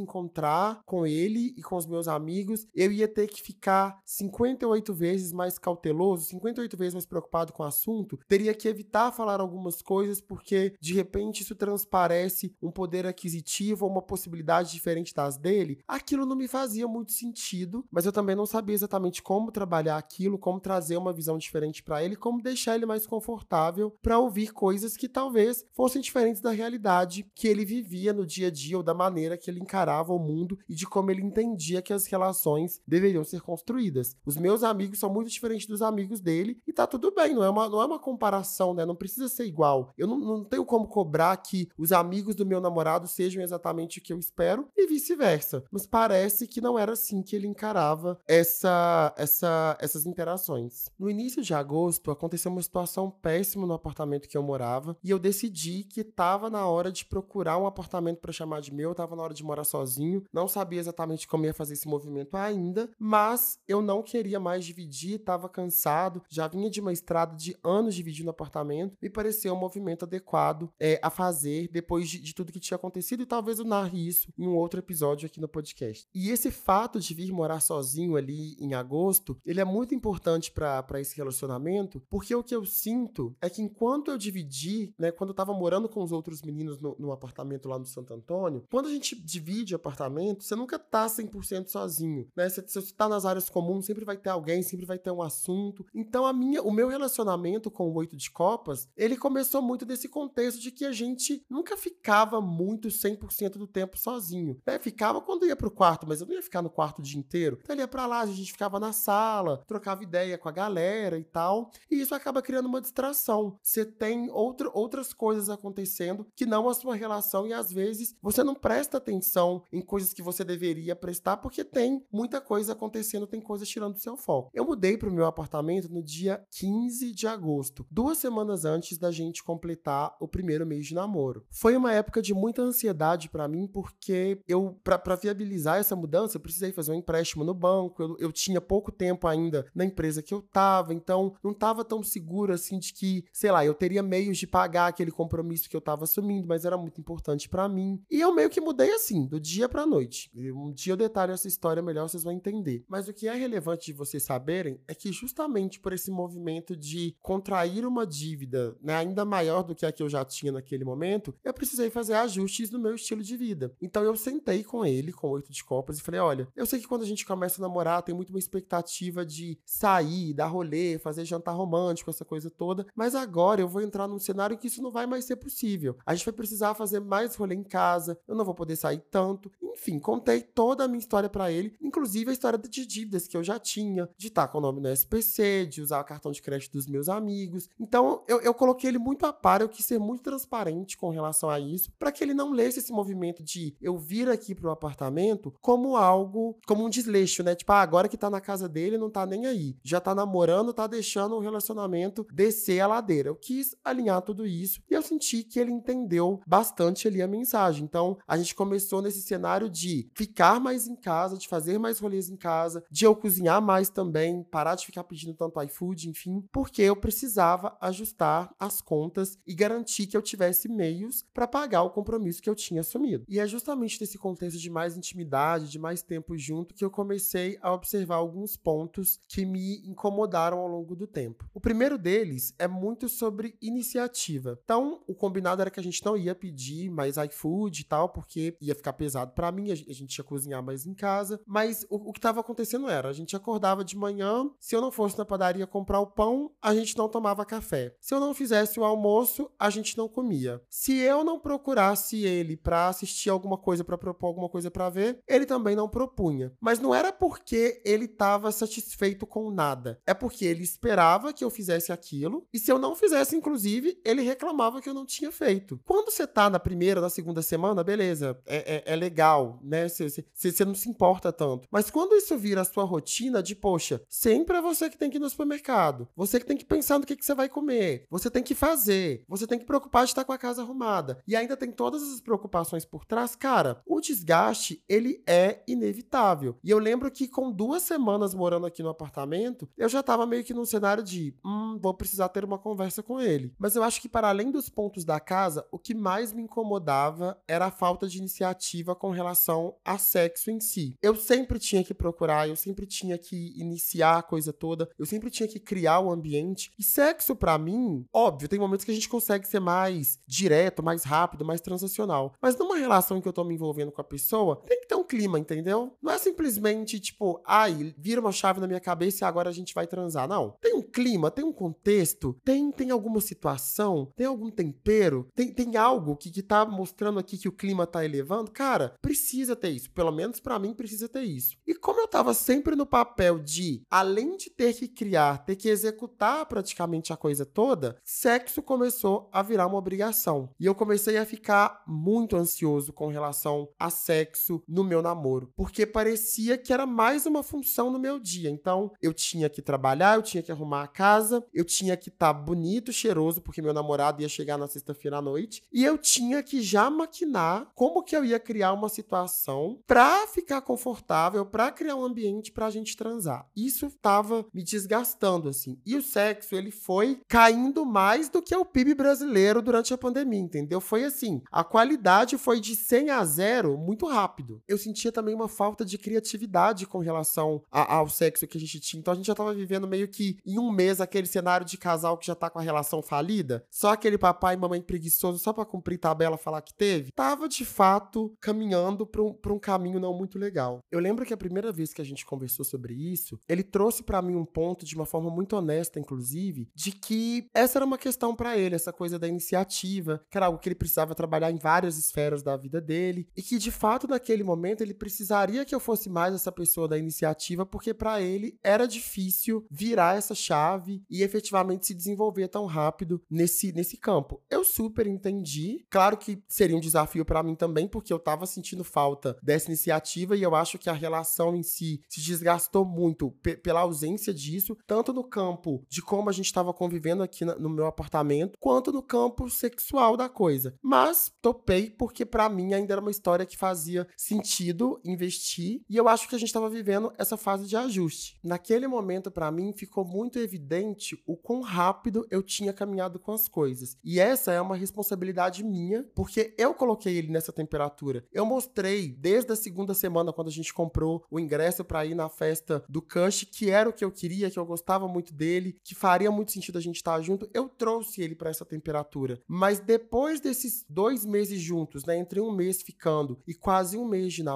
encontrar 0.00 0.80
com 0.84 1.06
ele 1.06 1.25
e 1.34 1.62
com 1.62 1.76
os 1.76 1.86
meus 1.86 2.08
amigos, 2.08 2.66
eu 2.74 2.92
ia 2.92 3.08
ter 3.08 3.26
que 3.26 3.42
ficar 3.42 4.00
58 4.04 4.94
vezes 4.94 5.32
mais 5.32 5.58
cauteloso, 5.58 6.26
58 6.26 6.76
vezes 6.76 6.94
mais 6.94 7.06
preocupado 7.06 7.52
com 7.52 7.62
o 7.62 7.66
assunto, 7.66 8.18
teria 8.28 8.54
que 8.54 8.68
evitar 8.68 9.12
falar 9.12 9.40
algumas 9.40 9.82
coisas 9.82 10.20
porque 10.20 10.74
de 10.80 10.94
repente 10.94 11.42
isso 11.42 11.54
transparece 11.54 12.54
um 12.62 12.70
poder 12.70 13.06
aquisitivo 13.06 13.84
ou 13.84 13.90
uma 13.90 14.02
possibilidade 14.02 14.72
diferente 14.72 15.14
das 15.14 15.36
dele. 15.36 15.78
Aquilo 15.86 16.26
não 16.26 16.36
me 16.36 16.48
fazia 16.48 16.86
muito 16.86 17.12
sentido, 17.12 17.84
mas 17.90 18.06
eu 18.06 18.12
também 18.12 18.36
não 18.36 18.46
sabia 18.46 18.74
exatamente 18.74 19.22
como 19.22 19.50
trabalhar 19.50 19.96
aquilo, 19.96 20.38
como 20.38 20.60
trazer 20.60 20.96
uma 20.96 21.12
visão 21.12 21.38
diferente 21.38 21.82
para 21.82 22.02
ele, 22.02 22.16
como 22.16 22.42
deixar 22.42 22.74
ele 22.74 22.86
mais 22.86 23.06
confortável 23.06 23.94
para 24.02 24.18
ouvir 24.18 24.52
coisas 24.52 24.96
que 24.96 25.08
talvez 25.08 25.64
fossem 25.72 26.02
diferentes 26.02 26.40
da 26.40 26.50
realidade 26.50 27.26
que 27.34 27.48
ele 27.48 27.64
vivia 27.64 28.12
no 28.12 28.26
dia 28.26 28.48
a 28.48 28.50
dia 28.50 28.76
ou 28.76 28.82
da 28.82 28.94
maneira 28.94 29.36
que 29.36 29.50
ele 29.50 29.60
encarava 29.60 30.12
o 30.12 30.18
mundo 30.18 30.58
e 30.68 30.74
de 30.74 30.86
como 30.86 31.10
ele 31.10 31.15
entendia 31.22 31.82
que 31.82 31.92
as 31.92 32.06
relações 32.06 32.80
deveriam 32.86 33.24
ser 33.24 33.40
construídas. 33.40 34.16
Os 34.24 34.36
meus 34.36 34.62
amigos 34.62 34.98
são 34.98 35.12
muito 35.12 35.30
diferentes 35.30 35.66
dos 35.66 35.82
amigos 35.82 36.20
dele 36.20 36.60
e 36.66 36.72
tá 36.72 36.86
tudo 36.86 37.12
bem, 37.14 37.34
não 37.34 37.44
é 37.44 37.50
uma, 37.50 37.68
não 37.68 37.82
é 37.82 37.86
uma 37.86 37.98
comparação, 37.98 38.74
né? 38.74 38.84
Não 38.84 38.94
precisa 38.94 39.28
ser 39.28 39.46
igual. 39.46 39.92
Eu 39.96 40.06
não, 40.06 40.18
não 40.18 40.44
tenho 40.44 40.64
como 40.64 40.88
cobrar 40.88 41.36
que 41.36 41.68
os 41.78 41.92
amigos 41.92 42.34
do 42.34 42.46
meu 42.46 42.60
namorado 42.60 43.06
sejam 43.06 43.42
exatamente 43.42 43.98
o 43.98 44.02
que 44.02 44.12
eu 44.12 44.18
espero 44.18 44.68
e 44.76 44.86
vice-versa. 44.86 45.64
Mas 45.70 45.86
parece 45.86 46.46
que 46.46 46.60
não 46.60 46.78
era 46.78 46.92
assim 46.92 47.22
que 47.22 47.36
ele 47.36 47.46
encarava 47.46 48.18
essa, 48.26 49.14
essa, 49.16 49.76
essas 49.80 50.06
interações. 50.06 50.90
No 50.98 51.10
início 51.10 51.42
de 51.42 51.54
agosto, 51.54 52.10
aconteceu 52.10 52.50
uma 52.50 52.62
situação 52.62 53.10
péssima 53.10 53.66
no 53.66 53.74
apartamento 53.74 54.28
que 54.28 54.36
eu 54.36 54.42
morava 54.42 54.96
e 55.02 55.10
eu 55.10 55.18
decidi 55.18 55.84
que 55.84 56.00
estava 56.00 56.50
na 56.50 56.66
hora 56.66 56.90
de 56.90 57.04
procurar 57.04 57.58
um 57.58 57.66
apartamento 57.66 58.20
para 58.20 58.32
chamar 58.32 58.60
de 58.60 58.72
meu, 58.72 58.92
estava 58.92 59.14
na 59.16 59.22
hora 59.22 59.34
de 59.34 59.44
morar 59.44 59.64
sozinho, 59.64 60.24
não 60.32 60.48
sabia 60.48 60.80
exatamente 60.80 60.95
como 61.28 61.44
ia 61.44 61.54
fazer 61.54 61.74
esse 61.74 61.88
movimento 61.88 62.36
ainda, 62.36 62.90
mas 62.98 63.58
eu 63.66 63.82
não 63.82 64.02
queria 64.02 64.40
mais 64.40 64.64
dividir, 64.64 65.16
estava 65.16 65.48
cansado, 65.48 66.22
já 66.28 66.48
vinha 66.48 66.70
de 66.70 66.80
uma 66.80 66.92
estrada 66.92 67.36
de 67.36 67.56
anos 67.62 67.94
dividindo 67.94 68.30
apartamento, 68.30 68.96
me 69.00 69.10
pareceu 69.10 69.54
um 69.54 69.58
movimento 69.58 70.04
adequado 70.04 70.70
é, 70.80 70.98
a 71.02 71.10
fazer 71.10 71.68
depois 71.72 72.08
de, 72.08 72.20
de 72.20 72.34
tudo 72.34 72.52
que 72.52 72.60
tinha 72.60 72.76
acontecido 72.76 73.22
e 73.22 73.26
talvez 73.26 73.58
eu 73.58 73.64
narre 73.64 74.06
isso 74.06 74.32
em 74.38 74.46
um 74.46 74.56
outro 74.56 74.78
episódio 74.78 75.26
aqui 75.26 75.40
no 75.40 75.48
podcast. 75.48 76.06
E 76.14 76.30
esse 76.30 76.50
fato 76.50 76.98
de 77.00 77.14
vir 77.14 77.32
morar 77.32 77.60
sozinho 77.60 78.16
ali 78.16 78.56
em 78.58 78.74
agosto, 78.74 79.36
ele 79.44 79.60
é 79.60 79.64
muito 79.64 79.94
importante 79.94 80.50
para 80.50 81.00
esse 81.00 81.16
relacionamento, 81.16 82.02
porque 82.08 82.34
o 82.34 82.42
que 82.42 82.54
eu 82.54 82.64
sinto 82.64 83.34
é 83.40 83.48
que 83.48 83.62
enquanto 83.62 84.10
eu 84.10 84.18
dividi, 84.18 84.94
né, 84.98 85.10
quando 85.10 85.30
eu 85.30 85.34
tava 85.34 85.52
morando 85.52 85.88
com 85.88 86.02
os 86.02 86.12
outros 86.12 86.42
meninos 86.42 86.80
no, 86.80 86.96
no 86.98 87.12
apartamento 87.12 87.68
lá 87.68 87.78
no 87.78 87.86
Santo 87.86 88.14
Antônio, 88.14 88.64
quando 88.70 88.86
a 88.86 88.90
gente 88.90 89.20
divide 89.20 89.74
apartamento, 89.74 90.44
você 90.44 90.54
nunca 90.54 90.78
tá 90.90 91.06
100% 91.06 91.68
sozinho, 91.68 92.28
né? 92.36 92.48
Se 92.48 92.62
você 92.62 92.92
tá 92.94 93.08
nas 93.08 93.24
áreas 93.24 93.48
comuns, 93.48 93.86
sempre 93.86 94.04
vai 94.04 94.16
ter 94.16 94.30
alguém, 94.30 94.62
sempre 94.62 94.86
vai 94.86 94.98
ter 94.98 95.10
um 95.10 95.22
assunto. 95.22 95.86
Então 95.94 96.26
a 96.26 96.32
minha, 96.32 96.62
o 96.62 96.70
meu 96.70 96.88
relacionamento 96.88 97.70
com 97.70 97.88
o 97.88 97.94
Oito 97.94 98.16
de 98.16 98.30
Copas, 98.30 98.88
ele 98.96 99.16
começou 99.16 99.62
muito 99.62 99.84
desse 99.84 100.08
contexto 100.08 100.60
de 100.60 100.70
que 100.70 100.84
a 100.84 100.92
gente 100.92 101.44
nunca 101.48 101.76
ficava 101.76 102.40
muito 102.40 102.88
100% 102.88 103.52
do 103.58 103.66
tempo 103.66 103.98
sozinho, 103.98 104.60
né? 104.66 104.78
Ficava 104.78 105.20
quando 105.20 105.46
ia 105.46 105.56
pro 105.56 105.70
quarto, 105.70 106.06
mas 106.06 106.20
eu 106.20 106.26
não 106.26 106.34
ia 106.34 106.42
ficar 106.42 106.62
no 106.62 106.70
quarto 106.70 107.00
o 107.00 107.02
dia 107.02 107.18
inteiro. 107.18 107.58
Então 107.62 107.74
ele 107.74 107.82
ia 107.82 107.88
pra 107.88 108.06
lá, 108.06 108.20
a 108.20 108.26
gente 108.26 108.52
ficava 108.52 108.78
na 108.78 108.92
sala, 108.92 109.62
trocava 109.66 110.02
ideia 110.02 110.38
com 110.38 110.48
a 110.48 110.52
galera 110.52 111.18
e 111.18 111.24
tal. 111.24 111.70
E 111.90 112.00
isso 112.00 112.14
acaba 112.14 112.42
criando 112.42 112.66
uma 112.66 112.80
distração. 112.80 113.58
Você 113.62 113.84
tem 113.84 114.30
outro, 114.30 114.70
outras 114.74 115.12
coisas 115.12 115.48
acontecendo 115.48 116.26
que 116.34 116.46
não 116.46 116.68
a 116.68 116.74
sua 116.74 116.94
relação 116.94 117.46
e 117.46 117.52
às 117.52 117.72
vezes 117.72 118.14
você 118.22 118.42
não 118.42 118.54
presta 118.54 118.98
atenção 118.98 119.62
em 119.72 119.80
coisas 119.80 120.12
que 120.12 120.22
você 120.22 120.44
deveria 120.44 120.75
prestar 120.96 121.36
porque 121.38 121.64
tem 121.64 122.04
muita 122.12 122.40
coisa 122.40 122.72
acontecendo, 122.72 123.26
tem 123.26 123.40
coisas 123.40 123.68
tirando 123.68 123.94
do 123.94 124.00
seu 124.00 124.16
foco. 124.16 124.50
Eu 124.52 124.64
mudei 124.64 124.96
pro 124.96 125.12
meu 125.12 125.26
apartamento 125.26 125.88
no 125.88 126.02
dia 126.02 126.44
15 126.50 127.12
de 127.12 127.26
agosto, 127.26 127.86
duas 127.90 128.18
semanas 128.18 128.64
antes 128.64 128.98
da 128.98 129.10
gente 129.10 129.42
completar 129.42 130.14
o 130.20 130.28
primeiro 130.28 130.66
mês 130.66 130.86
de 130.86 130.94
namoro. 130.94 131.44
Foi 131.50 131.76
uma 131.76 131.92
época 131.92 132.20
de 132.22 132.34
muita 132.34 132.62
ansiedade 132.62 133.28
para 133.28 133.48
mim 133.48 133.66
porque 133.66 134.40
eu 134.46 134.78
para 134.82 135.16
viabilizar 135.16 135.78
essa 135.78 135.96
mudança, 135.96 136.36
eu 136.36 136.40
precisei 136.40 136.72
fazer 136.72 136.92
um 136.92 136.96
empréstimo 136.96 137.44
no 137.44 137.54
banco, 137.54 138.02
eu, 138.02 138.16
eu 138.18 138.32
tinha 138.32 138.60
pouco 138.60 138.92
tempo 138.92 139.26
ainda 139.26 139.66
na 139.74 139.84
empresa 139.84 140.22
que 140.22 140.34
eu 140.34 140.42
tava, 140.42 140.92
então 140.92 141.34
não 141.42 141.54
tava 141.54 141.84
tão 141.84 142.02
seguro 142.02 142.52
assim 142.52 142.78
de 142.78 142.92
que, 142.92 143.24
sei 143.32 143.50
lá, 143.50 143.64
eu 143.64 143.74
teria 143.74 144.02
meios 144.02 144.38
de 144.38 144.46
pagar 144.46 144.88
aquele 144.88 145.10
compromisso 145.10 145.68
que 145.68 145.76
eu 145.76 145.80
tava 145.80 146.04
assumindo, 146.04 146.46
mas 146.46 146.64
era 146.64 146.76
muito 146.76 147.00
importante 147.00 147.48
para 147.48 147.68
mim. 147.68 148.02
E 148.10 148.20
eu 148.20 148.34
meio 148.34 148.50
que 148.50 148.60
mudei 148.60 148.92
assim, 148.92 149.26
do 149.26 149.40
dia 149.40 149.68
pra 149.68 149.86
noite. 149.86 150.30
Um 150.66 150.72
dia 150.72 150.92
eu 150.94 150.96
detalho 150.96 151.32
essa 151.32 151.46
história 151.46 151.80
melhor, 151.80 152.08
vocês 152.08 152.24
vão 152.24 152.32
entender. 152.32 152.84
Mas 152.88 153.06
o 153.06 153.12
que 153.12 153.28
é 153.28 153.34
relevante 153.34 153.86
de 153.86 153.92
vocês 153.92 154.22
saberem 154.22 154.80
é 154.88 154.94
que 154.94 155.12
justamente 155.12 155.78
por 155.78 155.92
esse 155.92 156.10
movimento 156.10 156.76
de 156.76 157.14
contrair 157.22 157.86
uma 157.86 158.04
dívida 158.04 158.76
né, 158.82 158.96
ainda 158.96 159.24
maior 159.24 159.62
do 159.62 159.74
que 159.76 159.86
a 159.86 159.92
que 159.92 160.02
eu 160.02 160.08
já 160.08 160.24
tinha 160.24 160.50
naquele 160.50 160.84
momento, 160.84 161.32
eu 161.44 161.54
precisei 161.54 161.88
fazer 161.88 162.14
ajustes 162.14 162.70
no 162.70 162.80
meu 162.80 162.96
estilo 162.96 163.22
de 163.22 163.36
vida. 163.36 163.72
Então 163.80 164.02
eu 164.02 164.16
sentei 164.16 164.64
com 164.64 164.84
ele, 164.84 165.12
com 165.12 165.28
oito 165.28 165.52
de 165.52 165.62
copas, 165.62 165.98
e 165.98 166.02
falei: 166.02 166.20
olha, 166.20 166.48
eu 166.56 166.66
sei 166.66 166.80
que 166.80 166.88
quando 166.88 167.02
a 167.02 167.06
gente 167.06 167.24
começa 167.24 167.60
a 167.60 167.66
namorar, 167.66 168.02
tem 168.02 168.14
muito 168.14 168.30
uma 168.30 168.38
expectativa 168.38 169.24
de 169.24 169.56
sair, 169.64 170.34
dar 170.34 170.46
rolê, 170.46 170.98
fazer 170.98 171.24
jantar 171.24 171.52
romântico, 171.52 172.10
essa 172.10 172.24
coisa 172.24 172.50
toda. 172.50 172.86
Mas 172.94 173.14
agora 173.14 173.60
eu 173.60 173.68
vou 173.68 173.82
entrar 173.82 174.08
num 174.08 174.18
cenário 174.18 174.58
que 174.58 174.66
isso 174.66 174.82
não 174.82 174.90
vai 174.90 175.06
mais 175.06 175.24
ser 175.24 175.36
possível. 175.36 175.96
A 176.04 176.12
gente 176.12 176.24
vai 176.24 176.34
precisar 176.34 176.74
fazer 176.74 176.98
mais 176.98 177.36
rolê 177.36 177.54
em 177.54 177.62
casa, 177.62 178.18
eu 178.26 178.34
não 178.34 178.44
vou 178.44 178.54
poder 178.54 178.74
sair 178.74 179.02
tanto. 179.10 179.50
Enfim, 179.62 179.98
contei 179.98 180.40
toda 180.56 180.84
a 180.84 180.88
minha 180.88 180.98
história 180.98 181.28
para 181.28 181.52
ele, 181.52 181.76
inclusive 181.82 182.30
a 182.30 182.32
história 182.32 182.58
de 182.58 182.86
dívidas 182.86 183.28
que 183.28 183.36
eu 183.36 183.44
já 183.44 183.58
tinha, 183.58 184.08
de 184.16 184.28
estar 184.28 184.48
com 184.48 184.56
o 184.56 184.60
nome 184.62 184.80
no 184.80 184.88
SPC, 184.88 185.66
de 185.66 185.82
usar 185.82 186.00
o 186.00 186.04
cartão 186.04 186.32
de 186.32 186.40
crédito 186.40 186.72
dos 186.72 186.86
meus 186.86 187.10
amigos. 187.10 187.68
Então 187.78 188.24
eu, 188.26 188.40
eu 188.40 188.54
coloquei 188.54 188.88
ele 188.88 188.98
muito 188.98 189.26
a 189.26 189.34
par, 189.34 189.60
eu 189.60 189.68
quis 189.68 189.84
ser 189.84 189.98
muito 189.98 190.22
transparente 190.22 190.96
com 190.96 191.10
relação 191.10 191.50
a 191.50 191.60
isso, 191.60 191.92
para 191.98 192.10
que 192.10 192.24
ele 192.24 192.32
não 192.32 192.52
lesse 192.52 192.78
esse 192.78 192.90
movimento 192.90 193.44
de 193.44 193.76
eu 193.82 193.98
vir 193.98 194.30
aqui 194.30 194.54
pro 194.54 194.70
apartamento 194.70 195.52
como 195.60 195.94
algo, 195.94 196.58
como 196.66 196.86
um 196.86 196.88
desleixo, 196.88 197.42
né? 197.42 197.54
Tipo, 197.54 197.72
ah, 197.72 197.82
agora 197.82 198.08
que 198.08 198.16
tá 198.16 198.30
na 198.30 198.40
casa 198.40 198.66
dele, 198.66 198.96
não 198.96 199.10
tá 199.10 199.26
nem 199.26 199.44
aí. 199.44 199.76
Já 199.84 200.00
tá 200.00 200.14
namorando, 200.14 200.72
tá 200.72 200.86
deixando 200.86 201.36
o 201.36 201.40
relacionamento 201.40 202.26
descer 202.32 202.80
a 202.80 202.86
ladeira. 202.86 203.28
Eu 203.28 203.36
quis 203.36 203.76
alinhar 203.84 204.22
tudo 204.22 204.46
isso 204.46 204.80
e 204.90 204.94
eu 204.94 205.02
senti 205.02 205.42
que 205.42 205.60
ele 205.60 205.70
entendeu 205.70 206.40
bastante 206.46 207.06
ali 207.06 207.20
a 207.20 207.28
mensagem. 207.28 207.84
Então, 207.84 208.16
a 208.26 208.38
gente 208.38 208.54
começou 208.54 209.02
nesse 209.02 209.20
cenário 209.20 209.68
de 209.68 210.08
ficar 210.14 210.45
ficar 210.46 210.60
mais 210.60 210.86
em 210.86 210.94
casa, 210.94 211.36
de 211.36 211.48
fazer 211.48 211.78
mais 211.78 211.98
rolês 211.98 212.28
em 212.28 212.36
casa, 212.36 212.84
de 212.88 213.04
eu 213.04 213.16
cozinhar 213.16 213.60
mais 213.60 213.90
também, 213.90 214.44
parar 214.44 214.76
de 214.76 214.86
ficar 214.86 215.02
pedindo 215.02 215.34
tanto 215.34 215.60
iFood, 215.62 216.08
enfim, 216.08 216.44
porque 216.52 216.82
eu 216.82 216.94
precisava 216.94 217.76
ajustar 217.80 218.54
as 218.58 218.80
contas 218.80 219.38
e 219.44 219.54
garantir 219.54 220.06
que 220.06 220.16
eu 220.16 220.22
tivesse 220.22 220.68
meios 220.68 221.24
para 221.34 221.48
pagar 221.48 221.82
o 221.82 221.90
compromisso 221.90 222.40
que 222.40 222.48
eu 222.48 222.54
tinha 222.54 222.80
assumido. 222.80 223.24
E 223.28 223.40
é 223.40 223.46
justamente 223.46 224.00
nesse 224.00 224.18
contexto 224.18 224.58
de 224.58 224.70
mais 224.70 224.96
intimidade, 224.96 225.68
de 225.68 225.78
mais 225.78 226.02
tempo 226.02 226.38
junto, 226.38 226.74
que 226.74 226.84
eu 226.84 226.90
comecei 226.90 227.58
a 227.60 227.72
observar 227.72 228.16
alguns 228.16 228.56
pontos 228.56 229.18
que 229.26 229.44
me 229.44 229.78
incomodaram 229.88 230.58
ao 230.58 230.68
longo 230.68 230.94
do 230.94 231.08
tempo. 231.08 231.48
O 231.52 231.60
primeiro 231.60 231.98
deles 231.98 232.54
é 232.58 232.68
muito 232.68 233.08
sobre 233.08 233.56
iniciativa. 233.60 234.58
Então, 234.62 235.02
o 235.08 235.14
combinado 235.14 235.60
era 235.60 235.70
que 235.70 235.80
a 235.80 235.82
gente 235.82 236.04
não 236.04 236.16
ia 236.16 236.34
pedir 236.34 236.88
mais 236.88 237.16
iFood 237.16 237.80
e 237.80 237.84
tal, 237.84 238.08
porque 238.10 238.56
ia 238.60 238.74
ficar 238.76 238.92
pesado 238.92 239.32
para 239.32 239.50
mim, 239.50 239.72
a 239.72 239.74
gente 239.74 240.16
ia 240.16 240.24
cozinhar 240.36 240.62
mais 240.62 240.86
em 240.86 240.94
casa. 240.94 241.40
Mas 241.46 241.86
o, 241.88 242.10
o 242.10 242.12
que 242.12 242.18
estava 242.18 242.40
acontecendo 242.40 242.88
era, 242.88 243.08
a 243.08 243.12
gente 243.12 243.34
acordava 243.34 243.82
de 243.82 243.96
manhã, 243.96 244.50
se 244.60 244.76
eu 244.76 244.80
não 244.82 244.92
fosse 244.92 245.16
na 245.16 245.24
padaria 245.24 245.66
comprar 245.66 246.00
o 246.00 246.06
pão, 246.06 246.52
a 246.60 246.74
gente 246.74 246.96
não 246.96 247.08
tomava 247.08 247.44
café. 247.44 247.96
Se 248.00 248.14
eu 248.14 248.20
não 248.20 248.34
fizesse 248.34 248.78
o 248.78 248.84
almoço, 248.84 249.50
a 249.58 249.70
gente 249.70 249.96
não 249.96 250.08
comia. 250.08 250.60
Se 250.68 250.98
eu 250.98 251.24
não 251.24 251.40
procurasse 251.40 252.22
ele 252.24 252.56
para 252.56 252.88
assistir 252.88 253.30
alguma 253.30 253.56
coisa, 253.56 253.82
para 253.82 253.96
propor 253.96 254.26
alguma 254.26 254.48
coisa 254.48 254.70
para 254.70 254.90
ver, 254.90 255.20
ele 255.26 255.46
também 255.46 255.74
não 255.74 255.88
propunha. 255.88 256.52
Mas 256.60 256.78
não 256.78 256.94
era 256.94 257.12
porque 257.12 257.80
ele 257.84 258.04
estava 258.04 258.52
satisfeito 258.52 259.26
com 259.26 259.50
nada. 259.50 259.98
É 260.06 260.12
porque 260.12 260.44
ele 260.44 260.62
esperava 260.62 261.32
que 261.32 261.44
eu 261.44 261.50
fizesse 261.50 261.90
aquilo, 261.92 262.46
e 262.52 262.58
se 262.58 262.70
eu 262.70 262.78
não 262.78 262.94
fizesse, 262.94 263.34
inclusive, 263.34 263.98
ele 264.04 264.22
reclamava 264.22 264.82
que 264.82 264.88
eu 264.88 264.94
não 264.94 265.06
tinha 265.06 265.32
feito. 265.32 265.80
Quando 265.84 266.10
você 266.10 266.26
tá 266.26 266.50
na 266.50 266.58
primeira, 266.58 267.00
na 267.00 267.08
segunda 267.08 267.40
semana, 267.40 267.82
beleza, 267.82 268.38
é, 268.46 268.76
é, 268.76 268.92
é 268.92 268.96
legal, 268.96 269.58
né? 269.62 269.88
Você 269.88 270.25
não 270.64 270.74
se 270.74 270.88
importa 270.88 271.32
tanto. 271.32 271.68
Mas 271.70 271.90
quando 271.90 272.14
isso 272.14 272.36
vira 272.36 272.60
a 272.60 272.64
sua 272.64 272.84
rotina 272.84 273.42
de, 273.42 273.54
poxa, 273.54 274.02
sempre 274.08 274.56
é 274.56 274.62
você 274.62 274.90
que 274.90 274.98
tem 274.98 275.10
que 275.10 275.16
ir 275.16 275.20
no 275.20 275.30
supermercado, 275.30 276.08
você 276.16 276.40
que 276.40 276.46
tem 276.46 276.56
que 276.56 276.64
pensar 276.64 276.98
no 276.98 277.06
que, 277.06 277.16
que 277.16 277.24
você 277.24 277.34
vai 277.34 277.48
comer, 277.48 278.06
você 278.10 278.30
tem 278.30 278.42
que 278.42 278.54
fazer, 278.54 279.24
você 279.28 279.46
tem 279.46 279.58
que 279.58 279.64
preocupar 279.64 280.04
de 280.04 280.10
estar 280.10 280.24
com 280.24 280.32
a 280.32 280.38
casa 280.38 280.62
arrumada, 280.62 281.22
e 281.26 281.36
ainda 281.36 281.56
tem 281.56 281.70
todas 281.70 282.02
essas 282.02 282.20
preocupações 282.20 282.84
por 282.84 283.04
trás, 283.04 283.36
cara, 283.36 283.82
o 283.86 284.00
desgaste, 284.00 284.82
ele 284.88 285.22
é 285.26 285.62
inevitável. 285.66 286.56
E 286.62 286.70
eu 286.70 286.78
lembro 286.78 287.10
que 287.10 287.28
com 287.28 287.50
duas 287.50 287.82
semanas 287.82 288.34
morando 288.34 288.66
aqui 288.66 288.82
no 288.82 288.88
apartamento, 288.88 289.68
eu 289.76 289.88
já 289.88 290.02
tava 290.02 290.26
meio 290.26 290.44
que 290.44 290.54
num 290.54 290.64
cenário 290.64 291.02
de, 291.02 291.34
hum, 291.44 291.78
vou 291.80 291.94
precisar 291.94 292.28
ter 292.28 292.44
uma 292.44 292.58
conversa 292.58 293.02
com 293.02 293.20
ele. 293.20 293.52
Mas 293.58 293.76
eu 293.76 293.82
acho 293.82 294.00
que 294.00 294.08
para 294.08 294.28
além 294.28 294.50
dos 294.50 294.68
pontos 294.68 295.04
da 295.04 295.20
casa, 295.20 295.66
o 295.70 295.78
que 295.78 295.94
mais 295.94 296.32
me 296.32 296.42
incomodava 296.42 297.40
era 297.46 297.66
a 297.66 297.70
falta 297.70 298.08
de 298.08 298.18
iniciativa 298.18 298.94
com 298.94 299.10
relação 299.10 299.76
a 299.84 299.98
sexo 300.06 300.50
em 300.50 300.60
si. 300.60 300.96
Eu 301.02 301.14
sempre 301.14 301.58
tinha 301.58 301.84
que 301.84 301.94
procurar, 301.94 302.48
eu 302.48 302.56
sempre 302.56 302.86
tinha 302.86 303.16
que 303.18 303.52
iniciar 303.56 304.18
a 304.18 304.22
coisa 304.22 304.52
toda, 304.52 304.88
eu 304.98 305.06
sempre 305.06 305.30
tinha 305.30 305.48
que 305.48 305.60
criar 305.60 306.00
o 306.00 306.10
ambiente. 306.10 306.70
E 306.78 306.82
sexo 306.82 307.34
para 307.36 307.58
mim, 307.58 308.04
óbvio, 308.12 308.48
tem 308.48 308.58
momentos 308.58 308.84
que 308.84 308.90
a 308.90 308.94
gente 308.94 309.08
consegue 309.08 309.46
ser 309.46 309.60
mais 309.60 310.18
direto, 310.26 310.82
mais 310.82 311.04
rápido, 311.04 311.44
mais 311.44 311.60
transacional. 311.60 312.34
Mas 312.40 312.56
numa 312.56 312.76
relação 312.76 313.18
em 313.18 313.20
que 313.20 313.28
eu 313.28 313.32
tô 313.32 313.44
me 313.44 313.54
envolvendo 313.54 313.92
com 313.92 314.00
a 314.00 314.04
pessoa, 314.04 314.62
tem 314.66 314.80
que 314.80 314.88
ter 314.88 314.95
clima, 315.06 315.38
entendeu? 315.38 315.96
Não 316.02 316.12
é 316.12 316.18
simplesmente 316.18 316.98
tipo, 316.98 317.40
ai, 317.46 317.94
vira 317.96 318.20
uma 318.20 318.32
chave 318.32 318.60
na 318.60 318.66
minha 318.66 318.80
cabeça 318.80 319.24
e 319.24 319.26
agora 319.26 319.50
a 319.50 319.52
gente 319.52 319.74
vai 319.74 319.86
transar. 319.86 320.28
Não. 320.28 320.56
Tem 320.60 320.74
um 320.74 320.82
clima, 320.82 321.30
tem 321.30 321.44
um 321.44 321.52
contexto, 321.52 322.36
tem, 322.44 322.70
tem 322.70 322.90
alguma 322.90 323.20
situação, 323.20 324.10
tem 324.16 324.26
algum 324.26 324.50
tempero, 324.50 325.28
tem, 325.34 325.52
tem 325.52 325.76
algo 325.76 326.16
que, 326.16 326.30
que 326.30 326.42
tá 326.42 326.64
mostrando 326.64 327.18
aqui 327.18 327.38
que 327.38 327.48
o 327.48 327.52
clima 327.52 327.86
tá 327.86 328.04
elevando. 328.04 328.50
Cara, 328.50 328.94
precisa 329.00 329.54
ter 329.54 329.70
isso. 329.70 329.90
Pelo 329.90 330.12
menos 330.12 330.40
para 330.40 330.58
mim 330.58 330.74
precisa 330.74 331.08
ter 331.08 331.22
isso. 331.22 331.56
E 331.66 331.74
como 331.74 332.00
eu 332.00 332.08
tava 332.08 332.34
sempre 332.34 332.74
no 332.74 332.86
papel 332.86 333.38
de, 333.38 333.82
além 333.90 334.36
de 334.36 334.50
ter 334.50 334.74
que 334.74 334.88
criar, 334.88 335.44
ter 335.44 335.56
que 335.56 335.68
executar 335.68 336.46
praticamente 336.46 337.12
a 337.12 337.16
coisa 337.16 337.44
toda, 337.44 337.96
sexo 338.04 338.62
começou 338.62 339.28
a 339.32 339.42
virar 339.42 339.66
uma 339.66 339.78
obrigação. 339.78 340.50
E 340.58 340.66
eu 340.66 340.74
comecei 340.74 341.16
a 341.16 341.26
ficar 341.26 341.82
muito 341.86 342.36
ansioso 342.36 342.92
com 342.92 343.08
relação 343.08 343.68
a 343.78 343.90
sexo 343.90 344.62
no 344.68 344.84
meu 344.84 344.95
namoro, 345.02 345.52
porque 345.56 345.86
parecia 345.86 346.58
que 346.58 346.72
era 346.72 346.86
mais 346.86 347.26
uma 347.26 347.42
função 347.42 347.90
no 347.90 347.98
meu 347.98 348.18
dia. 348.18 348.50
Então, 348.50 348.92
eu 349.00 349.12
tinha 349.12 349.48
que 349.48 349.62
trabalhar, 349.62 350.16
eu 350.16 350.22
tinha 350.22 350.42
que 350.42 350.52
arrumar 350.52 350.82
a 350.82 350.88
casa, 350.88 351.44
eu 351.52 351.64
tinha 351.64 351.96
que 351.96 352.08
estar 352.08 352.32
tá 352.32 352.40
bonito, 352.40 352.92
cheiroso, 352.92 353.40
porque 353.40 353.62
meu 353.62 353.72
namorado 353.72 354.22
ia 354.22 354.28
chegar 354.28 354.58
na 354.58 354.68
sexta-feira 354.68 355.18
à 355.18 355.22
noite, 355.22 355.62
e 355.72 355.84
eu 355.84 355.98
tinha 355.98 356.42
que 356.42 356.60
já 356.62 356.90
maquinar 356.90 357.70
como 357.74 358.02
que 358.02 358.16
eu 358.16 358.24
ia 358.24 358.38
criar 358.38 358.72
uma 358.72 358.88
situação 358.88 359.78
para 359.86 360.26
ficar 360.26 360.60
confortável, 360.62 361.44
para 361.44 361.70
criar 361.70 361.96
um 361.96 362.04
ambiente 362.04 362.52
pra 362.52 362.70
gente 362.70 362.96
transar. 362.96 363.46
Isso 363.56 363.90
tava 364.00 364.46
me 364.52 364.62
desgastando 364.62 365.48
assim. 365.48 365.78
E 365.84 365.96
o 365.96 366.02
sexo, 366.02 366.54
ele 366.54 366.70
foi 366.70 367.20
caindo 367.28 367.84
mais 367.84 368.28
do 368.28 368.42
que 368.42 368.54
o 368.54 368.64
PIB 368.64 368.94
brasileiro 368.94 369.62
durante 369.62 369.92
a 369.92 369.98
pandemia, 369.98 370.40
entendeu? 370.40 370.80
Foi 370.80 371.04
assim, 371.04 371.42
a 371.50 371.64
qualidade 371.64 372.38
foi 372.38 372.60
de 372.60 372.74
100 372.74 373.10
a 373.10 373.24
0 373.24 373.76
muito 373.78 374.06
rápido. 374.06 374.62
Eu 374.66 374.78
sentia 374.86 375.10
também 375.10 375.34
uma 375.34 375.48
falta 375.48 375.84
de 375.84 375.98
criatividade 375.98 376.86
com 376.86 376.98
relação 376.98 377.62
a, 377.70 377.96
ao 377.96 378.08
sexo 378.08 378.46
que 378.46 378.56
a 378.56 378.60
gente 378.60 378.78
tinha. 378.78 379.00
Então 379.00 379.12
a 379.12 379.16
gente 379.16 379.26
já 379.26 379.34
tava 379.34 379.52
vivendo 379.52 379.86
meio 379.86 380.08
que 380.08 380.38
em 380.46 380.58
um 380.58 380.70
mês 380.70 381.00
aquele 381.00 381.26
cenário 381.26 381.66
de 381.66 381.76
casal 381.76 382.16
que 382.16 382.26
já 382.26 382.34
tá 382.34 382.48
com 382.48 382.58
a 382.58 382.62
relação 382.62 383.02
falida, 383.02 383.64
só 383.70 383.92
aquele 383.92 384.16
papai 384.16 384.54
e 384.54 384.58
mamãe 384.58 384.80
preguiçoso 384.80 385.38
só 385.38 385.52
para 385.52 385.64
cumprir 385.64 385.98
tabela 385.98 386.36
falar 386.36 386.62
que 386.62 386.74
teve, 386.74 387.10
tava 387.12 387.48
de 387.48 387.64
fato 387.64 388.32
caminhando 388.40 389.06
para 389.06 389.22
um, 389.22 389.36
um 389.48 389.58
caminho 389.58 389.98
não 389.98 390.14
muito 390.14 390.38
legal. 390.38 390.80
Eu 390.90 391.00
lembro 391.00 391.24
que 391.24 391.34
a 391.34 391.36
primeira 391.36 391.72
vez 391.72 391.92
que 391.92 392.02
a 392.02 392.04
gente 392.04 392.24
conversou 392.24 392.64
sobre 392.64 392.94
isso, 392.94 393.38
ele 393.48 393.62
trouxe 393.62 394.02
para 394.02 394.22
mim 394.22 394.36
um 394.36 394.44
ponto 394.44 394.84
de 394.84 394.94
uma 394.94 395.06
forma 395.06 395.30
muito 395.30 395.56
honesta, 395.56 395.98
inclusive, 395.98 396.68
de 396.74 396.92
que 396.92 397.46
essa 397.52 397.78
era 397.78 397.84
uma 397.84 397.98
questão 397.98 398.36
para 398.36 398.56
ele, 398.56 398.74
essa 398.74 398.92
coisa 398.92 399.18
da 399.18 399.26
iniciativa, 399.26 400.22
que 400.30 400.36
era 400.36 400.46
algo 400.46 400.58
que 400.58 400.68
ele 400.68 400.74
precisava 400.74 401.14
trabalhar 401.14 401.50
em 401.50 401.58
várias 401.58 401.98
esferas 401.98 402.42
da 402.42 402.56
vida 402.56 402.80
dele 402.80 403.28
e 403.36 403.42
que 403.42 403.58
de 403.58 403.70
fato 403.70 404.06
naquele 404.06 404.44
momento 404.44 404.75
ele 404.82 404.94
precisaria 404.94 405.64
que 405.64 405.74
eu 405.74 405.80
fosse 405.80 406.08
mais 406.08 406.34
essa 406.34 406.52
pessoa 406.52 406.88
da 406.88 406.98
iniciativa, 406.98 407.64
porque 407.64 407.92
para 407.94 408.20
ele 408.20 408.58
era 408.62 408.86
difícil 408.86 409.66
virar 409.70 410.16
essa 410.16 410.34
chave 410.34 411.02
e 411.10 411.22
efetivamente 411.22 411.86
se 411.86 411.94
desenvolver 411.94 412.48
tão 412.48 412.66
rápido 412.66 413.22
nesse, 413.30 413.72
nesse 413.72 413.96
campo. 413.96 414.42
Eu 414.50 414.64
super 414.64 415.06
entendi. 415.06 415.84
Claro 415.90 416.16
que 416.16 416.42
seria 416.48 416.76
um 416.76 416.80
desafio 416.80 417.24
para 417.24 417.42
mim 417.42 417.54
também, 417.54 417.88
porque 417.88 418.12
eu 418.12 418.18
tava 418.18 418.46
sentindo 418.46 418.84
falta 418.84 419.36
dessa 419.42 419.66
iniciativa 419.66 420.36
e 420.36 420.42
eu 420.42 420.54
acho 420.54 420.78
que 420.78 420.90
a 420.90 420.92
relação 420.92 421.54
em 421.54 421.62
si 421.62 422.02
se 422.08 422.20
desgastou 422.20 422.84
muito 422.84 423.30
pela 423.62 423.80
ausência 423.80 424.32
disso, 424.32 424.76
tanto 424.86 425.12
no 425.12 425.24
campo 425.24 425.84
de 425.88 426.02
como 426.02 426.28
a 426.28 426.32
gente 426.32 426.46
estava 426.46 426.72
convivendo 426.72 427.22
aqui 427.22 427.44
no 427.44 427.68
meu 427.68 427.86
apartamento, 427.86 428.58
quanto 428.58 428.92
no 428.92 429.02
campo 429.02 429.48
sexual 429.48 430.16
da 430.16 430.28
coisa. 430.28 430.74
Mas 430.82 431.32
topei 431.40 431.90
porque 431.90 432.24
para 432.24 432.48
mim 432.48 432.74
ainda 432.74 432.94
era 432.94 433.00
uma 433.00 433.10
história 433.10 433.46
que 433.46 433.56
fazia 433.56 434.06
sentido 434.16 434.65
investir 435.04 435.82
e 435.88 435.96
eu 435.96 436.08
acho 436.08 436.28
que 436.28 436.34
a 436.34 436.38
gente 436.38 436.48
estava 436.48 436.68
vivendo 436.68 437.12
essa 437.18 437.36
fase 437.36 437.66
de 437.66 437.76
ajuste. 437.76 438.38
Naquele 438.42 438.86
momento 438.86 439.30
para 439.30 439.50
mim 439.50 439.72
ficou 439.72 440.04
muito 440.04 440.38
evidente 440.38 441.22
o 441.26 441.36
quão 441.36 441.60
rápido 441.60 442.26
eu 442.30 442.42
tinha 442.42 442.72
caminhado 442.72 443.18
com 443.18 443.32
as 443.32 443.48
coisas. 443.48 443.96
E 444.02 444.18
essa 444.18 444.52
é 444.52 444.60
uma 444.60 444.76
responsabilidade 444.76 445.64
minha, 445.64 446.04
porque 446.14 446.54
eu 446.58 446.74
coloquei 446.74 447.16
ele 447.16 447.30
nessa 447.30 447.52
temperatura. 447.52 448.24
Eu 448.32 448.46
mostrei 448.46 449.08
desde 449.08 449.52
a 449.52 449.56
segunda 449.56 449.94
semana 449.94 450.32
quando 450.32 450.48
a 450.48 450.52
gente 450.52 450.72
comprou 450.72 451.24
o 451.30 451.40
ingresso 451.40 451.84
para 451.84 452.04
ir 452.04 452.14
na 452.14 452.28
festa 452.28 452.84
do 452.88 453.02
Cush, 453.02 453.44
que 453.44 453.70
era 453.70 453.88
o 453.88 453.92
que 453.92 454.04
eu 454.04 454.10
queria, 454.10 454.50
que 454.50 454.58
eu 454.58 454.66
gostava 454.66 455.08
muito 455.08 455.32
dele, 455.32 455.78
que 455.82 455.94
faria 455.94 456.30
muito 456.30 456.52
sentido 456.52 456.78
a 456.78 456.80
gente 456.80 456.96
estar 456.96 457.20
junto. 457.20 457.48
Eu 457.52 457.68
trouxe 457.68 458.22
ele 458.22 458.34
para 458.34 458.50
essa 458.50 458.64
temperatura. 458.64 459.40
Mas 459.46 459.78
depois 459.78 460.40
desses 460.40 460.84
dois 460.88 461.24
meses 461.24 461.60
juntos, 461.60 462.04
né, 462.04 462.16
entre 462.16 462.40
um 462.40 462.52
mês 462.52 462.82
ficando 462.82 463.38
e 463.46 463.54
quase 463.54 463.96
um 463.96 464.06
mês 464.06 464.32
de 464.32 464.42
namoro, 464.42 464.55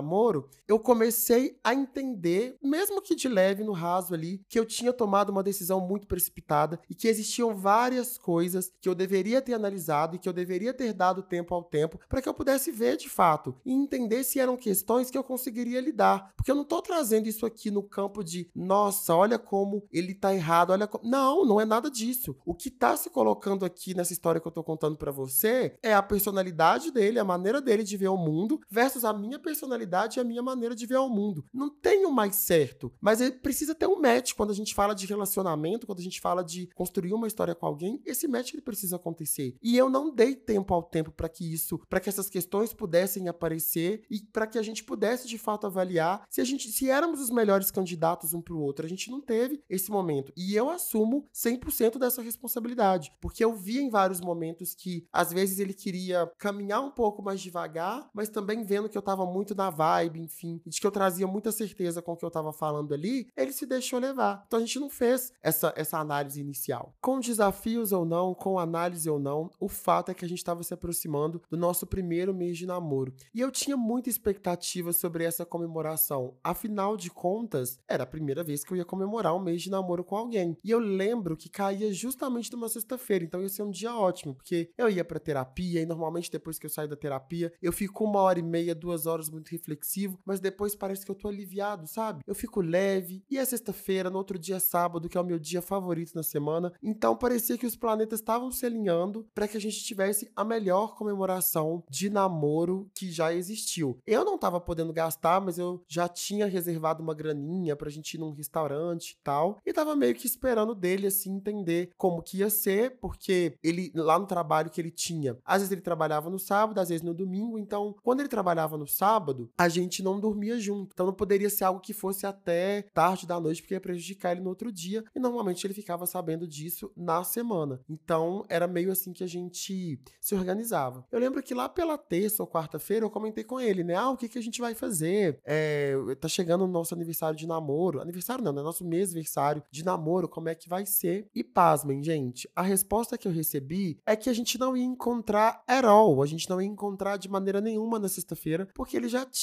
eu 0.67 0.79
comecei 0.79 1.59
a 1.65 1.75
entender, 1.75 2.57
mesmo 2.63 3.03
que 3.03 3.15
de 3.15 3.29
leve 3.29 3.65
no 3.65 3.73
raso 3.73 4.15
ali, 4.15 4.41
que 4.49 4.59
eu 4.59 4.65
tinha 4.65 4.93
tomado 4.93 5.31
uma 5.31 5.43
decisão 5.43 5.81
muito 5.81 6.07
precipitada 6.07 6.81
e 6.89 6.95
que 6.95 7.09
existiam 7.09 7.55
várias 7.57 8.17
coisas 8.17 8.73
que 8.81 8.89
eu 8.89 8.95
deveria 8.95 9.43
ter 9.43 9.55
analisado 9.55 10.15
e 10.15 10.19
que 10.19 10.29
eu 10.29 10.33
deveria 10.33 10.73
ter 10.73 10.93
dado 10.93 11.23
tempo 11.23 11.55
ao 11.55 11.65
tempo 11.65 11.99
para 12.09 12.23
que 12.23 12.29
eu 12.29 12.35
pudesse 12.35 12.71
ver 12.71 12.97
de 12.97 13.09
fato 13.09 13.55
e 13.65 13.73
entender 13.73 14.23
se 14.23 14.39
eram 14.39 14.57
questões 14.57 15.11
que 15.11 15.19
eu 15.19 15.25
conseguiria 15.25 15.81
lidar. 15.81 16.33
Porque 16.37 16.51
eu 16.51 16.55
não 16.55 16.65
tô 16.65 16.81
trazendo 16.81 17.29
isso 17.29 17.45
aqui 17.45 17.71
no 17.71 17.83
campo 17.83 18.23
de, 18.23 18.49
nossa, 18.55 19.15
olha 19.15 19.39
como 19.39 19.83
ele 19.93 20.15
tá 20.15 20.35
errado, 20.35 20.71
olha 20.71 20.87
como... 20.87 21.09
Não, 21.09 21.45
não 21.45 21.61
é 21.61 21.65
nada 21.65 21.91
disso. 21.91 22.37
O 22.45 22.55
que 22.55 22.71
tá 22.71 22.97
se 22.97 23.11
colocando 23.11 23.65
aqui 23.65 23.95
nessa 23.95 24.13
história 24.13 24.41
que 24.41 24.47
eu 24.47 24.53
tô 24.53 24.63
contando 24.63 24.97
para 24.97 25.11
você 25.11 25.75
é 25.83 25.93
a 25.93 26.03
personalidade 26.03 26.91
dele, 26.91 27.19
a 27.19 27.25
maneira 27.25 27.61
dele 27.61 27.83
de 27.83 27.97
ver 27.97 28.09
o 28.09 28.17
mundo 28.17 28.61
versus 28.71 29.05
a 29.05 29.13
minha 29.13 29.39
personalidade 29.39 29.81
e 30.16 30.20
a 30.20 30.24
minha 30.24 30.42
maneira 30.42 30.74
de 30.74 30.87
ver 30.87 30.98
o 30.98 31.09
mundo. 31.09 31.44
Não 31.53 31.70
tem 31.70 32.07
o 32.07 32.12
mais 32.12 32.37
certo, 32.37 32.92
mas 33.00 33.20
ele 33.20 33.33
precisa 33.33 33.74
ter 33.74 33.87
um 33.87 34.00
match 34.00 34.35
quando 34.35 34.50
a 34.50 34.55
gente 34.55 34.74
fala 34.74 34.94
de 34.94 35.07
relacionamento, 35.07 35.87
quando 35.87 36.00
a 36.00 36.03
gente 36.03 36.20
fala 36.20 36.42
de 36.42 36.68
construir 36.74 37.12
uma 37.12 37.26
história 37.26 37.55
com 37.55 37.66
alguém, 37.66 38.00
esse 38.05 38.26
match 38.29 38.53
ele 38.53 38.62
precisa 38.62 38.96
acontecer. 38.96 39.57
E 39.62 39.76
eu 39.76 39.88
não 39.88 40.14
dei 40.14 40.35
tempo 40.35 40.74
ao 40.74 40.83
tempo 40.83 41.11
para 41.11 41.29
que 41.29 41.53
isso, 41.53 41.79
para 41.88 42.00
que 42.00 42.09
essas 42.09 42.29
questões 42.29 42.72
pudessem 42.72 43.29
aparecer 43.29 44.03
e 44.11 44.20
para 44.20 44.46
que 44.46 44.59
a 44.59 44.62
gente 44.62 44.85
pudesse 44.85 45.29
de 45.29 45.38
fato 45.38 45.66
avaliar 45.66 46.24
se 46.29 46.40
a 46.40 46.44
gente 46.44 46.70
se 46.70 46.90
éramos 46.90 47.20
os 47.20 47.31
melhores 47.31 47.70
candidatos 47.70 48.35
um 48.35 48.40
para 48.40 48.55
o 48.55 48.61
outro. 48.61 48.85
A 48.85 48.88
gente 48.88 49.11
não 49.11 49.20
teve 49.20 49.62
esse 49.68 49.90
momento. 49.90 50.33
E 50.37 50.55
eu 50.55 50.68
assumo 50.70 51.29
100% 51.35 51.98
dessa 51.98 52.22
responsabilidade, 52.22 53.12
porque 53.20 53.44
eu 53.44 53.55
vi 53.55 53.79
em 53.79 53.90
vários 53.90 54.20
momentos 54.20 54.74
que 54.74 55.07
às 55.12 55.33
vezes 55.33 55.59
ele 55.59 55.74
queria 55.74 56.31
caminhar 56.38 56.83
um 56.83 56.90
pouco 56.90 57.22
mais 57.22 57.40
devagar, 57.40 58.09
mas 58.12 58.29
também 58.29 58.64
vendo 58.64 58.88
que 58.88 58.98
eu 58.98 59.03
tava 59.03 59.24
muito 59.24 59.55
na 59.55 59.70
vibe, 59.71 60.21
enfim, 60.21 60.61
de 60.66 60.81
que 60.81 60.87
eu 60.87 60.91
trazia 60.91 61.27
muita 61.27 61.53
certeza 61.53 62.03
com 62.03 62.12
o 62.12 62.16
que 62.16 62.25
eu 62.25 62.31
tava 62.31 62.53
falando 62.53 62.93
ali, 62.93 63.29
ele 63.37 63.53
se 63.53 63.66
deixou 63.66 63.99
levar. 63.99 64.45
Então 64.47 64.59
a 64.59 64.62
gente 64.62 64.79
não 64.79 64.91
fez 64.91 65.33
essa, 65.43 65.73
essa 65.77 65.99
análise 65.99 66.41
inicial. 66.41 66.95
Com 67.01 67.21
desafios 67.21 67.93
ou 67.93 68.05
não, 68.05 68.35
com 68.35 68.59
análise 68.59 69.09
ou 69.09 69.18
não, 69.18 69.51
o 69.59 69.68
fato 69.68 70.11
é 70.11 70.14
que 70.14 70.25
a 70.25 70.29
gente 70.29 70.39
estava 70.39 70.62
se 70.62 70.75
aproximando 70.75 71.43
do 71.49 71.57
nosso 71.57 71.87
primeiro 71.87 72.35
mês 72.35 72.59
de 72.59 72.66
namoro. 72.66 73.14
E 73.35 73.41
eu 73.41 73.51
tinha 73.51 73.77
muita 73.77 74.09
expectativa 74.09 74.93
sobre 74.93 75.25
essa 75.25 75.47
comemoração. 75.47 76.35
Afinal 76.43 76.97
de 76.97 77.11
contas, 77.11 77.79
era 77.89 78.05
a 78.05 78.07
primeira 78.07 78.43
vez 78.43 78.64
que 78.64 78.73
eu 78.73 78.77
ia 78.77 78.85
comemorar 78.85 79.35
um 79.35 79.41
mês 79.41 79.62
de 79.62 79.71
namoro 79.71 80.05
com 80.05 80.16
alguém. 80.16 80.57
E 80.62 80.71
eu 80.71 80.79
lembro 80.79 81.37
que 81.37 81.49
caía 81.49 81.93
justamente 81.93 82.53
numa 82.53 82.68
sexta-feira, 82.68 83.25
então 83.25 83.43
ia 83.43 83.49
ser 83.49 83.62
um 83.62 83.71
dia 83.71 83.95
ótimo, 83.95 84.35
porque 84.35 84.71
eu 84.77 84.89
ia 84.89 85.05
para 85.05 85.18
terapia 85.18 85.81
e 85.81 85.87
normalmente 85.87 86.31
depois 86.31 86.59
que 86.59 86.66
eu 86.66 86.71
saio 86.71 86.89
da 86.89 86.97
terapia, 86.97 87.53
eu 87.61 87.73
fico 87.73 88.05
uma 88.05 88.21
hora 88.21 88.39
e 88.39 88.43
meia, 88.43 88.75
duas 88.75 89.07
horas 89.07 89.29
muito 89.29 89.51
reflexivo, 89.61 90.19
mas 90.25 90.41
depois 90.41 90.75
parece 90.75 91.05
que 91.05 91.11
eu 91.11 91.15
tô 91.15 91.29
aliviado, 91.29 91.87
sabe? 91.87 92.23
Eu 92.27 92.35
fico 92.35 92.61
leve. 92.61 93.23
E 93.31 93.39
é 93.39 93.45
sexta-feira, 93.45 94.11
no 94.11 94.19
outro 94.19 94.39
dia 94.39 94.57
é 94.57 94.61
sábado, 94.61 95.09
que 95.09 95.17
é 95.17 95.21
o 95.21 95.25
meu 95.25 95.39
dia 95.39 95.63
favorito 95.63 96.15
na 96.15 96.23
semana. 96.23 96.73
Então 96.83 97.17
parecia 97.17 97.59
que 97.59 97.67
os 97.67 97.77
planetas 97.77 98.21
estavam 98.21 98.51
se 98.51 98.65
alinhando 98.67 99.27
para 99.35 99.47
que 99.47 99.57
a 99.57 99.61
gente 99.61 99.85
tivesse 99.85 100.31
a 100.35 100.45
melhor 100.45 100.97
comemoração 100.97 101.85
de 101.89 102.11
namoro 102.11 102.91
que 102.95 103.11
já 103.11 103.33
existiu. 103.33 103.99
Eu 104.07 104.25
não 104.25 104.39
tava 104.39 104.61
podendo 104.61 104.93
gastar, 104.93 105.41
mas 105.41 105.59
eu 105.59 105.85
já 105.87 106.09
tinha 106.09 106.47
reservado 106.47 107.03
uma 107.03 107.15
graninha 107.15 107.77
pra 107.77 107.91
gente 107.91 108.15
ir 108.15 108.19
num 108.19 108.33
restaurante 108.33 109.13
e 109.13 109.23
tal. 109.23 109.59
E 109.65 109.73
tava 109.73 109.95
meio 109.95 110.15
que 110.15 110.27
esperando 110.27 110.75
dele, 110.75 111.07
assim, 111.07 111.31
entender 111.33 111.91
como 111.97 112.23
que 112.23 112.39
ia 112.39 112.51
ser, 112.51 112.99
porque 113.01 113.55
ele, 113.63 113.93
lá 113.95 114.19
no 114.19 114.27
trabalho 114.27 114.71
que 114.71 114.81
ele 114.81 114.91
tinha, 114.91 115.37
às 115.45 115.59
vezes 115.59 115.73
ele 115.73 115.81
trabalhava 115.81 116.31
no 116.31 116.39
sábado, 116.39 116.79
às 116.79 116.89
vezes 116.89 117.03
no 117.03 117.15
domingo. 117.15 117.59
Então, 117.59 117.95
quando 118.03 118.21
ele 118.21 118.29
trabalhava 118.29 118.77
no 118.77 118.87
sábado, 118.87 119.49
a 119.57 119.68
gente 119.68 120.03
não 120.03 120.20
dormia 120.20 120.59
junto. 120.59 120.90
Então, 120.92 121.07
não 121.07 121.12
poderia 121.12 121.51
ser 121.51 121.64
algo 121.64 121.80
que 121.80 121.92
fosse 121.92 122.26
até 122.26 122.82
tarde 122.94 123.26
da 123.26 123.38
noite, 123.38 123.61
porque 123.61 123.74
ia 123.74 123.80
prejudicar 123.80 124.32
ele 124.32 124.40
no 124.40 124.48
outro 124.48 124.72
dia. 124.72 125.05
E 125.14 125.20
normalmente 125.20 125.66
ele 125.66 125.74
ficava 125.74 126.07
sabendo 126.07 126.46
disso 126.46 126.90
na 126.96 127.22
semana. 127.24 127.80
Então, 127.88 128.44
era 128.48 128.66
meio 128.66 128.90
assim 128.90 129.12
que 129.12 129.24
a 129.24 129.26
gente 129.26 130.01
se 130.20 130.34
organizava. 130.34 131.05
Eu 131.11 131.18
lembro 131.18 131.42
que 131.42 131.55
lá 131.55 131.68
pela 131.68 131.98
terça 131.98 132.42
ou 132.42 132.48
quarta-feira 132.48 133.05
eu 133.05 133.11
comentei 133.11 133.44
com 133.44 133.61
ele, 133.61 133.84
né? 133.84 133.94
Ah, 133.94 134.11
o 134.11 134.16
que, 134.16 134.28
que 134.28 134.38
a 134.38 134.42
gente 134.42 134.61
vai 134.61 134.74
fazer? 134.74 135.38
É, 135.44 135.94
tá 136.20 136.28
chegando 136.28 136.64
o 136.64 136.68
nosso 136.68 136.94
aniversário 136.94 137.36
de 137.36 137.46
namoro. 137.46 138.01
Aniversário 138.01 138.44
não, 138.44 138.53
né? 138.53 138.62
Nosso 138.62 138.84
mês-versário 138.84 139.62
de 139.70 139.84
namoro, 139.84 140.28
como 140.28 140.48
é 140.48 140.55
que 140.55 140.68
vai 140.68 140.86
ser? 140.86 141.26
E 141.34 141.42
pasmem, 141.42 142.03
gente, 142.03 142.48
a 142.55 142.62
resposta 142.62 143.18
que 143.18 143.26
eu 143.26 143.32
recebi 143.32 143.98
é 144.07 144.14
que 144.16 144.30
a 144.30 144.32
gente 144.32 144.59
não 144.59 144.76
ia 144.76 144.84
encontrar 144.84 145.62
at. 145.66 145.80
A 146.22 146.26
gente 146.26 146.48
não 146.48 146.61
ia 146.61 146.68
encontrar 146.68 147.16
de 147.16 147.28
maneira 147.28 147.61
nenhuma 147.61 147.98
na 147.98 148.09
sexta-feira, 148.09 148.68
porque 148.74 148.96
ele 148.96 149.09
já 149.09 149.24
tinha 149.24 149.39